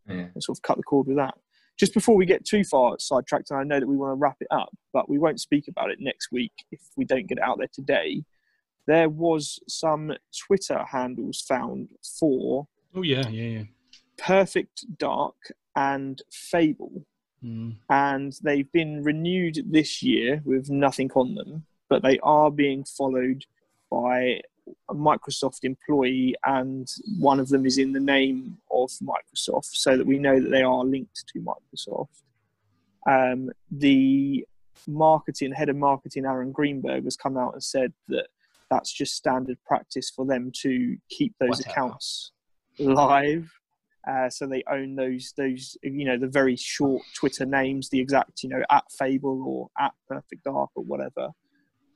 Yeah. 0.07 0.27
And 0.33 0.43
sort 0.43 0.57
of 0.57 0.61
cut 0.61 0.77
the 0.77 0.83
cord 0.83 1.07
with 1.07 1.17
that. 1.17 1.35
Just 1.81 1.95
before 1.95 2.15
we 2.15 2.27
get 2.27 2.45
too 2.45 2.63
far 2.63 2.95
sidetracked, 2.99 3.49
and 3.49 3.59
I 3.59 3.63
know 3.63 3.79
that 3.79 3.87
we 3.87 3.97
want 3.97 4.11
to 4.11 4.21
wrap 4.21 4.37
it 4.39 4.45
up, 4.51 4.69
but 4.93 5.09
we 5.09 5.17
won't 5.17 5.41
speak 5.41 5.67
about 5.67 5.89
it 5.89 5.97
next 5.99 6.31
week 6.31 6.51
if 6.71 6.79
we 6.95 7.05
don't 7.05 7.25
get 7.25 7.39
it 7.39 7.43
out 7.43 7.57
there 7.57 7.69
today. 7.73 8.23
There 8.85 9.09
was 9.09 9.59
some 9.67 10.13
Twitter 10.45 10.85
handles 10.85 11.41
found 11.41 11.89
for 12.19 12.67
Oh 12.95 13.01
yeah, 13.01 13.27
yeah, 13.29 13.57
yeah. 13.57 13.63
Perfect 14.19 14.85
Dark 14.99 15.35
and 15.75 16.21
Fable, 16.31 17.03
Mm. 17.43 17.77
and 17.89 18.37
they've 18.43 18.71
been 18.71 19.01
renewed 19.03 19.65
this 19.71 20.03
year 20.03 20.43
with 20.45 20.69
nothing 20.69 21.09
on 21.15 21.33
them, 21.33 21.65
but 21.89 22.03
they 22.03 22.19
are 22.19 22.51
being 22.51 22.83
followed 22.83 23.43
by 23.89 24.41
a 24.89 24.93
Microsoft 24.93 25.63
employee, 25.63 26.35
and 26.45 26.87
one 27.19 27.39
of 27.39 27.49
them 27.49 27.65
is 27.65 27.77
in 27.77 27.93
the 27.93 27.99
name 27.99 28.57
of 28.71 28.89
Microsoft, 29.01 29.71
so 29.73 29.97
that 29.97 30.05
we 30.05 30.19
know 30.19 30.39
that 30.39 30.49
they 30.49 30.63
are 30.63 30.83
linked 30.83 31.23
to 31.33 31.39
Microsoft. 31.39 32.21
Um, 33.07 33.49
the 33.71 34.45
marketing 34.87 35.53
head 35.53 35.69
of 35.69 35.75
marketing, 35.75 36.25
Aaron 36.25 36.51
Greenberg, 36.51 37.03
has 37.05 37.15
come 37.15 37.37
out 37.37 37.53
and 37.53 37.63
said 37.63 37.93
that 38.07 38.27
that's 38.69 38.91
just 38.91 39.15
standard 39.15 39.57
practice 39.65 40.09
for 40.09 40.25
them 40.25 40.51
to 40.61 40.97
keep 41.09 41.33
those 41.39 41.49
Whatever. 41.49 41.69
accounts 41.69 42.31
live. 42.79 43.51
Uh, 44.09 44.29
so 44.29 44.47
they 44.47 44.63
own 44.71 44.95
those 44.95 45.31
those 45.37 45.77
you 45.83 46.05
know 46.05 46.17
the 46.17 46.27
very 46.27 46.55
short 46.55 47.03
Twitter 47.13 47.45
names, 47.45 47.89
the 47.89 47.99
exact 47.99 48.41
you 48.41 48.49
know 48.49 48.63
at 48.71 48.83
Fable 48.97 49.43
or 49.45 49.69
at 49.79 49.93
Perfect 50.07 50.43
Dark 50.43 50.71
or 50.75 50.83
whatever. 50.83 51.29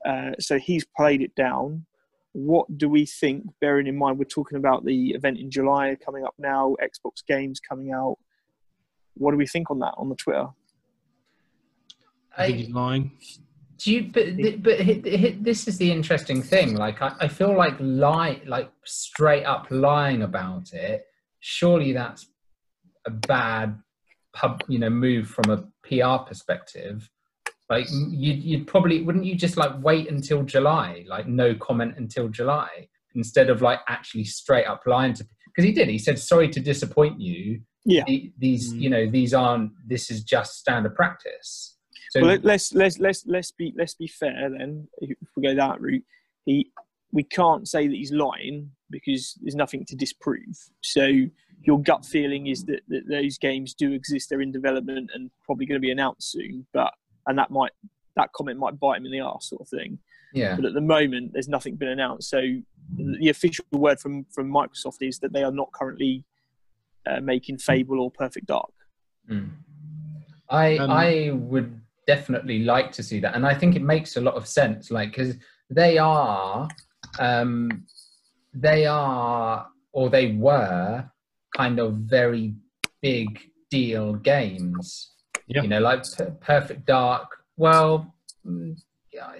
Uh, 0.05 0.31
so 0.39 0.59
he's 0.59 0.85
played 0.95 1.21
it 1.21 1.33
down. 1.35 1.85
What 2.35 2.77
do 2.77 2.89
we 2.89 3.05
think? 3.05 3.45
Bearing 3.61 3.87
in 3.87 3.97
mind 3.97 4.19
we're 4.19 4.25
talking 4.25 4.57
about 4.57 4.83
the 4.83 5.11
event 5.11 5.37
in 5.37 5.49
July 5.49 5.95
coming 6.03 6.25
up 6.25 6.33
now, 6.37 6.75
Xbox 6.83 7.25
games 7.25 7.61
coming 7.61 7.93
out. 7.93 8.17
What 9.13 9.31
do 9.31 9.37
we 9.37 9.47
think 9.47 9.71
on 9.71 9.79
that 9.79 9.93
on 9.97 10.09
the 10.09 10.15
Twitter? 10.15 10.47
I 12.37 12.47
think 12.47 12.57
he's 12.57 12.69
lying. 12.71 13.11
do 13.77 13.93
you? 13.93 14.11
But 14.11 14.61
but 14.61 14.81
hi- 14.81 15.01
hi- 15.05 15.37
this 15.39 15.65
is 15.69 15.77
the 15.77 15.89
interesting 15.89 16.41
thing. 16.41 16.75
Like 16.75 17.01
I, 17.01 17.15
I 17.21 17.27
feel 17.29 17.55
like 17.55 17.75
lie, 17.79 18.41
like 18.45 18.69
straight 18.83 19.45
up 19.45 19.67
lying 19.69 20.21
about 20.21 20.73
it. 20.73 21.05
Surely 21.39 21.93
that's 21.93 22.27
a 23.05 23.11
bad 23.11 23.79
pub, 24.33 24.61
you 24.67 24.79
know, 24.79 24.89
move 24.89 25.29
from 25.29 25.49
a 25.51 25.63
PR 25.87 26.25
perspective. 26.27 27.09
Like 27.69 27.87
you'd, 27.89 28.43
you'd 28.43 28.67
probably 28.67 29.01
wouldn't 29.01 29.25
you 29.25 29.35
just 29.35 29.57
like 29.57 29.71
wait 29.81 30.09
until 30.09 30.43
July, 30.43 31.03
like 31.07 31.27
no 31.27 31.55
comment 31.55 31.95
until 31.97 32.27
July, 32.29 32.87
instead 33.15 33.49
of 33.49 33.61
like 33.61 33.79
actually 33.87 34.25
straight 34.25 34.65
up 34.65 34.83
lying 34.85 35.13
to 35.13 35.25
because 35.47 35.65
he 35.65 35.71
did. 35.71 35.87
He 35.89 35.97
said 35.97 36.19
sorry 36.19 36.49
to 36.49 36.59
disappoint 36.59 37.19
you. 37.19 37.61
Yeah. 37.85 38.03
The- 38.05 38.31
these 38.37 38.73
Mm. 38.73 38.81
you 38.81 38.89
know 38.89 39.09
these 39.09 39.33
aren't. 39.33 39.71
This 39.87 40.11
is 40.11 40.23
just 40.23 40.59
standard 40.59 40.95
practice. 40.95 41.77
So 42.11 42.21
well, 42.21 42.29
let, 42.31 42.45
let's 42.45 42.73
let's 42.73 42.99
let's 42.99 43.25
let's 43.25 43.51
be 43.51 43.73
let's 43.75 43.95
be 43.95 44.07
fair 44.07 44.49
then. 44.55 44.87
If 44.99 45.17
we 45.35 45.43
go 45.43 45.55
that 45.55 45.81
route, 45.81 46.03
he 46.45 46.71
we 47.11 47.23
can't 47.23 47.67
say 47.67 47.87
that 47.87 47.95
he's 47.95 48.11
lying 48.11 48.69
because 48.91 49.33
there's 49.41 49.55
nothing 49.55 49.85
to 49.85 49.95
disprove. 49.95 50.55
So 50.81 51.09
your 51.61 51.81
gut 51.81 52.05
feeling 52.05 52.47
is 52.47 52.65
that, 52.65 52.81
that 52.89 53.07
those 53.09 53.37
games 53.37 53.73
do 53.73 53.93
exist. 53.93 54.29
They're 54.29 54.41
in 54.41 54.51
development 54.51 55.09
and 55.13 55.31
probably 55.45 55.65
going 55.65 55.77
to 55.81 55.85
be 55.85 55.91
announced 55.91 56.31
soon. 56.31 56.67
But 56.73 56.93
and 57.27 57.37
that 57.37 57.51
might 57.51 57.71
that 58.15 58.31
comment 58.33 58.57
might 58.59 58.79
bite 58.79 58.97
him 58.97 59.05
in 59.05 59.11
the 59.11 59.19
arse, 59.19 59.49
sort 59.49 59.61
of 59.61 59.67
thing. 59.67 59.99
yeah. 60.33 60.55
But 60.55 60.65
at 60.65 60.73
the 60.73 60.81
moment, 60.81 61.33
there's 61.33 61.49
nothing 61.49 61.75
been 61.75 61.89
announced. 61.89 62.29
So 62.29 62.41
the 62.95 63.29
official 63.29 63.65
word 63.71 63.99
from 63.99 64.25
from 64.31 64.49
Microsoft 64.49 64.97
is 65.01 65.19
that 65.19 65.33
they 65.33 65.43
are 65.43 65.51
not 65.51 65.71
currently 65.73 66.23
uh, 67.05 67.19
making 67.21 67.57
Fable 67.57 67.99
or 67.99 68.11
Perfect 68.11 68.47
Dark. 68.47 68.71
Mm. 69.29 69.49
I 70.49 70.77
Um, 70.77 70.91
I 70.91 71.31
would 71.33 71.81
definitely 72.07 72.59
like 72.59 72.91
to 72.93 73.03
see 73.03 73.19
that, 73.19 73.35
and 73.35 73.45
I 73.45 73.53
think 73.53 73.75
it 73.75 73.81
makes 73.81 74.17
a 74.17 74.21
lot 74.21 74.35
of 74.35 74.47
sense. 74.47 74.91
Like 74.91 75.09
because 75.09 75.35
they 75.69 75.97
are, 75.97 76.67
um, 77.19 77.85
they 78.53 78.85
are, 78.85 79.67
or 79.91 80.09
they 80.09 80.33
were, 80.33 81.09
kind 81.55 81.79
of 81.79 81.93
very 81.93 82.53
big 83.01 83.39
deal 83.69 84.13
games. 84.13 85.14
Yeah. 85.47 85.61
You 85.61 85.67
know, 85.67 85.79
like 85.79 86.03
Perfect 86.41 86.85
Dark. 86.85 87.29
Well, 87.57 88.13
mm, 88.45 88.79
yeah, 89.13 89.31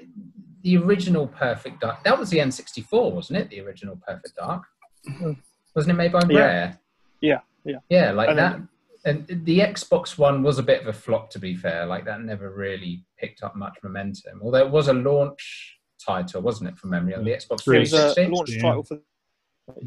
the 0.62 0.78
original 0.78 1.28
Perfect 1.28 1.82
Dark. 1.82 2.04
That 2.04 2.18
was 2.18 2.30
the 2.30 2.38
N64, 2.40 3.12
wasn't 3.12 3.40
it? 3.40 3.50
The 3.50 3.62
original 3.62 4.00
Perfect 4.08 4.36
Dark. 4.36 4.64
Mm. 5.10 5.38
Wasn't 5.76 5.92
it 5.92 5.98
made 5.98 6.12
by 6.12 6.22
Yeah. 6.30 6.38
Rare? 6.40 6.80
Yeah, 7.22 7.40
yeah. 7.66 7.80
Yeah, 7.90 8.12
like 8.12 8.30
And 8.30 8.38
that. 8.40 8.60
And 9.06 9.28
the 9.46 9.60
Xbox 9.60 10.18
One 10.18 10.42
was 10.42 10.58
a 10.58 10.64
bit 10.64 10.82
of 10.82 10.88
a 10.88 10.94
flop, 10.94 11.30
to 11.32 11.40
be 11.40 11.56
fair. 11.56 11.86
Like 11.86 12.06
that 12.06 12.22
never 12.22 12.50
really 12.50 13.04
picked 13.20 13.44
up 13.44 13.56
much 13.56 13.78
momentum. 13.84 14.42
Although 14.44 14.66
it 14.66 14.72
was 14.72 14.88
a 14.88 14.94
launch 14.94 15.78
title, 16.04 16.42
wasn't 16.42 16.70
it, 16.70 16.78
from 16.78 16.90
memory 16.92 17.14
on 17.14 17.24
the 17.24 17.32
Xbox 17.32 17.64
360? 17.64 18.22
It 18.22 18.30
was 18.32 18.32
a 18.32 18.36
launch 18.36 18.50
Yeah. 18.52 18.62
title 18.62 18.84
for 18.84 19.00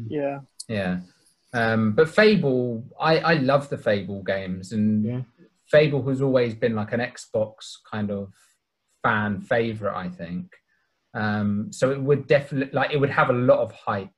yeah. 0.07 0.39
Yeah. 0.69 0.99
Um, 1.53 1.93
but 1.93 2.07
Fable, 2.09 2.83
I, 2.99 3.19
I 3.19 3.33
love 3.35 3.69
the 3.69 3.77
Fable 3.77 4.21
games, 4.23 4.71
and 4.71 5.03
Yeah. 5.05 5.21
Fable 5.69 6.07
has 6.09 6.21
always 6.21 6.55
been 6.55 6.75
like 6.75 6.93
an 6.93 6.99
Xbox 6.99 7.75
kind 7.89 8.11
of 8.11 8.33
fan 9.03 9.41
favorite, 9.41 9.95
I 9.95 10.09
think. 10.09 10.51
Um, 11.13 11.71
so 11.71 11.91
it 11.91 12.01
would 12.01 12.27
definitely 12.27 12.73
like 12.73 12.91
it 12.91 12.97
would 12.97 13.09
have 13.09 13.29
a 13.29 13.33
lot 13.33 13.59
of 13.59 13.71
hype 13.71 14.09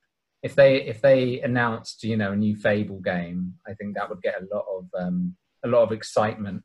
if 0.44 0.56
they 0.56 0.82
if 0.84 1.02
they 1.02 1.42
announced 1.42 2.04
you 2.04 2.18
know 2.18 2.32
a 2.32 2.36
new 2.36 2.56
Fable 2.56 3.00
game. 3.00 3.54
I 3.68 3.74
think 3.74 3.96
that 3.96 4.10
would 4.10 4.22
get 4.22 4.42
a 4.42 4.56
lot 4.56 4.66
of 4.70 4.86
um, 4.98 5.36
a 5.64 5.68
lot 5.68 5.84
of 5.84 5.92
excitement 5.92 6.64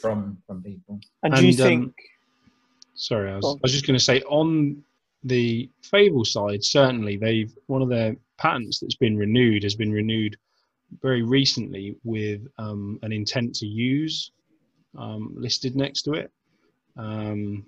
from 0.00 0.38
from 0.46 0.62
people. 0.62 1.00
And, 1.22 1.34
do 1.34 1.46
you 1.46 1.52
And, 1.52 1.60
um, 1.60 1.66
think? 1.66 1.94
Sorry, 2.94 3.30
I 3.30 3.36
was, 3.36 3.44
I 3.46 3.58
was 3.62 3.72
just 3.72 3.86
going 3.86 3.98
to 3.98 4.04
say 4.04 4.20
on 4.22 4.82
the 5.24 5.70
Fable 5.82 6.24
side, 6.24 6.62
certainly 6.64 7.16
they've 7.16 7.52
one 7.66 7.82
of 7.82 7.88
their 7.88 8.16
patents 8.38 8.80
that's 8.80 8.96
been 8.96 9.16
renewed 9.16 9.62
has 9.62 9.74
been 9.74 9.92
renewed 9.92 10.36
very 11.00 11.22
recently 11.22 11.96
with 12.04 12.46
um, 12.58 12.98
an 13.02 13.12
intent 13.12 13.54
to 13.56 13.66
use 13.66 14.32
um, 14.98 15.34
listed 15.36 15.76
next 15.76 16.02
to 16.02 16.12
it. 16.14 16.30
Um, 16.96 17.64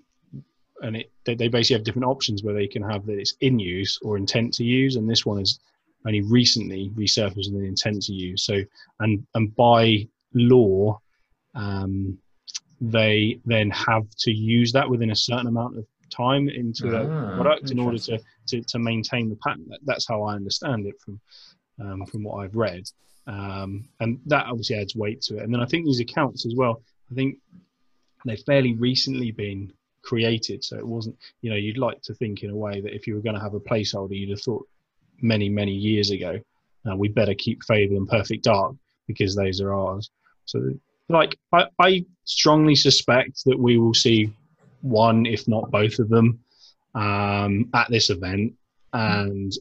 and 0.81 0.97
it, 0.97 1.11
they, 1.23 1.35
they 1.35 1.47
basically 1.47 1.75
have 1.75 1.85
different 1.85 2.07
options 2.07 2.43
where 2.43 2.53
they 2.53 2.67
can 2.67 2.83
have 2.83 3.05
that 3.05 3.17
it's 3.17 3.35
in 3.41 3.59
use 3.59 3.97
or 4.01 4.17
intent 4.17 4.53
to 4.55 4.63
use, 4.63 4.97
and 4.97 5.09
this 5.09 5.25
one 5.25 5.39
is 5.39 5.59
only 6.05 6.21
recently 6.21 6.91
resurfaced 6.95 7.51
with 7.51 7.61
an 7.61 7.65
intent 7.65 8.03
to 8.03 8.13
use. 8.13 8.43
So, 8.43 8.61
and 8.99 9.25
and 9.33 9.55
by 9.55 10.07
law, 10.33 10.99
um, 11.55 12.17
they 12.81 13.39
then 13.45 13.69
have 13.71 14.05
to 14.19 14.31
use 14.31 14.71
that 14.73 14.89
within 14.89 15.11
a 15.11 15.15
certain 15.15 15.47
amount 15.47 15.77
of 15.77 15.85
time 16.09 16.49
into 16.49 16.89
the 16.89 17.09
Ah, 17.09 17.35
product 17.35 17.71
in 17.71 17.79
order 17.79 17.97
to, 17.97 18.19
to, 18.47 18.61
to 18.61 18.79
maintain 18.79 19.29
the 19.29 19.35
patent. 19.37 19.69
That, 19.69 19.79
that's 19.85 20.07
how 20.07 20.23
I 20.23 20.35
understand 20.35 20.85
it 20.85 20.95
from 20.99 21.19
um, 21.81 22.05
from 22.05 22.23
what 22.23 22.43
I've 22.43 22.55
read, 22.55 22.83
um, 23.27 23.87
and 23.99 24.19
that 24.27 24.45
obviously 24.45 24.77
adds 24.77 24.95
weight 24.95 25.21
to 25.23 25.37
it. 25.37 25.43
And 25.43 25.53
then 25.53 25.61
I 25.61 25.65
think 25.65 25.85
these 25.85 25.99
accounts 25.99 26.45
as 26.45 26.55
well. 26.55 26.81
I 27.11 27.15
think 27.15 27.37
they've 28.25 28.39
fairly 28.45 28.73
recently 28.73 29.31
been 29.31 29.71
created, 30.01 30.63
so 30.63 30.77
it 30.77 30.87
wasn't. 30.87 31.17
You 31.41 31.49
know, 31.49 31.55
you'd 31.55 31.77
like 31.77 32.01
to 32.03 32.13
think 32.13 32.43
in 32.43 32.49
a 32.49 32.55
way 32.55 32.81
that 32.81 32.95
if 32.95 33.07
you 33.07 33.15
were 33.15 33.21
going 33.21 33.35
to 33.35 33.41
have 33.41 33.53
a 33.53 33.59
placeholder, 33.59 34.17
you'd 34.17 34.29
have 34.29 34.41
thought 34.41 34.67
many 35.21 35.49
many 35.49 35.71
years 35.71 36.11
ago, 36.11 36.39
uh, 36.89 36.95
we 36.95 37.07
better 37.07 37.33
keep 37.33 37.63
Fable 37.63 37.97
and 37.97 38.07
Perfect 38.07 38.43
Dark 38.43 38.75
because 39.07 39.35
those 39.35 39.61
are 39.61 39.73
ours. 39.73 40.09
So 40.45 40.71
like 41.09 41.37
I, 41.51 41.67
I 41.79 42.05
strongly 42.23 42.75
suspect 42.75 43.43
that 43.45 43.57
we 43.57 43.77
will 43.77 43.93
see 43.93 44.31
one, 44.81 45.25
if 45.25 45.47
not 45.47 45.71
both 45.71 45.99
of 45.99 46.09
them, 46.09 46.39
um, 46.93 47.69
at 47.73 47.89
this 47.89 48.09
event. 48.09 48.53
And 48.93 49.51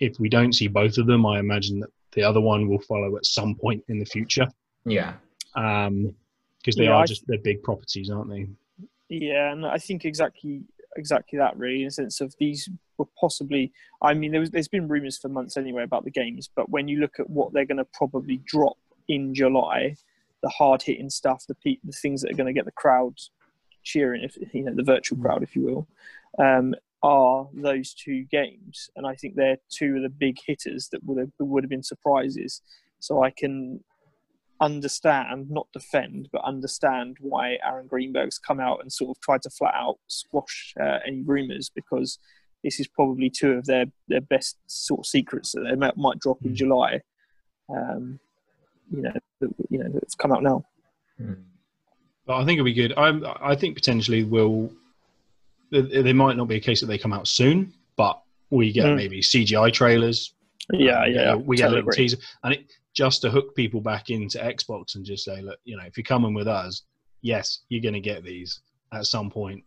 if 0.00 0.18
we 0.18 0.28
don't 0.28 0.52
see 0.52 0.68
both 0.68 0.98
of 0.98 1.06
them, 1.06 1.24
I 1.26 1.38
imagine 1.38 1.80
that 1.80 1.90
the 2.14 2.22
other 2.22 2.40
one 2.40 2.68
will 2.68 2.80
follow 2.80 3.16
at 3.16 3.26
some 3.26 3.54
point 3.54 3.82
in 3.88 3.98
the 3.98 4.04
future. 4.06 4.46
Yeah, 4.84 5.14
Um, 5.56 6.14
because 6.58 6.76
they 6.76 6.84
Yeah, 6.84 6.92
are 6.94 7.02
I- 7.02 7.06
just 7.06 7.26
they're 7.26 7.38
big 7.38 7.62
properties, 7.62 8.10
aren't 8.10 8.30
they? 8.30 8.46
Yeah, 9.08 9.52
and 9.52 9.66
I 9.66 9.78
think 9.78 10.04
exactly 10.04 10.62
exactly 10.96 11.36
that 11.38 11.56
really, 11.58 11.80
in 11.80 11.86
the 11.86 11.90
sense 11.90 12.20
of 12.20 12.34
these 12.38 12.68
were 12.98 13.06
possibly. 13.20 13.72
I 14.00 14.14
mean, 14.14 14.30
there 14.30 14.40
was, 14.40 14.50
there's 14.52 14.68
been 14.68 14.86
rumours 14.86 15.18
for 15.18 15.28
months 15.28 15.56
anyway 15.56 15.82
about 15.82 16.04
the 16.04 16.10
games, 16.10 16.48
but 16.54 16.68
when 16.70 16.86
you 16.86 17.00
look 17.00 17.18
at 17.18 17.28
what 17.28 17.52
they're 17.52 17.64
going 17.64 17.78
to 17.78 17.84
probably 17.86 18.36
drop 18.46 18.76
in 19.08 19.34
July, 19.34 19.96
the 20.42 20.48
hard 20.50 20.82
hitting 20.82 21.10
stuff, 21.10 21.46
the 21.48 21.54
pe- 21.56 21.78
the 21.82 21.92
things 21.92 22.22
that 22.22 22.30
are 22.30 22.36
going 22.36 22.46
to 22.46 22.52
get 22.52 22.64
the 22.64 22.70
crowd 22.72 23.18
cheering, 23.82 24.22
if 24.22 24.36
you 24.54 24.62
know 24.64 24.72
the 24.74 24.82
virtual 24.84 25.18
crowd, 25.18 25.42
if 25.42 25.56
you 25.56 25.62
will, 25.62 25.88
um, 26.38 26.74
are 27.04 27.46
those 27.52 27.92
two 27.92 28.24
games, 28.30 28.88
and 28.96 29.06
I 29.06 29.14
think 29.14 29.36
they're 29.36 29.58
two 29.70 29.96
of 29.96 30.02
the 30.02 30.08
big 30.08 30.36
hitters 30.44 30.88
that 30.90 31.04
would 31.04 31.18
have 31.18 31.30
would 31.38 31.62
have 31.62 31.70
been 31.70 31.82
surprises. 31.82 32.62
So 32.98 33.22
I 33.22 33.30
can 33.30 33.84
understand, 34.60 35.50
not 35.50 35.66
defend, 35.72 36.28
but 36.32 36.42
understand 36.44 37.18
why 37.20 37.58
Aaron 37.62 37.86
Greenberg's 37.86 38.38
come 38.38 38.60
out 38.60 38.80
and 38.80 38.90
sort 38.90 39.10
of 39.10 39.20
tried 39.20 39.42
to 39.42 39.50
flat 39.50 39.74
out 39.74 39.98
squash 40.06 40.74
uh, 40.80 41.00
any 41.06 41.20
rumours 41.22 41.70
because 41.74 42.18
this 42.62 42.80
is 42.80 42.88
probably 42.88 43.28
two 43.28 43.52
of 43.52 43.66
their, 43.66 43.84
their 44.08 44.22
best 44.22 44.56
sort 44.66 45.00
of 45.00 45.06
secrets 45.06 45.52
that 45.52 45.66
they 45.68 45.76
might, 45.76 45.96
might 45.98 46.18
drop 46.18 46.38
in 46.42 46.52
Mm. 46.52 46.54
July. 46.54 47.00
Um, 47.68 48.18
you 48.90 49.02
know, 49.02 49.12
that, 49.40 49.50
you 49.68 49.78
know, 49.78 49.90
that's 49.92 50.14
come 50.14 50.32
out 50.32 50.42
now. 50.42 50.64
Hmm. 51.18 51.34
But 52.26 52.36
I 52.36 52.44
think 52.44 52.58
it'll 52.58 52.64
be 52.64 52.72
good. 52.72 52.94
I 52.96 53.08
I 53.52 53.54
think 53.54 53.74
potentially 53.74 54.24
will. 54.24 54.70
There 55.82 56.14
might 56.14 56.36
not 56.36 56.48
be 56.48 56.56
a 56.56 56.60
case 56.60 56.80
that 56.80 56.86
they 56.86 56.98
come 56.98 57.12
out 57.12 57.26
soon, 57.28 57.72
but 57.96 58.20
we 58.50 58.72
get 58.72 58.86
Mm. 58.86 58.96
maybe 58.96 59.20
CGI 59.22 59.70
trailers. 59.72 60.34
Yeah, 60.72 61.02
Um, 61.02 61.12
yeah, 61.12 61.34
We 61.34 61.56
get 61.56 61.66
a 61.66 61.68
little 61.74 61.88
agree. 61.90 61.96
teaser, 62.04 62.16
and 62.42 62.54
it 62.54 62.72
just 62.94 63.22
to 63.22 63.30
hook 63.30 63.54
people 63.56 63.80
back 63.80 64.08
into 64.10 64.38
Xbox 64.38 64.94
and 64.94 65.04
just 65.04 65.24
say, 65.24 65.42
look, 65.42 65.58
you 65.64 65.76
know, 65.76 65.82
if 65.84 65.96
you're 65.96 66.04
coming 66.04 66.32
with 66.32 66.46
us, 66.46 66.82
yes, 67.22 67.60
you're 67.68 67.82
going 67.82 67.94
to 67.94 68.00
get 68.00 68.22
these 68.24 68.60
at 68.92 69.06
some 69.06 69.30
point. 69.30 69.64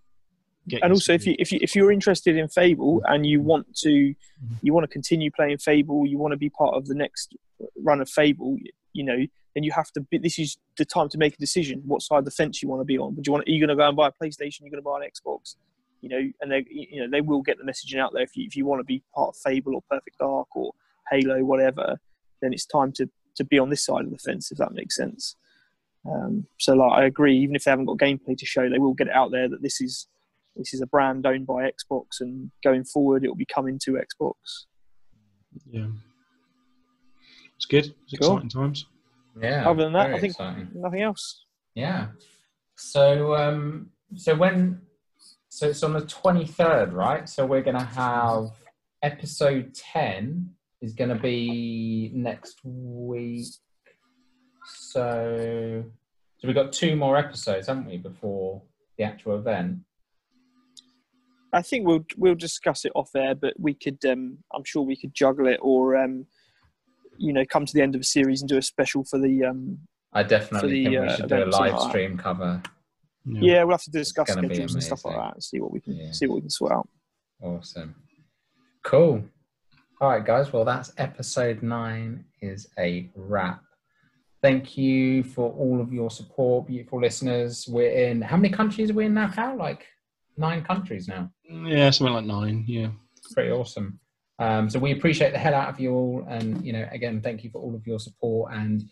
Get 0.69 0.83
and 0.83 0.91
also 0.91 1.13
if 1.13 1.25
you 1.25 1.35
if 1.39 1.51
you 1.51 1.59
if 1.61 1.75
you're 1.75 1.91
interested 1.93 2.35
in 2.35 2.47
Fable 2.49 3.01
and 3.05 3.25
you 3.25 3.41
want 3.41 3.73
to 3.77 3.89
Mm-hmm. 3.89 4.53
you 4.61 4.73
want 4.73 4.83
to 4.83 4.87
continue 4.89 5.31
playing 5.31 5.57
Fable, 5.59 6.05
you 6.05 6.17
want 6.17 6.31
to 6.33 6.37
be 6.37 6.49
part 6.49 6.75
of 6.75 6.87
the 6.87 6.93
next 6.95 7.35
run 7.77 8.01
of 8.01 8.09
Fable, 8.09 8.57
you 8.93 9.03
know, 9.03 9.17
then 9.55 9.63
you 9.63 9.71
have 9.71 9.89
to. 9.91 10.01
Be, 10.01 10.17
this 10.19 10.37
is 10.39 10.57
the 10.77 10.85
time 10.85 11.09
to 11.09 11.17
make 11.17 11.33
a 11.35 11.37
decision. 11.37 11.81
What 11.85 12.01
side 12.01 12.19
of 12.19 12.25
the 12.25 12.31
fence 12.31 12.61
you 12.61 12.69
want 12.69 12.81
to 12.81 12.85
be 12.85 12.97
on? 12.97 13.15
Would 13.15 13.25
you 13.25 13.33
want? 13.33 13.47
Are 13.47 13.51
you 13.51 13.59
going 13.59 13.69
to 13.69 13.75
go 13.75 13.87
and 13.87 13.95
buy 13.97 14.07
a 14.09 14.11
PlayStation? 14.11 14.61
You're 14.61 14.69
going 14.71 14.83
to 14.83 14.89
buy 14.89 14.99
an 15.03 15.09
Xbox? 15.09 15.55
You 16.07 16.21
know, 16.23 16.31
and 16.41 16.51
they 16.51 16.65
you 16.69 17.01
know 17.01 17.09
they 17.11 17.21
will 17.21 17.41
get 17.41 17.57
the 17.57 17.63
messaging 17.63 17.99
out 17.99 18.13
there. 18.13 18.23
If 18.23 18.35
you 18.35 18.45
if 18.45 18.55
you 18.55 18.65
want 18.65 18.79
to 18.79 18.85
be 18.85 19.03
part 19.13 19.29
of 19.29 19.35
Fable 19.37 19.75
or 19.75 19.81
Perfect 19.89 20.17
Dark 20.19 20.47
or 20.55 20.71
Halo, 21.11 21.43
whatever, 21.43 21.97
then 22.41 22.53
it's 22.53 22.65
time 22.65 22.91
to 22.93 23.09
to 23.35 23.43
be 23.43 23.59
on 23.59 23.69
this 23.69 23.85
side 23.85 24.05
of 24.05 24.11
the 24.11 24.17
fence. 24.17 24.51
If 24.51 24.57
that 24.59 24.73
makes 24.73 24.95
sense. 24.95 25.35
Um, 26.09 26.45
so 26.57 26.73
like 26.73 26.91
I 26.99 27.05
agree. 27.05 27.37
Even 27.39 27.55
if 27.55 27.63
they 27.65 27.71
haven't 27.71 27.85
got 27.85 27.97
gameplay 27.97 28.37
to 28.37 28.45
show, 28.45 28.69
they 28.69 28.79
will 28.79 28.93
get 28.93 29.07
it 29.07 29.13
out 29.13 29.31
there 29.31 29.49
that 29.49 29.61
this 29.61 29.81
is 29.81 30.07
this 30.55 30.73
is 30.73 30.81
a 30.81 30.87
brand 30.87 31.25
owned 31.25 31.45
by 31.45 31.69
Xbox, 31.69 32.21
and 32.21 32.49
going 32.63 32.83
forward, 32.85 33.23
it 33.25 33.27
will 33.27 33.35
be 33.35 33.45
coming 33.45 33.77
to 33.83 33.91
Xbox. 33.93 34.33
yeah, 35.69 35.87
it's 37.55 37.65
good. 37.65 37.93
It's 38.09 38.19
Cool. 38.19 38.37
exciting 38.37 38.49
times. 38.49 38.85
Yeah. 39.41 39.69
Other 39.69 39.83
than 39.83 39.93
that, 39.93 40.07
I 40.13 40.19
think 40.19 40.31
exciting. 40.31 40.69
nothing 40.73 41.01
else. 41.01 41.45
Yeah. 41.75 42.07
So 42.75 43.35
um 43.35 43.89
so 44.15 44.35
when 44.35 44.81
so 45.57 45.67
it's 45.67 45.81
on 45.81 45.93
the 45.93 46.01
23rd, 46.01 46.93
right? 46.93 47.27
So 47.27 47.43
we're 47.43 47.63
going 47.63 47.79
to 47.79 47.83
have 47.83 48.51
episode 49.01 49.73
10 49.73 50.51
is 50.83 50.93
going 50.93 51.09
to 51.09 51.15
be 51.15 52.11
next 52.13 52.59
week. 52.63 53.47
So 54.67 55.83
so 56.37 56.47
we've 56.47 56.53
got 56.53 56.71
two 56.71 56.95
more 56.95 57.17
episodes, 57.17 57.65
haven't 57.65 57.87
we, 57.87 57.97
before 57.97 58.61
the 58.99 59.03
actual 59.05 59.35
event? 59.39 59.79
I 61.51 61.63
think 61.63 61.87
we'll 61.87 62.05
we'll 62.17 62.35
discuss 62.35 62.85
it 62.85 62.91
off 62.93 63.15
air, 63.15 63.33
but 63.33 63.55
we 63.59 63.73
could. 63.73 64.05
Um, 64.05 64.37
I'm 64.53 64.63
sure 64.63 64.83
we 64.83 64.95
could 64.95 65.15
juggle 65.15 65.47
it, 65.47 65.57
or 65.63 65.97
um, 65.97 66.27
you 67.17 67.33
know, 67.33 67.45
come 67.45 67.65
to 67.65 67.73
the 67.73 67.81
end 67.81 67.95
of 67.95 68.01
a 68.01 68.03
series 68.03 68.41
and 68.41 68.49
do 68.49 68.57
a 68.57 68.61
special 68.61 69.03
for 69.03 69.17
the. 69.17 69.45
Um, 69.45 69.79
I 70.13 70.21
definitely 70.21 70.69
the, 70.69 70.83
think 70.83 71.01
we 71.01 71.07
uh, 71.07 71.15
should 71.15 71.29
do 71.29 71.43
a 71.43 71.45
live 71.45 71.79
stream 71.81 72.15
cover. 72.15 72.61
Yeah. 73.27 73.63
we'll 73.63 73.73
have 73.73 73.83
to 73.83 73.91
discuss 73.91 74.29
schedules 74.29 74.73
and 74.73 74.83
stuff 74.83 75.05
like 75.05 75.15
that, 75.15 75.33
and 75.35 75.43
see 75.43 75.59
what 75.59 75.71
we 75.71 75.79
can 75.81 75.95
Yeah. 75.95 76.11
see 76.11 76.27
what 76.27 76.35
we 76.35 76.41
can 76.41 76.49
sort 76.49 76.71
out. 76.71 76.87
Awesome. 77.41 77.95
Cool. 78.83 79.23
All 79.99 80.09
right, 80.09 80.23
guys. 80.25 80.53
Well, 80.53 80.65
that's 80.65 80.91
episode 80.97 81.63
nine 81.63 82.25
is 82.41 82.67
a 82.77 83.09
wrap. 83.15 83.61
Thank 84.41 84.77
you 84.77 85.23
for 85.23 85.51
all 85.53 85.81
of 85.81 85.91
your 85.91 86.11
support, 86.11 86.67
beautiful 86.67 87.01
listeners. 87.01 87.67
We're 87.67 87.89
in 87.91 88.21
how 88.21 88.37
many 88.37 88.53
countries 88.53 88.91
are 88.91 88.93
we 88.93 89.05
in 89.05 89.13
now, 89.15 89.29
Cal? 89.31 89.57
Like 89.57 89.85
nine 90.37 90.63
countries 90.63 91.07
now. 91.07 91.31
Yeah, 91.49 91.89
something 91.89 92.13
like 92.13 92.25
nine. 92.25 92.63
Yeah. 92.67 92.89
Pretty 93.33 93.51
awesome. 93.51 93.99
Um, 94.39 94.69
so 94.69 94.77
we 94.77 94.91
appreciate 94.91 95.31
the 95.31 95.39
hell 95.39 95.55
out 95.55 95.69
of 95.69 95.79
you 95.79 95.91
all, 95.93 96.25
and 96.29 96.63
you 96.63 96.71
know, 96.73 96.87
again, 96.91 97.21
thank 97.21 97.43
you 97.43 97.49
for 97.49 97.59
all 97.59 97.73
of 97.73 97.85
your 97.87 97.99
support. 97.99 98.53
And 98.53 98.83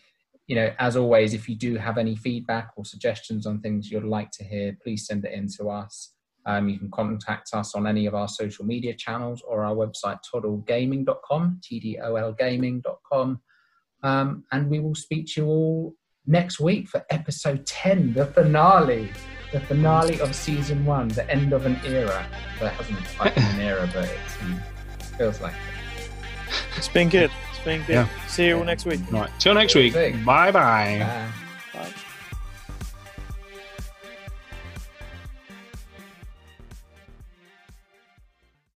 you 0.46 0.54
know, 0.54 0.72
as 0.78 0.96
always, 0.96 1.34
if 1.34 1.48
you 1.48 1.56
do 1.56 1.76
have 1.76 1.98
any 1.98 2.14
feedback 2.14 2.70
or 2.76 2.84
suggestions 2.84 3.46
on 3.46 3.60
things 3.60 3.90
you'd 3.90 4.04
like 4.04 4.30
to 4.32 4.44
hear, 4.44 4.76
please 4.82 5.06
send 5.06 5.24
it 5.24 5.32
in 5.32 5.48
to 5.58 5.70
us. 5.70 6.12
Um, 6.46 6.68
you 6.68 6.78
can 6.78 6.90
contact 6.92 7.50
us 7.52 7.74
on 7.74 7.88
any 7.88 8.06
of 8.06 8.14
our 8.14 8.28
social 8.28 8.64
media 8.64 8.94
channels 8.94 9.42
or 9.46 9.64
our 9.64 9.74
website, 9.74 10.20
toddlegaming.com, 10.32 11.60
T-D-O-L 11.64 12.32
gaming.com. 12.34 13.40
Um, 14.04 14.44
and 14.52 14.70
we 14.70 14.78
will 14.78 14.94
speak 14.94 15.26
to 15.32 15.40
you 15.40 15.46
all 15.48 15.94
next 16.26 16.60
week 16.60 16.88
for 16.88 17.04
episode 17.10 17.66
10, 17.66 18.12
the 18.12 18.26
finale, 18.26 19.10
the 19.52 19.58
finale 19.60 20.20
of 20.20 20.32
season 20.36 20.84
one, 20.84 21.08
the 21.08 21.28
end 21.28 21.52
of 21.52 21.66
an 21.66 21.80
era. 21.84 22.24
It 22.60 22.68
hasn't 22.68 22.98
quite 23.16 23.34
been 23.34 23.44
an 23.44 23.60
era, 23.60 23.90
but 23.92 24.04
it's, 24.04 24.42
um, 24.42 24.62
feels 25.18 25.40
like 25.40 25.54
it. 25.54 26.10
It's 26.76 26.88
been 26.88 27.08
good. 27.08 27.32
It's 27.66 27.86
been 27.86 27.86
good. 27.86 28.06
Yeah. 28.08 28.26
See 28.28 28.46
you 28.46 28.58
all 28.58 28.64
next 28.64 28.86
week. 28.86 29.00
Right. 29.10 29.30
Till 29.40 29.54
next 29.54 29.74
week. 29.74 29.92
Bye 29.92 30.12
bye. 30.12 30.52
Bye. 30.52 30.98
Bye. 31.00 31.45